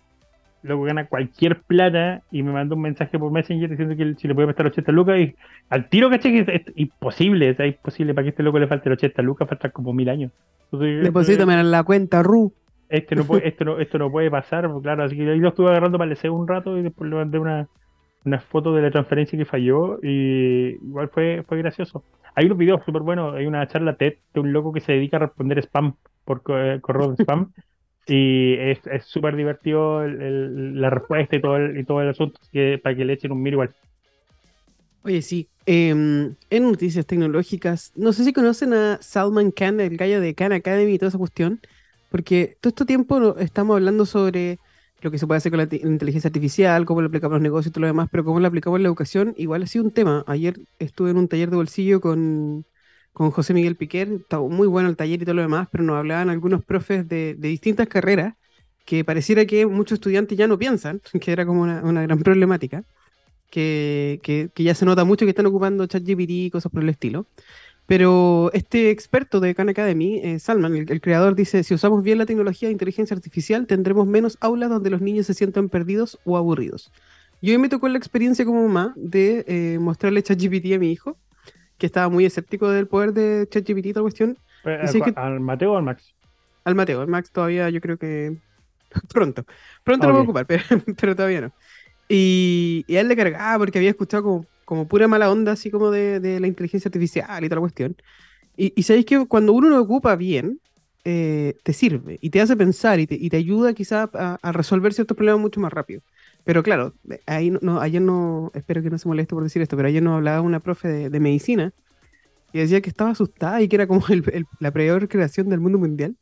luego 0.63 0.83
gana 0.83 1.07
cualquier 1.07 1.63
plata 1.63 2.23
y 2.33 2.43
me 2.43 2.51
manda 2.51 2.75
un 2.75 2.83
mensaje 2.83 3.17
por 3.21 3.31
Messenger 3.31 3.71
diciendo 3.71 3.95
que 3.97 4.15
si 4.17 4.27
le 4.27 4.35
puede 4.35 4.49
prestar 4.49 4.67
80 4.67 4.91
lucas 4.91 5.17
al 5.69 5.89
tiro, 5.89 6.11
caché 6.11 6.33
que 6.33 6.53
es, 6.53 6.63
imposible, 6.75 7.51
es 7.51 7.61
imposible 7.61 8.15
para 8.15 8.25
que 8.25 8.31
este 8.31 8.43
loco 8.43 8.59
le 8.59 8.67
falte 8.67 8.91
80 8.91 9.23
lucas 9.23 9.53
estar 9.53 9.71
como 9.71 9.93
mil 9.93 10.09
años. 10.09 10.33
Deposítame 10.73 11.55
en 11.55 11.71
la 11.71 11.85
cuenta 11.85 12.25
RU 12.25 12.53
este 12.89 13.17
no 13.17 13.25
puede, 13.25 13.49
esto 13.49 13.65
no, 13.65 13.79
esto 13.79 13.99
no 13.99 14.11
puede 14.11 14.31
pasar, 14.31 14.71
pues, 14.71 14.83
claro, 14.83 15.05
así 15.05 15.17
que 15.17 15.31
ahí 15.31 15.39
lo 15.39 15.49
estuve 15.49 15.69
agarrando 15.69 15.99
para 15.99 16.13
el 16.13 16.31
un 16.31 16.49
rato 16.49 16.77
y 16.79 16.83
después 16.83 17.11
le 17.11 17.17
mandé 17.17 17.39
una, 17.39 17.69
una 18.25 18.41
foto 18.41 18.73
de 18.75 18.83
la 18.83 18.91
transferencia 18.91 19.39
que 19.39 19.45
falló 19.45 19.99
y 20.03 20.79
igual 20.83 21.09
fue, 21.09 21.45
fue 21.47 21.59
gracioso. 21.59 22.05
Hay 22.35 22.47
unos 22.47 22.59
videos 22.59 22.83
súper 22.85 23.03
buenos, 23.03 23.35
hay 23.35 23.47
una 23.47 23.67
charla 23.67 23.97
TED 23.97 24.15
de 24.33 24.41
un 24.41 24.53
loco 24.53 24.73
que 24.73 24.81
se 24.81 24.93
dedica 24.93 25.17
a 25.19 25.21
responder 25.21 25.59
spam 25.59 25.95
por 26.25 26.43
eh, 26.49 26.79
correo 26.81 27.13
de 27.13 27.23
spam 27.23 27.53
y 28.07 28.55
es 28.55 28.81
súper 29.05 29.37
divertido 29.37 30.07
la 30.07 30.91
respuesta 30.91 31.37
y 31.37 31.41
todo 31.41 31.57
el, 31.57 31.79
y 31.79 31.85
todo 31.85 32.03
el 32.03 32.09
asunto, 32.09 32.41
que, 32.53 32.79
para 32.83 32.97
que 32.97 33.05
le 33.05 33.15
echen 33.15 33.33
un 33.33 33.43
mir 33.43 33.53
igual. 33.53 33.75
Oye, 35.03 35.21
sí, 35.21 35.49
em, 35.67 36.35
en 36.49 36.63
noticias 36.63 37.07
tecnológicas, 37.07 37.93
no 37.95 38.13
sé 38.15 38.25
si 38.25 38.33
conocen 38.33 38.73
a 38.73 38.99
Salman 39.03 39.51
Khan, 39.51 39.79
el 39.81 39.99
gallo 39.99 40.21
de 40.21 40.35
Khan 40.35 40.53
Academy 40.53 40.95
y 40.95 40.99
toda 40.99 41.11
esa 41.11 41.19
cuestión. 41.19 41.61
Porque 42.15 42.59
todo 42.61 42.69
este 42.69 42.85
tiempo 42.85 43.37
estamos 43.39 43.75
hablando 43.75 44.07
sobre 44.07 44.61
lo 45.01 45.11
que 45.11 45.19
se 45.19 45.27
puede 45.27 45.39
hacer 45.39 45.51
con 45.51 45.59
la, 45.59 45.65
inteligencia 45.65 46.29
artificial, 46.29 46.85
cómo 46.85 47.01
lo 47.01 47.09
aplicamos 47.09 47.35
a 47.35 47.39
los 47.39 47.43
negocios 47.43 47.71
y 47.71 47.73
todo 47.73 47.81
lo 47.81 47.87
demás, 47.89 48.09
pero 48.09 48.25
cómo 48.25 48.39
lo 48.39 48.47
aplicamos 48.47 48.77
en 48.77 48.85
la 48.85 48.89
educación, 48.89 49.35
igual 49.37 49.65
ha 49.65 49.67
sido 49.67 49.85
un 49.85 49.91
tema. 49.91 50.23
Ayer 50.29 50.61
estuve 50.79 51.11
en 51.11 51.17
un 51.17 51.27
taller 51.27 51.51
de 51.51 51.57
bolsillo 51.57 52.01
con, 52.01 52.67
con 53.13 53.33
José 53.33 53.53
Miguel 53.53 53.75
Piquer, 53.75 54.13
estaba 54.13 54.47
muy 54.47 54.69
bueno 54.69 54.89
el 54.89 54.97
taller 54.97 55.23
y 55.23 55.25
todo 55.25 55.35
lo 55.35 55.43
demás, 55.43 55.67
pero 55.73 55.83
nos 55.83 55.97
hablaban 55.97 56.31
algunos 56.31 56.65
profes 56.65 57.09
de, 57.09 57.35
distintas 57.35 57.89
carreras 57.89 58.35
que 58.85 59.03
pareciera 59.03 59.45
que 59.45 59.67
muchos 59.67 59.97
estudiantes 59.97 60.39
ya 60.39 60.47
no 60.47 60.57
piensan, 60.57 61.01
que 61.21 61.33
era 61.33 61.45
como 61.45 61.63
una, 61.63 61.83
una 61.83 62.03
gran 62.03 62.21
problemática, 62.21 62.85
que, 63.51 64.21
que, 64.23 64.51
que, 64.55 64.63
ya 64.63 64.77
se 64.77 64.85
nota 64.85 65.03
mucho 65.03 65.27
que 65.27 65.31
están 65.31 65.47
ocupando 65.47 65.85
ChatGPT 65.85 66.31
y 66.31 66.51
cosas 66.51 66.71
por 66.71 66.85
el 66.85 66.91
estilo. 66.91 67.27
Pero 67.87 68.51
este 68.55 68.91
experto 68.91 69.41
de 69.41 69.55
Khan 69.55 69.69
Academy, 69.69 70.21
eh, 70.23 70.39
Salman, 70.39 70.75
el, 70.75 71.01
creador, 71.01 71.35
dice, 71.35 71.63
si 71.65 71.75
usamos 71.75 72.03
bien 72.03 72.19
la 72.19 72.27
tecnología 72.27 72.69
de 72.69 72.73
inteligencia 72.73 73.15
artificial, 73.15 73.67
tendremos 73.67 74.07
menos 74.07 74.39
aulas 74.41 74.71
donde 74.71 74.89
los 74.89 75.03
niños 75.03 75.27
se 75.27 75.35
sientan 75.35 75.69
perdidos 75.69 76.19
o 76.25 76.39
aburridos. 76.39 76.91
Yo 77.43 77.59
me 77.59 77.69
tocó 77.69 77.89
la 77.89 77.99
experiencia 77.99 78.47
como 78.47 78.67
mamá 78.67 78.95
de 78.97 79.45
eh, 79.47 79.79
mostrarle 79.79 80.23
ChatGPT 80.23 80.73
a 80.75 80.79
mi 80.79 80.93
hijo, 80.93 81.19
que 81.77 81.85
estaba 81.85 82.09
muy 82.09 82.25
escéptico 82.25 82.71
del 82.71 82.87
poder 82.87 83.13
de 83.13 83.47
ChatGPT 83.51 83.93
toda 83.93 84.03
cuestión. 84.03 84.39
¿Al 85.17 85.41
Mateo 85.41 85.73
o 85.73 85.77
al 85.77 85.83
Max? 85.83 86.15
al 86.65 86.75
Mateo. 86.75 87.03
El 87.03 87.09
Max 87.09 87.31
todavía 87.31 87.71
yo 87.71 87.81
creo 87.81 87.99
que 87.99 88.37
pronto. 89.13 89.45
Pronto 89.83 90.07
lo 90.07 90.13
voy 90.13 90.21
a 90.21 90.25
ocupar, 90.25 90.47
pero, 90.97 91.15
todavía 91.15 91.43
no. 91.43 91.53
Y, 92.09 92.85
y, 92.87 92.97
a 92.97 93.01
él 93.01 93.09
le 93.09 93.17
cargaba 93.17 93.59
porque 93.59 93.79
había 93.79 93.91
escuchado 93.91 94.23
como, 94.23 94.47
como 94.65 94.89
pura 94.89 95.09
mala 95.09 95.31
onda, 95.31 95.53
así 95.53 95.71
como 95.71 95.91
de, 95.91 96.21
de 96.21 96.41
la 96.41 96.47
inteligencia 96.47 96.89
artificial 96.89 97.45
y 97.45 97.49
toda 97.49 97.57
la 97.57 97.61
cuestión. 97.61 97.97
Y, 98.57 98.73
y 98.77 98.83
sabéis 98.85 99.07
que 99.07 99.27
cuando 99.27 99.53
uno 99.53 99.69
lo 99.69 99.81
ocupa 99.81 100.17
bien, 100.17 100.61
eh, 101.07 101.59
te 101.63 101.75
sirve 101.75 102.19
y 102.23 102.31
te 102.31 102.41
hace 102.41 102.57
pensar 102.57 102.99
y 102.99 103.07
te, 103.07 103.15
y 103.15 103.29
te 103.29 103.37
ayuda 103.37 103.75
quizás 103.75 104.09
a, 104.15 104.53
resolver 104.53 104.95
ciertos 104.95 105.15
problemas 105.15 105.41
mucho 105.41 105.61
más 105.61 105.71
rápido. 105.71 106.01
Pero 106.45 106.63
claro, 106.63 106.95
ahí 107.27 107.51
no, 107.51 107.79
ayer 107.81 108.01
no, 108.01 108.51
espero 108.55 108.83
que 108.83 108.89
no 108.89 108.97
se 108.97 109.07
moleste 109.07 109.35
por 109.35 109.43
decir 109.43 109.61
esto, 109.61 109.77
pero 109.77 109.89
ayer 109.89 110.03
nos 110.03 110.15
hablaba 110.15 110.41
una 110.41 110.61
profe 110.61 111.11
de, 111.11 111.21
medicina 111.21 111.73
y 112.55 112.61
decía 112.61 112.81
que 112.81 112.89
estaba 112.89 113.11
asustada 113.11 113.61
y 113.61 113.69
que 113.69 113.77
era 113.77 113.87
como 113.87 114.03
la 114.61 114.71
peor 114.71 115.09
creación 115.09 115.51
del 115.51 115.61
mundo 115.61 115.79
mundial, 115.79 116.17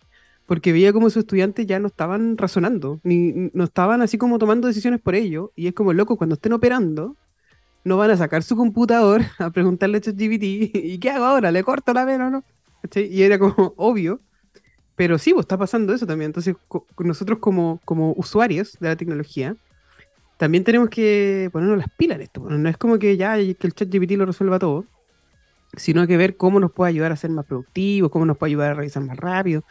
porque 0.46 0.72
veía 0.72 0.92
como 0.92 1.10
sus 1.10 1.18
estudiantes 1.18 1.64
ya 1.66 1.78
no 1.78 1.86
estaban 1.86 2.36
razonando, 2.36 3.00
ni 3.04 3.50
no 3.54 3.64
estaban 3.64 4.02
así 4.02 4.18
como 4.18 4.38
tomando 4.38 4.66
decisiones 4.66 5.00
por 5.00 5.14
ello, 5.14 5.52
y 5.54 5.68
es 5.68 5.74
como 5.74 5.92
loco, 5.92 6.16
cuando 6.16 6.34
estén 6.34 6.54
operando, 6.54 7.16
no 7.84 7.96
van 7.96 8.10
a 8.10 8.16
sacar 8.16 8.42
su 8.42 8.56
computador 8.56 9.22
a 9.38 9.50
preguntarle 9.50 9.98
a 9.98 10.00
ChatGPT, 10.00 10.42
¿y 10.42 10.98
qué 10.98 11.10
hago 11.10 11.24
ahora? 11.24 11.50
¿Le 11.50 11.62
corto 11.64 11.92
la 11.92 12.04
vena 12.04 12.28
o 12.28 12.30
no? 12.30 12.44
Y 12.94 13.22
era 13.22 13.38
como 13.38 13.54
obvio 13.76 14.20
pero 15.02 15.18
sí, 15.18 15.32
pues 15.32 15.44
está 15.44 15.56
pasando 15.58 15.92
eso 15.94 16.06
también. 16.06 16.28
Entonces, 16.28 16.54
nosotros 16.98 17.38
como, 17.40 17.80
como 17.84 18.12
usuarios 18.16 18.76
de 18.78 18.88
la 18.88 18.96
tecnología, 18.96 19.56
también 20.36 20.64
tenemos 20.64 20.90
que 20.90 21.48
ponernos 21.52 21.78
las 21.78 21.88
pilas 21.96 22.20
esto. 22.20 22.40
no 22.48 22.68
es 22.68 22.76
como 22.76 22.98
que 22.98 23.16
ya 23.16 23.36
que 23.36 23.56
el 23.62 23.74
chat 23.74 23.88
GPT 23.88 24.12
lo 24.12 24.26
resuelva 24.26 24.58
todo, 24.58 24.84
sino 25.76 26.06
que 26.06 26.16
ver 26.16 26.36
cómo 26.36 26.60
nos 26.60 26.72
puede 26.72 26.90
ayudar 26.90 27.12
a 27.12 27.16
ser 27.16 27.30
más 27.30 27.46
productivos, 27.46 28.10
cómo 28.10 28.26
nos 28.26 28.36
puede 28.36 28.50
ayudar 28.50 28.72
a 28.72 28.74
revisar 28.74 29.02
más 29.02 29.16
rápido. 29.16 29.64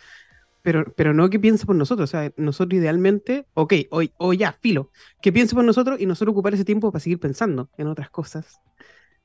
Pero, 0.61 0.93
pero 0.95 1.13
no 1.13 1.29
que 1.29 1.39
piense 1.39 1.65
por 1.65 1.75
nosotros. 1.75 2.09
O 2.09 2.11
sea, 2.11 2.31
nosotros 2.37 2.79
idealmente, 2.79 3.45
ok, 3.53 3.73
o 3.89 4.33
ya, 4.33 4.53
filo, 4.53 4.91
que 5.21 5.31
piense 5.31 5.55
por 5.55 5.63
nosotros 5.63 5.99
y 5.99 6.05
nosotros 6.05 6.33
ocupar 6.33 6.53
ese 6.53 6.65
tiempo 6.65 6.91
para 6.91 6.99
seguir 6.99 7.19
pensando 7.19 7.69
en 7.77 7.87
otras 7.87 8.09
cosas. 8.09 8.61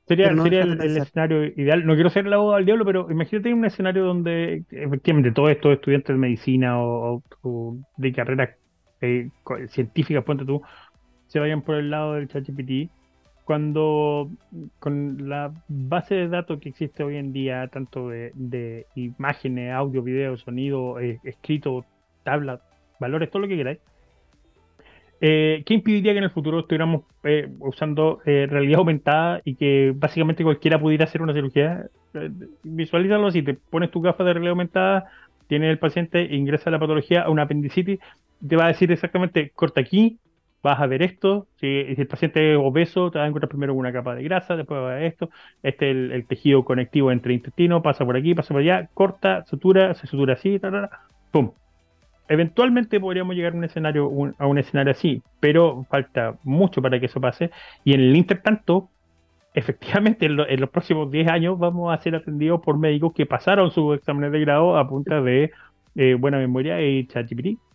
Sería, 0.06 0.34
sería 0.36 0.62
el, 0.62 0.96
escenario 0.96 1.44
ideal. 1.44 1.84
No 1.84 1.94
quiero 1.94 2.10
ser 2.10 2.26
la 2.26 2.36
voz 2.36 2.56
al 2.56 2.64
diablo, 2.64 2.84
pero 2.84 3.10
imagínate 3.10 3.52
un 3.52 3.64
escenario 3.64 4.04
donde 4.04 4.62
efectivamente 4.70 5.32
todos 5.32 5.50
estos 5.50 5.72
estudiantes 5.72 6.14
de 6.14 6.18
medicina 6.18 6.80
o, 6.80 7.22
de 7.96 8.12
carreras 8.12 8.50
eh, 9.00 9.30
científicas, 9.68 10.22
ponte 10.22 10.44
tú, 10.44 10.62
se 11.26 11.40
vayan 11.40 11.62
por 11.62 11.74
el 11.74 11.90
lado 11.90 12.14
del 12.14 12.28
ChatGPT, 12.28 12.88
cuando 13.46 14.28
con 14.78 15.28
la 15.30 15.54
base 15.68 16.14
de 16.14 16.28
datos 16.28 16.60
que 16.60 16.68
existe 16.68 17.02
hoy 17.02 17.16
en 17.16 17.32
día, 17.32 17.68
tanto 17.68 18.10
de, 18.10 18.86
imágenes, 18.94 19.72
audio, 19.72 20.02
video, 20.02 20.36
sonido, 20.36 21.00
eh, 21.00 21.20
escrito, 21.24 21.86
tabla, 22.24 22.60
valores, 23.00 23.30
todo 23.30 23.42
lo 23.42 23.48
que 23.48 23.56
queráis, 23.56 23.78
eh, 25.20 25.62
¿Qué 25.64 25.74
impediría 25.74 26.12
que 26.12 26.18
en 26.18 26.24
el 26.24 26.30
futuro 26.30 26.60
estuviéramos 26.60 27.04
eh, 27.24 27.48
usando 27.60 28.20
eh, 28.26 28.46
realidad 28.50 28.80
aumentada 28.80 29.40
y 29.44 29.54
que 29.54 29.94
básicamente 29.96 30.44
cualquiera 30.44 30.78
pudiera 30.78 31.04
hacer 31.04 31.22
una 31.22 31.32
cirugía? 31.32 31.86
visualízalo 32.62 33.26
así, 33.26 33.42
te 33.42 33.52
pones 33.52 33.90
tu 33.90 34.00
gafas 34.00 34.26
de 34.26 34.32
realidad 34.32 34.52
aumentada, 34.52 35.04
tiene 35.48 35.70
el 35.70 35.78
paciente, 35.78 36.34
ingresa 36.34 36.70
a 36.70 36.72
la 36.72 36.78
patología 36.78 37.22
a 37.22 37.30
una 37.30 37.42
apendicitis, 37.42 37.98
te 38.46 38.56
va 38.56 38.64
a 38.64 38.68
decir 38.68 38.90
exactamente, 38.90 39.52
corta 39.54 39.82
aquí, 39.82 40.18
vas 40.66 40.80
a 40.80 40.86
ver 40.86 41.02
esto, 41.02 41.46
si, 41.60 41.66
el 41.66 42.06
paciente 42.08 42.52
es 42.52 42.58
obeso, 42.60 43.10
te 43.10 43.18
va 43.18 43.24
a 43.24 43.28
encontrar 43.28 43.48
primero 43.48 43.72
una 43.72 43.92
capa 43.92 44.16
de 44.16 44.24
grasa, 44.24 44.56
después 44.56 44.80
va 44.80 44.90
a 44.94 45.04
esto, 45.04 45.30
este 45.62 45.90
es 45.90 46.12
el, 46.12 46.26
tejido 46.26 46.64
conectivo 46.64 47.12
entre 47.12 47.34
intestino, 47.34 47.82
pasa 47.82 48.04
por 48.04 48.16
aquí, 48.16 48.34
pasa 48.34 48.52
por 48.52 48.62
allá, 48.62 48.88
corta, 48.92 49.44
sutura, 49.46 49.94
se 49.94 50.08
sutura 50.08 50.34
así, 50.34 50.60
pum, 51.30 51.52
eventualmente 52.28 52.98
podríamos 52.98 53.36
llegar 53.36 53.52
a 53.52 53.56
un 53.56 53.64
escenario, 53.64 54.10
a 54.38 54.46
un 54.46 54.58
escenario 54.58 54.90
así, 54.90 55.22
pero 55.38 55.86
falta 55.88 56.34
mucho 56.42 56.82
para 56.82 56.98
que 56.98 57.06
eso 57.06 57.20
pase. 57.20 57.50
Y 57.84 57.94
en 57.94 58.00
el 58.00 58.16
intertanto, 58.16 58.88
efectivamente, 59.54 60.26
en, 60.26 60.60
los 60.60 60.70
próximos 60.70 61.12
10 61.12 61.28
años 61.28 61.58
vamos 61.60 61.94
a 61.94 62.02
ser 62.02 62.16
atendidos 62.16 62.60
por 62.60 62.76
médicos 62.76 63.12
que 63.14 63.24
pasaron 63.24 63.70
sus 63.70 63.96
exámenes 63.96 64.32
de 64.32 64.40
grado 64.40 64.76
a 64.76 64.88
punta 64.88 65.20
de 65.20 65.52
eh, 65.94 66.14
buena 66.14 66.38
memoria 66.38 66.82
y 66.82 67.06
ChatGPT. 67.06 67.65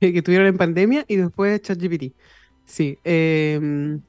Que 0.00 0.22
tuvieron 0.22 0.46
en 0.46 0.56
pandemia 0.56 1.04
y 1.08 1.16
después 1.16 1.62
ChatGPT. 1.62 2.12
Sí. 2.64 2.98
Em, 3.04 4.00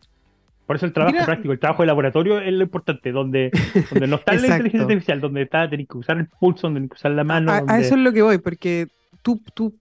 por 0.65 0.77
eso 0.77 0.85
el 0.85 0.93
trabajo 0.93 1.17
práctico, 1.25 1.53
el 1.53 1.59
trabajo 1.59 1.83
de 1.83 1.87
laboratorio 1.87 2.39
es 2.39 2.51
lo 2.51 2.63
importante, 2.63 3.11
donde, 3.11 3.51
donde 3.91 4.07
no 4.07 4.15
está 4.17 4.33
la 4.33 4.47
inteligencia 4.47 4.81
artificial, 4.81 5.21
donde 5.21 5.41
está, 5.43 5.69
tenés 5.69 5.87
que 5.87 5.97
usar 5.97 6.17
el 6.17 6.27
pulso, 6.27 6.67
donde 6.67 6.79
tenés 6.79 6.89
que 6.91 6.95
usar 6.95 7.11
la 7.11 7.23
mano. 7.23 7.51
A, 7.51 7.79
eso 7.79 7.95
es 7.95 8.01
lo 8.01 8.11
que 8.11 8.23
voy, 8.23 8.39
porque 8.39 8.87
tú, 9.21 9.39
tú 9.53 9.75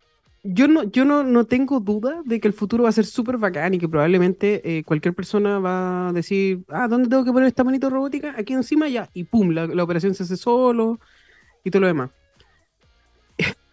yo 0.44 0.68
no, 0.68 0.82
yo 0.84 1.06
no, 1.06 1.24
no 1.24 1.46
tengo 1.46 1.80
duda 1.80 2.20
de 2.26 2.38
que 2.38 2.46
el 2.46 2.52
futuro 2.52 2.84
va 2.84 2.90
a 2.90 2.92
ser 2.92 3.06
súper 3.06 3.38
bacán 3.38 3.72
y 3.72 3.78
que 3.78 3.88
probablemente 3.88 4.60
eh, 4.62 4.84
cualquier 4.84 5.14
persona 5.14 5.58
va 5.58 6.08
a 6.08 6.12
decir, 6.12 6.64
ah, 6.68 6.86
¿dónde 6.86 7.08
tengo 7.08 7.24
que 7.24 7.32
poner 7.32 7.48
esta 7.48 7.64
manito 7.64 7.88
robótica? 7.88 8.34
Aquí 8.36 8.52
encima 8.52 8.86
ya, 8.88 9.08
y 9.14 9.24
pum, 9.24 9.50
la, 9.50 9.82
operación 9.82 10.14
se 10.14 10.24
hace 10.24 10.36
solo 10.36 11.00
y 11.64 11.70
todo 11.70 11.80
lo 11.80 11.86
demás. 11.86 12.10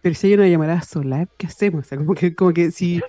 Pero 0.02 0.14
si 0.14 0.26
hay 0.26 0.34
una 0.34 0.48
llamada 0.48 0.82
solar, 0.82 1.28
¿qué 1.38 1.46
hacemos? 1.46 1.86
O 1.86 1.88
sea, 1.88 1.98
como 1.98 2.14
que, 2.14 2.34
como 2.34 2.52
que 2.52 2.70
si 2.70 3.00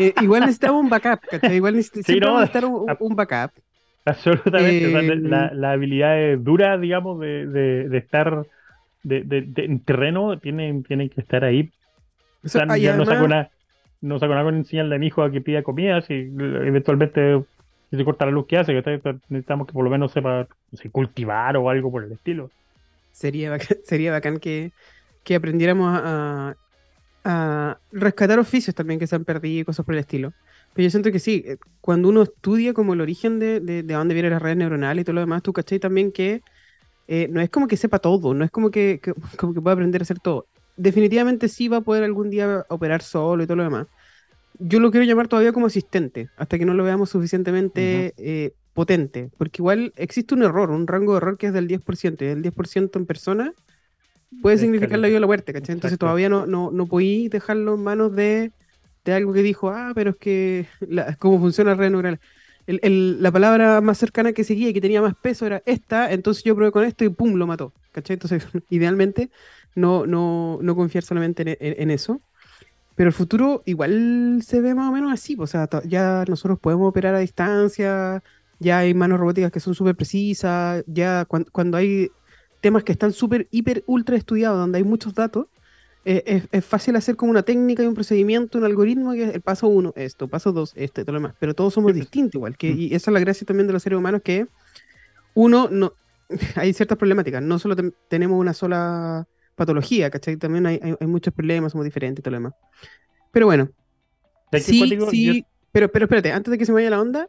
eh, 0.00 0.14
igual 0.22 0.40
necesitamos 0.40 0.82
un 0.82 0.88
backup, 0.88 1.20
¿cachai? 1.30 1.56
Igual 1.56 1.76
necesitamos 1.76 2.40
necesitar 2.40 2.64
un, 2.64 3.14
backup. 3.14 3.52
Absolutamente. 4.04 4.84
Eh, 4.86 5.16
la, 5.16 5.52
la, 5.52 5.72
habilidad 5.72 6.38
dura, 6.38 6.78
digamos, 6.78 7.20
de, 7.20 7.46
de, 7.46 7.88
de 7.88 7.98
estar 7.98 8.46
de, 9.02 9.22
de, 9.22 9.64
en 9.64 9.80
terreno 9.80 10.38
tienen, 10.38 10.82
tienen 10.82 11.10
que 11.10 11.20
estar 11.20 11.44
ahí 11.44 11.70
no 12.42 12.48
saco 13.04 13.28
nada, 13.28 13.50
no 14.00 14.18
saco 14.18 14.32
nada 14.32 14.44
con 14.44 14.56
enseñarle 14.56 14.96
a 14.96 14.98
mi 14.98 15.08
hijo 15.08 15.22
a 15.22 15.30
que 15.30 15.40
pida 15.40 15.62
comida, 15.62 16.00
si 16.02 16.14
eventualmente 16.14 17.42
si 17.90 17.96
se 17.96 18.04
corta 18.04 18.26
la 18.26 18.32
luz, 18.32 18.46
¿qué 18.46 18.58
hace? 18.58 18.74
Necesitamos 19.28 19.66
que 19.66 19.72
por 19.72 19.84
lo 19.84 19.90
menos 19.90 20.12
sepa 20.12 20.46
cultivar 20.92 21.56
o 21.56 21.70
algo 21.70 21.90
por 21.90 22.04
el 22.04 22.12
estilo. 22.12 22.50
Sería 23.12 23.50
bacán, 23.50 23.78
sería 23.84 24.12
bacán 24.12 24.38
que, 24.38 24.72
que 25.28 25.34
aprendiéramos 25.34 25.92
a, 25.92 26.56
a, 27.24 27.78
rescatar 27.92 28.38
oficios 28.38 28.74
también 28.74 28.98
que 28.98 29.06
se 29.06 29.14
han 29.14 29.26
perdido 29.26 29.60
y 29.60 29.64
cosas 29.64 29.84
por 29.84 29.94
el 29.94 30.00
estilo. 30.00 30.32
Pero 30.72 30.84
yo 30.84 30.90
siento 30.90 31.12
que 31.12 31.18
sí, 31.18 31.44
eh, 31.46 31.58
cuando 31.82 32.08
uno 32.08 32.22
estudia 32.22 32.72
como 32.72 32.94
el 32.94 33.00
origen 33.00 33.38
de, 33.38 33.60
de, 33.60 33.82
de 33.82 33.94
dónde 33.94 34.14
vienen 34.14 34.32
las 34.32 34.40
redes 34.40 34.56
neuronales 34.56 35.02
y 35.02 35.04
todo 35.04 35.14
lo 35.14 35.20
demás, 35.20 35.42
tú 35.42 35.52
caché 35.52 35.78
también 35.78 36.12
que 36.12 36.42
eh, 37.08 37.28
no 37.30 37.40
es 37.40 37.50
como 37.50 37.68
que 37.68 37.76
sepa 37.76 37.98
todo, 37.98 38.32
no 38.32 38.42
es 38.42 38.50
como 38.50 38.70
que, 38.70 39.00
como 39.36 39.52
que 39.52 39.60
pueda 39.60 39.74
aprender 39.74 40.00
a 40.00 40.04
hacer 40.04 40.18
todo 40.18 40.46
definitivamente 40.78 41.48
sí 41.48 41.68
va 41.68 41.78
a 41.78 41.80
poder 41.82 42.04
algún 42.04 42.30
día 42.30 42.64
operar 42.68 43.02
solo 43.02 43.42
y 43.42 43.46
todo 43.46 43.56
lo 43.56 43.64
demás. 43.64 43.86
Yo 44.58 44.80
lo 44.80 44.90
quiero 44.90 45.04
llamar 45.04 45.28
todavía 45.28 45.52
como 45.52 45.66
asistente, 45.66 46.30
hasta 46.36 46.58
que 46.58 46.64
no 46.64 46.72
lo 46.72 46.84
veamos 46.84 47.10
suficientemente 47.10 48.14
eh, 48.16 48.52
potente, 48.72 49.30
porque 49.36 49.60
igual 49.60 49.92
existe 49.96 50.34
un 50.34 50.42
error, 50.42 50.70
un 50.70 50.86
rango 50.86 51.12
de 51.12 51.18
error 51.18 51.36
que 51.36 51.48
es 51.48 51.52
del 51.52 51.68
10%, 51.68 52.22
y 52.22 52.28
el 52.28 52.42
10% 52.42 52.96
en 52.96 53.06
persona 53.06 53.52
puede 54.42 54.58
significar 54.58 54.98
la 54.98 55.08
vida 55.08 55.18
o 55.18 55.20
la 55.20 55.26
muerte, 55.26 55.52
¿cachai? 55.52 55.74
Entonces 55.74 55.98
todavía 55.98 56.28
no, 56.28 56.46
no, 56.46 56.70
no 56.70 56.86
podí 56.86 57.28
dejarlo 57.28 57.74
en 57.74 57.82
manos 57.82 58.14
de, 58.14 58.52
de, 59.04 59.12
algo 59.12 59.32
que 59.32 59.42
dijo, 59.42 59.70
ah, 59.70 59.92
pero 59.94 60.10
es 60.10 60.16
que 60.16 60.66
cómo 61.18 61.38
funciona 61.38 61.70
la 61.70 61.76
red 61.76 61.90
neural. 61.90 62.20
El, 62.66 63.22
la 63.22 63.32
palabra 63.32 63.80
más 63.80 63.96
cercana 63.96 64.34
que 64.34 64.44
seguía 64.44 64.68
y 64.68 64.74
que 64.74 64.80
tenía 64.82 65.00
más 65.00 65.14
peso 65.14 65.46
era 65.46 65.62
esta, 65.64 66.12
entonces 66.12 66.44
yo 66.44 66.54
probé 66.54 66.70
con 66.70 66.84
esto 66.84 67.04
y 67.04 67.08
pum, 67.08 67.34
lo 67.34 67.46
mató. 67.46 67.72
¿Cachai? 67.92 68.14
Entonces, 68.14 68.46
idealmente, 68.68 69.30
no, 69.74 70.06
no, 70.06 70.58
no 70.60 70.76
confiar 70.76 71.04
solamente 71.04 71.56
en, 71.60 71.90
eso. 71.90 72.20
Pero 72.94 73.08
el 73.08 73.14
futuro 73.14 73.62
igual 73.64 74.42
se 74.44 74.60
ve 74.60 74.74
más 74.74 74.90
o 74.90 74.92
menos 74.92 75.12
así. 75.12 75.36
Pues, 75.36 75.54
o 75.54 75.66
sea, 75.66 75.68
ya 75.84 76.24
nosotros 76.28 76.58
podemos 76.58 76.88
operar 76.88 77.14
a 77.14 77.20
distancia, 77.20 78.22
ya 78.58 78.78
hay 78.78 78.92
manos 78.92 79.20
robóticas 79.20 79.52
que 79.52 79.60
son 79.60 79.74
súper 79.74 79.94
precisas, 79.94 80.84
ya 80.86 81.24
cuando, 81.24 81.76
hay 81.76 82.10
temas 82.60 82.84
que 82.84 82.92
están 82.92 83.12
súper, 83.12 83.48
hiper, 83.50 83.84
ultra 83.86 84.16
estudiados, 84.16 84.58
donde 84.58 84.78
hay 84.78 84.84
muchos 84.84 85.14
datos, 85.14 85.46
eh, 86.04 86.46
es, 86.50 86.64
fácil 86.64 86.96
hacer 86.96 87.16
como 87.16 87.30
una 87.30 87.42
técnica 87.42 87.82
y 87.82 87.86
un 87.86 87.94
procedimiento, 87.94 88.58
un 88.58 88.64
algoritmo, 88.64 89.12
que 89.12 89.24
es 89.24 89.34
el 89.34 89.40
paso 89.42 89.68
uno, 89.68 89.92
esto, 89.96 90.26
paso 90.28 90.52
dos, 90.52 90.72
esto 90.74 91.00
y 91.00 91.04
todo 91.04 91.12
lo 91.12 91.20
demás. 91.20 91.34
Pero 91.38 91.54
todos 91.54 91.74
somos 91.74 91.92
distintos 91.92 92.36
igual. 92.36 92.56
Que, 92.56 92.72
mm. 92.72 92.78
y 92.78 92.94
esa 92.94 93.10
es 93.10 93.12
la 93.12 93.20
gracia 93.20 93.46
también 93.46 93.66
de 93.66 93.72
los 93.74 93.82
seres 93.82 93.98
humanos, 93.98 94.22
que 94.24 94.46
uno, 95.34 95.68
no, 95.70 95.92
hay 96.56 96.72
ciertas 96.72 96.96
problemáticas. 96.96 97.42
No 97.42 97.58
solo 97.58 97.76
tenemos 98.08 98.40
una 98.40 98.54
sola 98.54 99.26
patología, 99.54 100.08
¿cachai? 100.08 100.36
También 100.36 100.66
hay, 100.66 100.80
hay, 100.98 101.06
muchos 101.06 101.34
problemas, 101.34 101.72
somos 101.72 101.84
diferentes 101.84 102.22
todo 102.22 102.32
lo 102.32 102.36
demás. 102.38 102.54
Pero 103.32 103.46
bueno. 103.46 103.68
Sí, 104.52 104.98
sí, 105.10 105.44
pero, 105.72 105.92
pero 105.92 106.06
espérate, 106.06 106.32
antes 106.32 106.50
de 106.50 106.56
que 106.56 106.64
se 106.64 106.72
me 106.72 106.76
vaya 106.76 106.88
la 106.88 107.02
onda, 107.02 107.28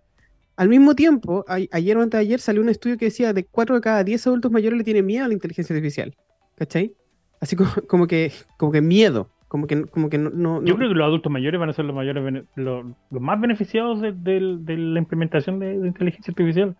al 0.60 0.68
mismo 0.68 0.94
tiempo, 0.94 1.46
ayer 1.48 1.96
o 1.96 2.02
antes 2.02 2.18
de 2.18 2.22
ayer 2.22 2.42
salió 2.42 2.62
un 2.62 2.68
estudio 2.68 2.98
que 2.98 3.06
decía 3.06 3.32
de 3.32 3.46
4 3.46 3.76
de 3.76 3.82
cada 3.82 4.04
10 4.04 4.28
adultos 4.28 4.52
mayores 4.52 4.78
le 4.78 4.84
tienen 4.84 5.06
miedo 5.06 5.24
a 5.24 5.30
la 5.30 5.34
inteligencia 5.34 5.74
artificial. 5.74 6.14
¿Cachai? 6.58 6.92
Así 7.40 7.56
como, 7.56 7.70
como 7.88 8.08
que, 8.08 8.34
como 8.58 8.74
que 8.74 8.82
miedo. 8.82 9.30
Como 9.48 9.68
que, 9.68 9.86
como 9.86 10.10
que 10.10 10.18
no, 10.18 10.62
Yo 10.66 10.76
creo 10.76 10.90
que 10.90 10.96
los 10.96 11.06
adultos 11.06 11.32
mayores 11.32 11.58
van 11.62 11.70
a 11.70 11.74
ser 11.74 11.86
los 11.86 11.96
mayores 11.96 12.44
los, 12.56 12.86
más 13.10 13.40
beneficiados 13.40 14.02
de, 14.02 14.12
de, 14.12 14.78
la 14.78 15.00
implementación 15.00 15.60
de, 15.60 15.76
inteligencia 15.76 16.32
artificial. 16.32 16.76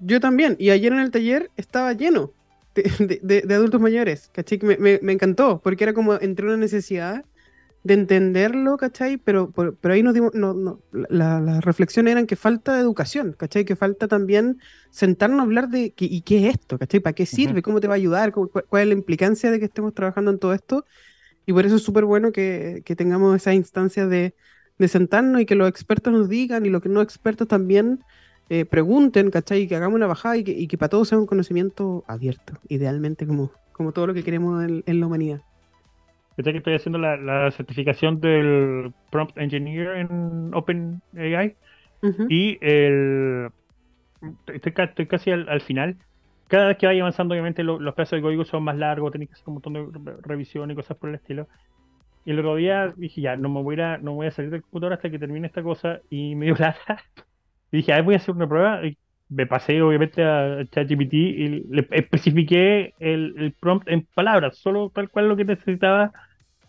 Yo 0.00 0.20
también. 0.20 0.54
Y 0.60 0.70
ayer 0.70 0.92
en 0.92 1.00
el 1.00 1.10
taller 1.10 1.50
estaba 1.56 1.94
lleno 1.94 2.30
de, 2.76 3.42
adultos 3.52 3.80
mayores, 3.80 4.30
¿cachai? 4.32 4.60
Me, 4.62 4.76
me, 4.76 5.00
me, 5.02 5.12
encantó, 5.12 5.60
porque 5.60 5.82
era 5.82 5.92
como 5.92 6.14
entre 6.20 6.46
una 6.46 6.56
necesidad 6.56 7.24
de 7.88 7.94
entenderlo, 7.94 8.76
¿cachai? 8.76 9.16
Pero, 9.16 9.50
pero, 9.50 9.94
ahí 9.94 10.02
nos 10.02 10.12
dimos, 10.12 10.34
no, 10.34 10.52
no, 10.52 10.80
la, 10.92 11.40
la, 11.40 11.60
reflexión 11.62 12.06
era 12.06 12.24
que 12.26 12.36
falta 12.36 12.78
educación, 12.78 13.34
¿cachai? 13.36 13.64
Que 13.64 13.76
falta 13.76 14.06
también 14.08 14.60
sentarnos 14.90 15.40
a 15.40 15.42
hablar 15.44 15.68
de 15.70 15.94
y 15.96 16.20
qué 16.20 16.46
es 16.46 16.54
esto, 16.54 16.78
¿cachai? 16.78 17.00
¿Para 17.00 17.14
qué 17.14 17.24
sirve? 17.24 17.62
¿Cómo 17.62 17.80
te 17.80 17.88
va 17.88 17.94
a 17.94 17.96
ayudar? 17.96 18.32
¿Cuál, 18.32 18.82
es 18.82 18.86
la 18.86 18.92
implicancia 18.92 19.50
de 19.50 19.58
que 19.58 19.64
estemos 19.64 19.94
trabajando 19.94 20.30
en 20.30 20.38
todo 20.38 20.52
esto? 20.52 20.84
Y 21.46 21.54
por 21.54 21.64
eso 21.64 21.76
es 21.76 21.82
súper 21.82 22.04
bueno 22.04 22.30
que, 22.30 22.82
que, 22.84 22.94
tengamos 22.94 23.34
esa 23.34 23.54
instancia 23.54 24.06
de, 24.06 24.34
de, 24.78 24.88
sentarnos 24.88 25.40
y 25.40 25.46
que 25.46 25.54
los 25.54 25.66
expertos 25.66 26.12
nos 26.12 26.28
digan 26.28 26.66
y 26.66 26.68
los 26.68 26.82
que 26.82 26.90
no 26.90 27.00
expertos 27.00 27.48
también 27.48 28.04
eh, 28.50 28.66
pregunten, 28.66 29.30
¿cachai? 29.30 29.62
Y 29.62 29.68
que 29.68 29.76
hagamos 29.76 29.96
una 29.96 30.06
bajada 30.06 30.36
y 30.36 30.44
que, 30.44 30.52
y 30.52 30.68
que, 30.68 30.76
para 30.76 30.90
todos 30.90 31.08
sea 31.08 31.18
un 31.18 31.26
conocimiento 31.26 32.04
abierto, 32.06 32.52
idealmente 32.68 33.26
como, 33.26 33.50
como 33.72 33.92
todo 33.92 34.06
lo 34.06 34.14
que 34.14 34.24
queremos 34.24 34.62
en, 34.62 34.84
en 34.86 35.00
la 35.00 35.06
humanidad 35.06 35.40
que 36.44 36.58
estoy 36.58 36.74
haciendo 36.74 36.98
la, 36.98 37.50
certificación 37.50 38.20
del 38.20 38.92
Prompt 39.10 39.36
Engineer 39.38 39.96
en 39.96 40.50
OpenAI 40.54 41.56
y 42.28 42.58
el, 42.60 43.50
estoy, 44.46 45.06
casi 45.06 45.30
al, 45.30 45.60
final. 45.60 45.96
Cada 46.46 46.68
vez 46.68 46.78
que 46.78 46.86
vaya 46.86 47.02
avanzando, 47.02 47.34
obviamente 47.34 47.62
los 47.62 47.94
plazos 47.94 48.16
de 48.16 48.22
código 48.22 48.44
son 48.44 48.62
más 48.62 48.76
largos, 48.76 49.12
tenéis 49.12 49.30
que 49.30 49.34
hacer 49.34 49.48
un 49.48 49.54
montón 49.54 49.72
de 49.72 50.16
revisiones 50.22 50.74
y 50.74 50.76
cosas 50.76 50.96
por 50.96 51.10
el 51.10 51.16
estilo. 51.16 51.48
Y 52.24 52.32
el 52.32 52.38
otro 52.40 52.56
día 52.56 52.92
dije, 52.96 53.20
ya, 53.20 53.36
no 53.36 53.48
me 53.48 53.62
voy 53.62 53.80
a, 53.80 53.98
no 53.98 54.12
voy 54.14 54.26
a 54.26 54.30
salir 54.30 54.50
del 54.50 54.62
computador 54.62 54.92
hasta 54.94 55.10
que 55.10 55.18
termine 55.18 55.46
esta 55.46 55.62
cosa. 55.62 56.00
Y 56.10 56.34
me 56.34 56.46
dio 56.46 56.54
lata. 56.58 57.02
Y 57.72 57.78
dije, 57.78 57.92
a 57.92 57.96
ver, 57.96 58.04
voy 58.04 58.14
a 58.14 58.18
hacer 58.18 58.34
una 58.34 58.48
prueba. 58.48 58.86
Y 58.86 58.96
me 59.28 59.46
pasé 59.46 59.80
obviamente 59.82 60.22
a 60.22 60.64
ChatGPT 60.70 61.12
y 61.14 61.48
le 61.70 61.86
especifiqué 61.90 62.94
el, 62.98 63.34
el, 63.38 63.52
prompt 63.52 63.88
en 63.88 64.06
palabras, 64.14 64.56
solo 64.56 64.90
tal 64.94 65.10
cual 65.10 65.28
lo 65.28 65.36
que 65.36 65.44
necesitaba 65.44 66.12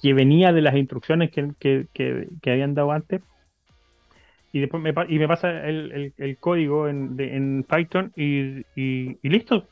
que 0.02 0.14
venía 0.14 0.54
de 0.54 0.62
las 0.62 0.76
instrucciones 0.76 1.32
que, 1.32 2.28
habían 2.46 2.74
dado 2.74 2.92
antes. 2.92 3.22
Y 4.52 4.60
después 4.60 4.82
me, 4.82 4.94
y 5.08 5.20
me 5.20 5.28
pasa 5.28 5.68
el, 5.68 6.38
código 6.40 6.88
en, 6.88 7.66
Python 7.70 8.12
y, 8.16 8.66
listo. 9.28 9.68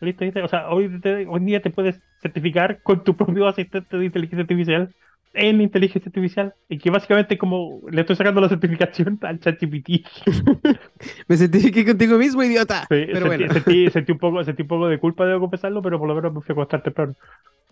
Listo, 0.00 0.24
O 0.42 0.48
sea, 0.48 0.68
hoy, 0.70 1.00
hoy 1.28 1.40
día 1.44 1.62
te 1.62 1.70
puedes 1.70 2.00
certificar 2.20 2.82
con 2.82 3.04
tu 3.04 3.16
propio 3.16 3.46
asistente 3.46 3.96
de 3.96 4.04
inteligencia 4.04 4.42
artificial 4.42 4.92
en 5.34 5.60
inteligencia 5.60 6.08
artificial 6.08 6.54
y 6.68 6.78
que 6.78 6.90
básicamente 6.90 7.38
como 7.38 7.80
le 7.90 8.02
estoy 8.02 8.16
sacando 8.16 8.40
la 8.40 8.48
certificación 8.48 9.18
al 9.22 9.40
ChatGPT. 9.40 10.06
me 11.28 11.36
certifiqué 11.36 11.84
contigo 11.84 12.18
mismo, 12.18 12.42
idiota. 12.42 12.86
pero 12.88 13.26
bueno. 13.26 13.52
sentí, 13.52 14.12
un 14.12 14.18
poco, 14.20 14.44
sentí 14.44 14.62
un 14.62 14.68
poco 14.68 14.88
de 14.88 14.98
culpa, 14.98 15.24
debo 15.26 15.40
confesarlo, 15.40 15.82
pero 15.82 15.98
por 15.98 16.08
lo 16.08 16.14
menos 16.14 16.34
me 16.34 16.40
fui 16.40 16.52
a 16.52 16.54
acostar 16.54 16.82
temprano. 16.82 17.14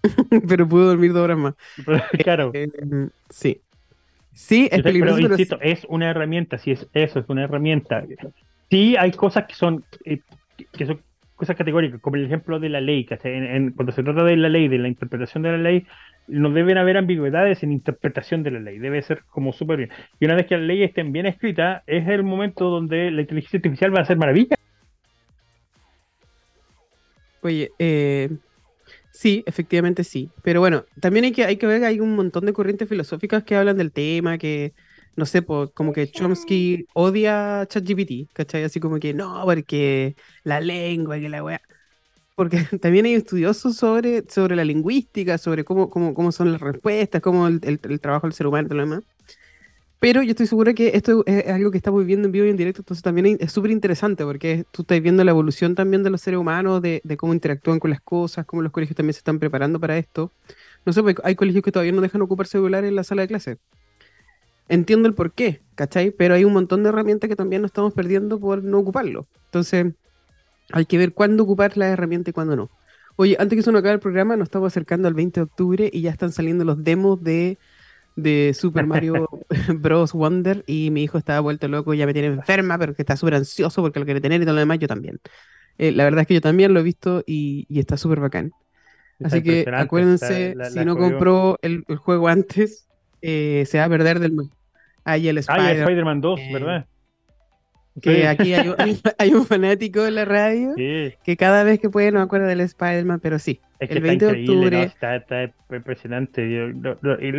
pero 0.49 0.69
pudo 0.69 0.87
dormir 0.87 1.13
dos 1.13 1.23
horas 1.23 1.39
más. 1.39 1.55
claro. 2.25 2.51
Eh, 2.55 2.69
sí. 3.29 3.61
Sí, 4.33 4.69
es 4.71 4.83
peligroso. 4.83 5.17
Pero, 5.17 5.35
insisto, 5.35 5.59
es 5.61 5.85
una 5.89 6.11
herramienta, 6.11 6.59
sí, 6.59 6.71
es 6.71 6.89
eso, 6.95 7.19
es 7.19 7.29
una 7.29 7.45
herramienta. 7.45 8.05
Sí, 8.71 8.97
hay 8.97 9.11
cosas 9.11 9.47
que 9.47 9.55
son, 9.55 9.85
eh, 10.05 10.21
que 10.73 10.87
son 10.87 11.01
cosas 11.35 11.57
categóricas, 11.57 12.01
como 12.01 12.17
el 12.17 12.27
ejemplo 12.27 12.61
de 12.61 12.69
la 12.69 12.81
ley, 12.81 13.05
que 13.05 13.19
en, 13.25 13.73
cuando 13.73 13.93
se 13.93 14.03
trata 14.03 14.23
de 14.25 14.37
la 14.37 14.49
ley, 14.49 14.69
de 14.69 14.79
la 14.79 14.89
interpretación 14.89 15.43
de 15.43 15.53
la 15.53 15.59
ley, 15.59 15.87
no 16.29 16.51
deben 16.51 16.79
haber 16.79 16.97
ambigüedades 16.97 17.63
en 17.63 17.73
interpretación 17.73 18.43
de 18.43 18.51
la 18.53 18.61
ley, 18.61 18.79
debe 18.79 19.03
ser 19.03 19.23
como 19.31 19.53
súper 19.53 19.79
bien. 19.79 19.91
Y 20.21 20.27
una 20.27 20.35
vez 20.35 20.47
que 20.47 20.57
la 20.57 20.65
ley 20.65 20.83
estén 20.83 21.13
bien 21.13 21.27
escrita, 21.27 21.83
es 21.87 22.07
el 22.09 22.23
momento 22.23 22.69
donde 22.69 23.11
la 23.11 23.23
inteligencia 23.23 23.57
artificial 23.57 23.95
va 23.95 24.01
a 24.01 24.03
hacer 24.03 24.17
maravilla. 24.17 24.57
Oye, 27.43 27.71
eh, 27.79 28.29
Sí, 29.13 29.43
efectivamente 29.47 30.05
sí. 30.05 30.31
Pero 30.43 30.61
bueno, 30.61 30.85
también 31.01 31.25
hay 31.25 31.33
que, 31.33 31.45
hay 31.45 31.57
que 31.57 31.67
ver 31.67 31.81
que 31.81 31.87
hay 31.87 32.01
un 32.01 32.15
montón 32.15 32.47
de 32.47 32.53
corrientes 32.53 32.89
filosóficas 32.89 33.45
que 33.45 33.57
hablan 33.57 33.77
del 33.77 33.93
tema, 33.93 34.39
que, 34.39 34.73
no 35.17 35.27
sé, 35.27 35.43
pues, 35.43 35.71
como 35.75 35.93
que 35.93 36.11
Chomsky 36.11 36.87
odia 36.95 37.67
ChatGPT, 37.69 38.33
¿cachai? 38.33 38.65
Así 38.65 38.81
como 38.81 38.99
que 38.99 39.13
no, 39.13 39.43
porque 39.45 40.15
la 40.45 40.61
lengua, 40.61 41.19
que 41.19 41.29
la 41.29 41.43
weá. 41.43 41.61
Porque 42.37 42.59
también 42.81 43.05
hay 43.05 43.15
estudiosos 43.15 43.77
sobre, 43.77 44.25
sobre 44.29 44.57
la 44.57 44.65
lingüística, 44.65 45.37
sobre 45.39 45.65
cómo, 45.65 45.91
cómo, 45.91 46.15
cómo 46.15 46.33
son 46.33 46.53
las 46.53 46.61
respuestas, 46.61 47.21
cómo 47.21 47.49
el, 47.49 47.81
trabajo 48.01 48.27
del 48.27 48.35
ser 48.35 48.47
humano 48.47 48.67
y 48.67 48.69
todo 48.69 48.79
lo 48.79 48.85
demás. 48.85 49.05
Pero 50.01 50.23
yo 50.23 50.31
estoy 50.31 50.47
segura 50.47 50.73
que 50.73 50.93
esto 50.95 51.23
es 51.27 51.47
algo 51.49 51.71
que 51.71 51.77
estamos 51.77 52.07
viendo 52.07 52.27
en 52.27 52.33
vivo 52.33 52.47
y 52.47 52.49
en 52.49 52.57
directo, 52.57 52.81
entonces 52.81 53.03
también 53.03 53.37
es 53.39 53.53
súper 53.53 53.71
interesante 53.71 54.25
porque 54.25 54.65
tú 54.71 54.81
estás 54.81 54.99
viendo 55.03 55.23
la 55.25 55.31
evolución 55.31 55.75
también 55.75 56.03
de 56.03 56.09
los 56.09 56.23
seres 56.23 56.41
humanos, 56.41 56.81
de, 56.81 57.03
cómo 57.19 57.35
interactúan 57.35 57.79
con 57.79 57.91
las 57.91 58.01
cosas, 58.01 58.47
cómo 58.47 58.63
los 58.63 58.73
colegios 58.73 58.97
también 58.97 59.13
se 59.13 59.19
están 59.19 59.39
preparando 59.39 59.79
para 59.79 59.99
esto. 59.99 60.33
No 60.87 60.95
sé, 60.95 61.03
hay 61.23 61.35
colegios 61.35 61.63
que 61.63 61.71
todavía 61.71 61.93
no 61.93 62.01
dejan 62.01 62.23
ocupar 62.23 62.47
celular 62.47 62.83
en 62.85 62.97
la 62.97 63.05
sala 63.05 63.23
de 63.23 63.29
clase. 63.29 63.59
Entiendo 64.71 65.07
el 65.07 65.15
por 65.15 65.33
qué, 65.33 65.61
¿cachai? 65.75 66.13
Pero 66.13 66.33
hay 66.35 66.45
un 66.45 66.55
montón 66.55 66.83
de 66.83 66.89
herramientas 66.89 67.29
que 67.29 67.37
también 67.37 67.61
nos 67.61 67.69
estamos 67.69 67.93
perdiendo 67.93 68.41
por 68.41 68.65
no 68.65 68.79
ocuparlo. 68.79 69.27
Entonces, 69.47 69.93
hay 70.73 70.87
que 70.87 70.97
ver 70.97 71.13
cuándo 71.13 71.43
ocupar 71.43 71.77
la 71.77 71.89
herramienta 71.89 72.31
y 72.31 72.33
cuándo 72.33 72.57
no. 72.57 72.71
Oye, 73.17 73.37
antes 73.39 73.55
que 73.55 73.63
se 73.63 73.71
nos 73.71 73.81
acabe 73.81 73.95
el 73.95 74.01
programa, 74.01 74.35
nos 74.37 74.47
estamos 74.47 74.69
acercando 74.69 75.09
al 75.09 75.15
20 75.15 75.41
de 75.41 75.45
octubre 75.45 75.91
y 75.93 76.01
ya 76.01 76.11
están 76.11 76.33
saliendo 76.33 76.65
los 76.65 76.83
demos 76.83 77.23
de 77.23 77.59
de 78.17 78.55
Super 78.55 78.87
Mario 78.87 79.29
Bros. 79.77 80.13
Wonder 80.13 80.65
y 80.67 80.91
mi 80.91 81.03
hijo 81.03 81.19
estaba 81.19 81.41
vuelto 81.41 81.69
loco, 81.69 81.95
ya 81.95 82.07
me 82.07 82.13
tiene 82.13 82.29
enferma, 82.29 82.79
pero 82.79 82.95
que 82.95 83.03
está 83.03 83.17
súper 83.17 83.35
ansioso 83.35 83.83
porque 83.83 83.99
lo 84.01 84.05
quiere 84.05 84.21
tener 84.21 84.41
y 84.43 84.45
todo 84.45 84.55
lo 84.55 84.61
demás, 84.61 84.79
yo 84.79 84.89
también. 84.89 85.19
Eh, 85.79 85.93
la 85.93 86.05
verdad 86.05 86.23
es 86.23 86.27
que 86.27 86.35
yo 86.35 86.41
también 86.41 86.75
lo 86.75 86.81
he 86.81 86.83
visto 86.83 87.23
y, 87.27 87.67
está 87.71 87.97
súper 87.97 88.21
bacán. 88.21 88.53
Así 89.23 89.43
que 89.43 89.67
acuérdense, 89.73 90.55
si 90.71 90.85
no 90.85 90.97
compró 90.97 91.59
el, 91.63 91.85
juego 91.99 92.29
antes, 92.29 92.87
eh, 93.23 93.65
se 93.67 93.79
va 93.79 93.85
a 93.85 93.89
perder 93.89 94.19
del... 94.19 94.37
Ahí 95.05 95.29
el 95.29 95.39
Spider-Man 95.39 96.21
2, 96.21 96.41
¿verdad? 96.53 96.87
Que 98.01 98.27
aquí 98.27 98.55
hay 99.19 99.35
un, 99.35 99.47
fanático 99.47 100.03
de 100.03 100.11
la 100.11 100.25
radio 100.25 100.75
que 100.77 101.37
cada 101.37 101.65
vez 101.65 101.81
que 101.81 101.91
puede 101.91 102.13
no 102.13 102.21
acuerda 102.21 102.47
del 102.47 102.61
Spider-Man, 102.61 103.21
pero 103.21 103.39
sí. 103.39 103.61
el 103.79 104.01
20 104.01 104.27
de 104.27 104.41
octubre. 104.41 104.83
está, 104.83 105.53
impresionante. 105.71 106.73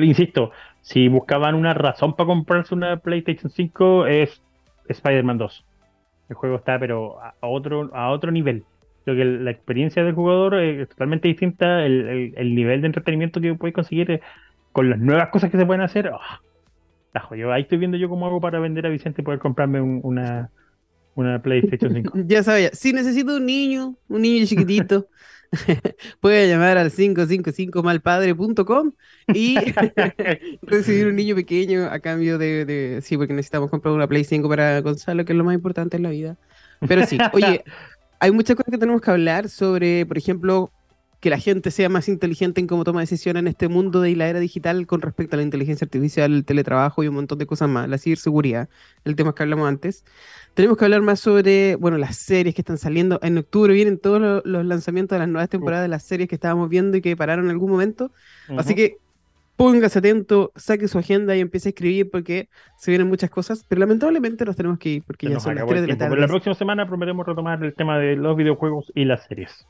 insisto, 0.04 0.52
si 0.82 1.08
buscaban 1.08 1.56
una 1.56 1.74
razón 1.74 2.16
para 2.16 2.28
comprarse 2.28 2.74
una 2.74 2.98
PlayStation 2.98 3.52
5, 3.52 4.08
es 4.08 4.42
Spider-Man 4.88 5.38
2. 5.38 5.66
El 6.30 6.36
juego 6.36 6.56
está, 6.56 6.80
pero 6.80 7.20
a 7.22 7.36
otro, 7.42 7.90
a 7.94 8.10
otro 8.10 8.32
nivel. 8.32 8.64
Creo 9.04 9.18
que 9.18 9.26
la 9.26 9.52
experiencia 9.52 10.04
del 10.04 10.14
jugador 10.14 10.56
es 10.56 10.88
totalmente 10.90 11.28
distinta. 11.28 11.84
El, 11.86 12.56
nivel 12.56 12.82
de 12.82 12.88
entretenimiento 12.88 13.42
que 13.42 13.56
puedes 13.56 13.74
conseguir 13.74 14.12
eh, 14.12 14.22
con 14.72 14.90
las 14.90 15.00
nuevas 15.00 15.30
cosas 15.30 15.50
que 15.50 15.58
se 15.58 15.66
pueden 15.66 15.82
hacer. 15.82 16.10
Oh, 16.10 16.20
yo 17.36 17.52
ahí 17.52 17.64
estoy 17.64 17.78
viendo 17.78 17.98
yo 17.98 18.10
cómo 18.10 18.26
hago 18.26 18.42
para 18.42 18.60
vender 18.60 18.86
a 18.86 18.90
Vicente 18.90 19.22
y 19.22 19.26
poder 19.26 19.40
comprarme 19.40 19.82
una, 19.82 20.50
una 21.16 21.42
PlayStation 21.42 21.94
5. 21.94 22.14
ya 22.28 22.44
sabía, 22.44 22.70
si 22.74 22.94
necesito 22.94 23.36
un 23.36 23.46
niño, 23.46 23.98
un 24.08 24.22
niño 24.22 24.46
chiquitito, 24.46 25.08
puede 26.22 26.48
llamar 26.48 26.78
al 26.78 26.92
555malpadre.com 26.92 28.94
y 29.34 29.58
recibir 30.62 31.08
un 31.08 31.16
niño 31.16 31.36
pequeño 31.36 31.86
a 31.86 32.00
cambio 32.00 32.38
de, 32.38 32.66
de, 32.66 33.02
Sí, 33.02 33.18
porque 33.18 33.34
necesitamos 33.34 33.70
comprar 33.70 33.94
una 33.94 34.08
Play 34.08 34.24
5 34.24 34.48
para 34.48 34.80
Gonzalo, 34.82 35.26
que 35.26 35.34
es 35.34 35.38
lo 35.38 35.44
más 35.44 35.56
importante 35.56 35.98
en 35.98 36.04
la 36.04 36.12
vida. 36.12 36.38
Pero 36.88 37.06
sí, 37.06 37.18
oye, 37.34 37.64
hay 38.20 38.32
muchas 38.32 38.56
cosas 38.56 38.72
que 38.72 38.78
tenemos 38.78 39.02
que 39.02 39.12
hablar 39.12 39.50
sobre, 39.50 40.06
por 40.06 40.18
ejemplo, 40.18 40.72
que 41.22 41.30
la 41.30 41.38
gente 41.38 41.70
sea 41.70 41.88
más 41.88 42.10
inteligente 42.10 42.60
en 42.60 42.68
cómo 42.68 42.84
toma 42.84 43.00
decisiones 43.00 43.42
en 43.42 43.48
este 43.48 43.68
mundo 43.68 44.02
de 44.02 44.16
la 44.16 44.28
era 44.28 44.40
digital 44.40 44.88
con 44.88 45.02
respecto 45.02 45.36
a 45.36 45.38
la 45.38 45.44
inteligencia 45.44 45.86
artificial, 45.86 46.34
el 46.34 46.44
teletrabajo 46.44 47.04
y 47.04 47.08
un 47.08 47.16
montón 47.16 47.38
de 47.38 47.46
cosas 47.46 47.70
más, 47.70 47.88
la 47.88 48.00
ciberseguridad, 48.00 48.70
el 49.06 49.16
tema 49.16 49.36
que 49.36 49.44
hablamos 49.44 49.70
antes. 49.70 50.04
Tenemos 50.56 50.80
que 50.80 50.86
hablar 50.86 51.04
más 51.04 51.20
sobre, 51.20 51.76
bueno, 51.76 52.00
las 52.00 52.18
series 52.18 52.56
que 52.56 52.62
están 52.62 52.80
saliendo. 52.80 53.20
En 53.22 53.38
octubre 53.38 53.72
vienen 53.72 54.00
todos 54.00 54.44
los, 54.44 54.66
lanzamientos 54.66 55.16
de 55.16 55.20
las 55.20 55.30
nuevas 55.30 55.48
temporadas 55.48 55.86
de 55.86 55.90
las 55.90 56.02
series 56.02 56.28
que 56.28 56.36
estábamos 56.36 56.70
viendo 56.70 56.98
y 56.98 57.02
que 57.02 57.16
pararon 57.16 57.46
en 57.46 57.52
algún 57.52 57.70
momento. 57.70 58.12
Así 58.58 58.74
que 58.74 58.98
póngase 59.56 60.00
atento, 60.00 60.52
saque 60.56 60.88
su 60.88 60.98
agenda 60.98 61.36
y 61.36 61.40
empiece 61.40 61.70
a 61.70 61.72
escribir 61.72 62.10
porque 62.10 62.50
se 62.80 62.90
vienen 62.90 63.08
muchas 63.08 63.30
cosas, 63.30 63.64
pero 63.70 63.80
lamentablemente 63.80 64.44
nos 64.44 64.56
tenemos 64.56 64.80
que 64.80 64.90
ir 64.90 65.04
porque 65.04 65.30
ya 65.30 65.40
son 65.40 65.54
las 65.54 65.68
3 65.68 65.82
de 65.84 65.88
la 65.88 65.98
tarde. 65.98 66.20
la 66.20 66.28
próxima 66.28 66.56
semana 66.56 66.88
prometemos 66.88 67.28
retomar 67.28 67.64
el 67.64 67.76
tema 67.76 68.00
de 68.00 68.16
los 68.16 68.36
videojuegos 68.36 68.92
y 68.96 69.06
las 69.06 69.24
series. 69.28 69.68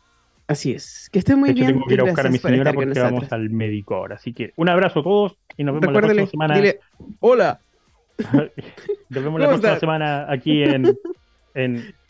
Así 0.51 0.73
es. 0.73 1.09
Que 1.13 1.19
estén 1.19 1.39
muy 1.39 1.53
bien. 1.53 1.67
Tengo 1.67 1.85
que 1.85 1.93
ir 1.93 2.01
a 2.01 2.03
buscar 2.03 2.27
a 2.27 2.29
mi 2.29 2.37
señora 2.37 2.73
porque 2.73 2.99
vamos 2.99 3.31
al 3.31 3.49
médico 3.49 3.95
ahora. 3.95 4.15
Así 4.15 4.33
que 4.33 4.51
un 4.57 4.67
abrazo 4.67 4.99
a 4.99 5.03
todos 5.03 5.37
y 5.55 5.63
nos 5.63 5.79
vemos 5.79 5.93
la 5.93 6.01
próxima 6.01 6.27
semana. 6.27 6.61
hola. 7.21 7.61
nos 9.09 9.23
vemos 9.23 9.39
la 9.39 9.47
próxima 9.47 9.79
semana 9.79 10.25
aquí 10.29 10.61
en, 10.63 10.97
en 11.53 11.95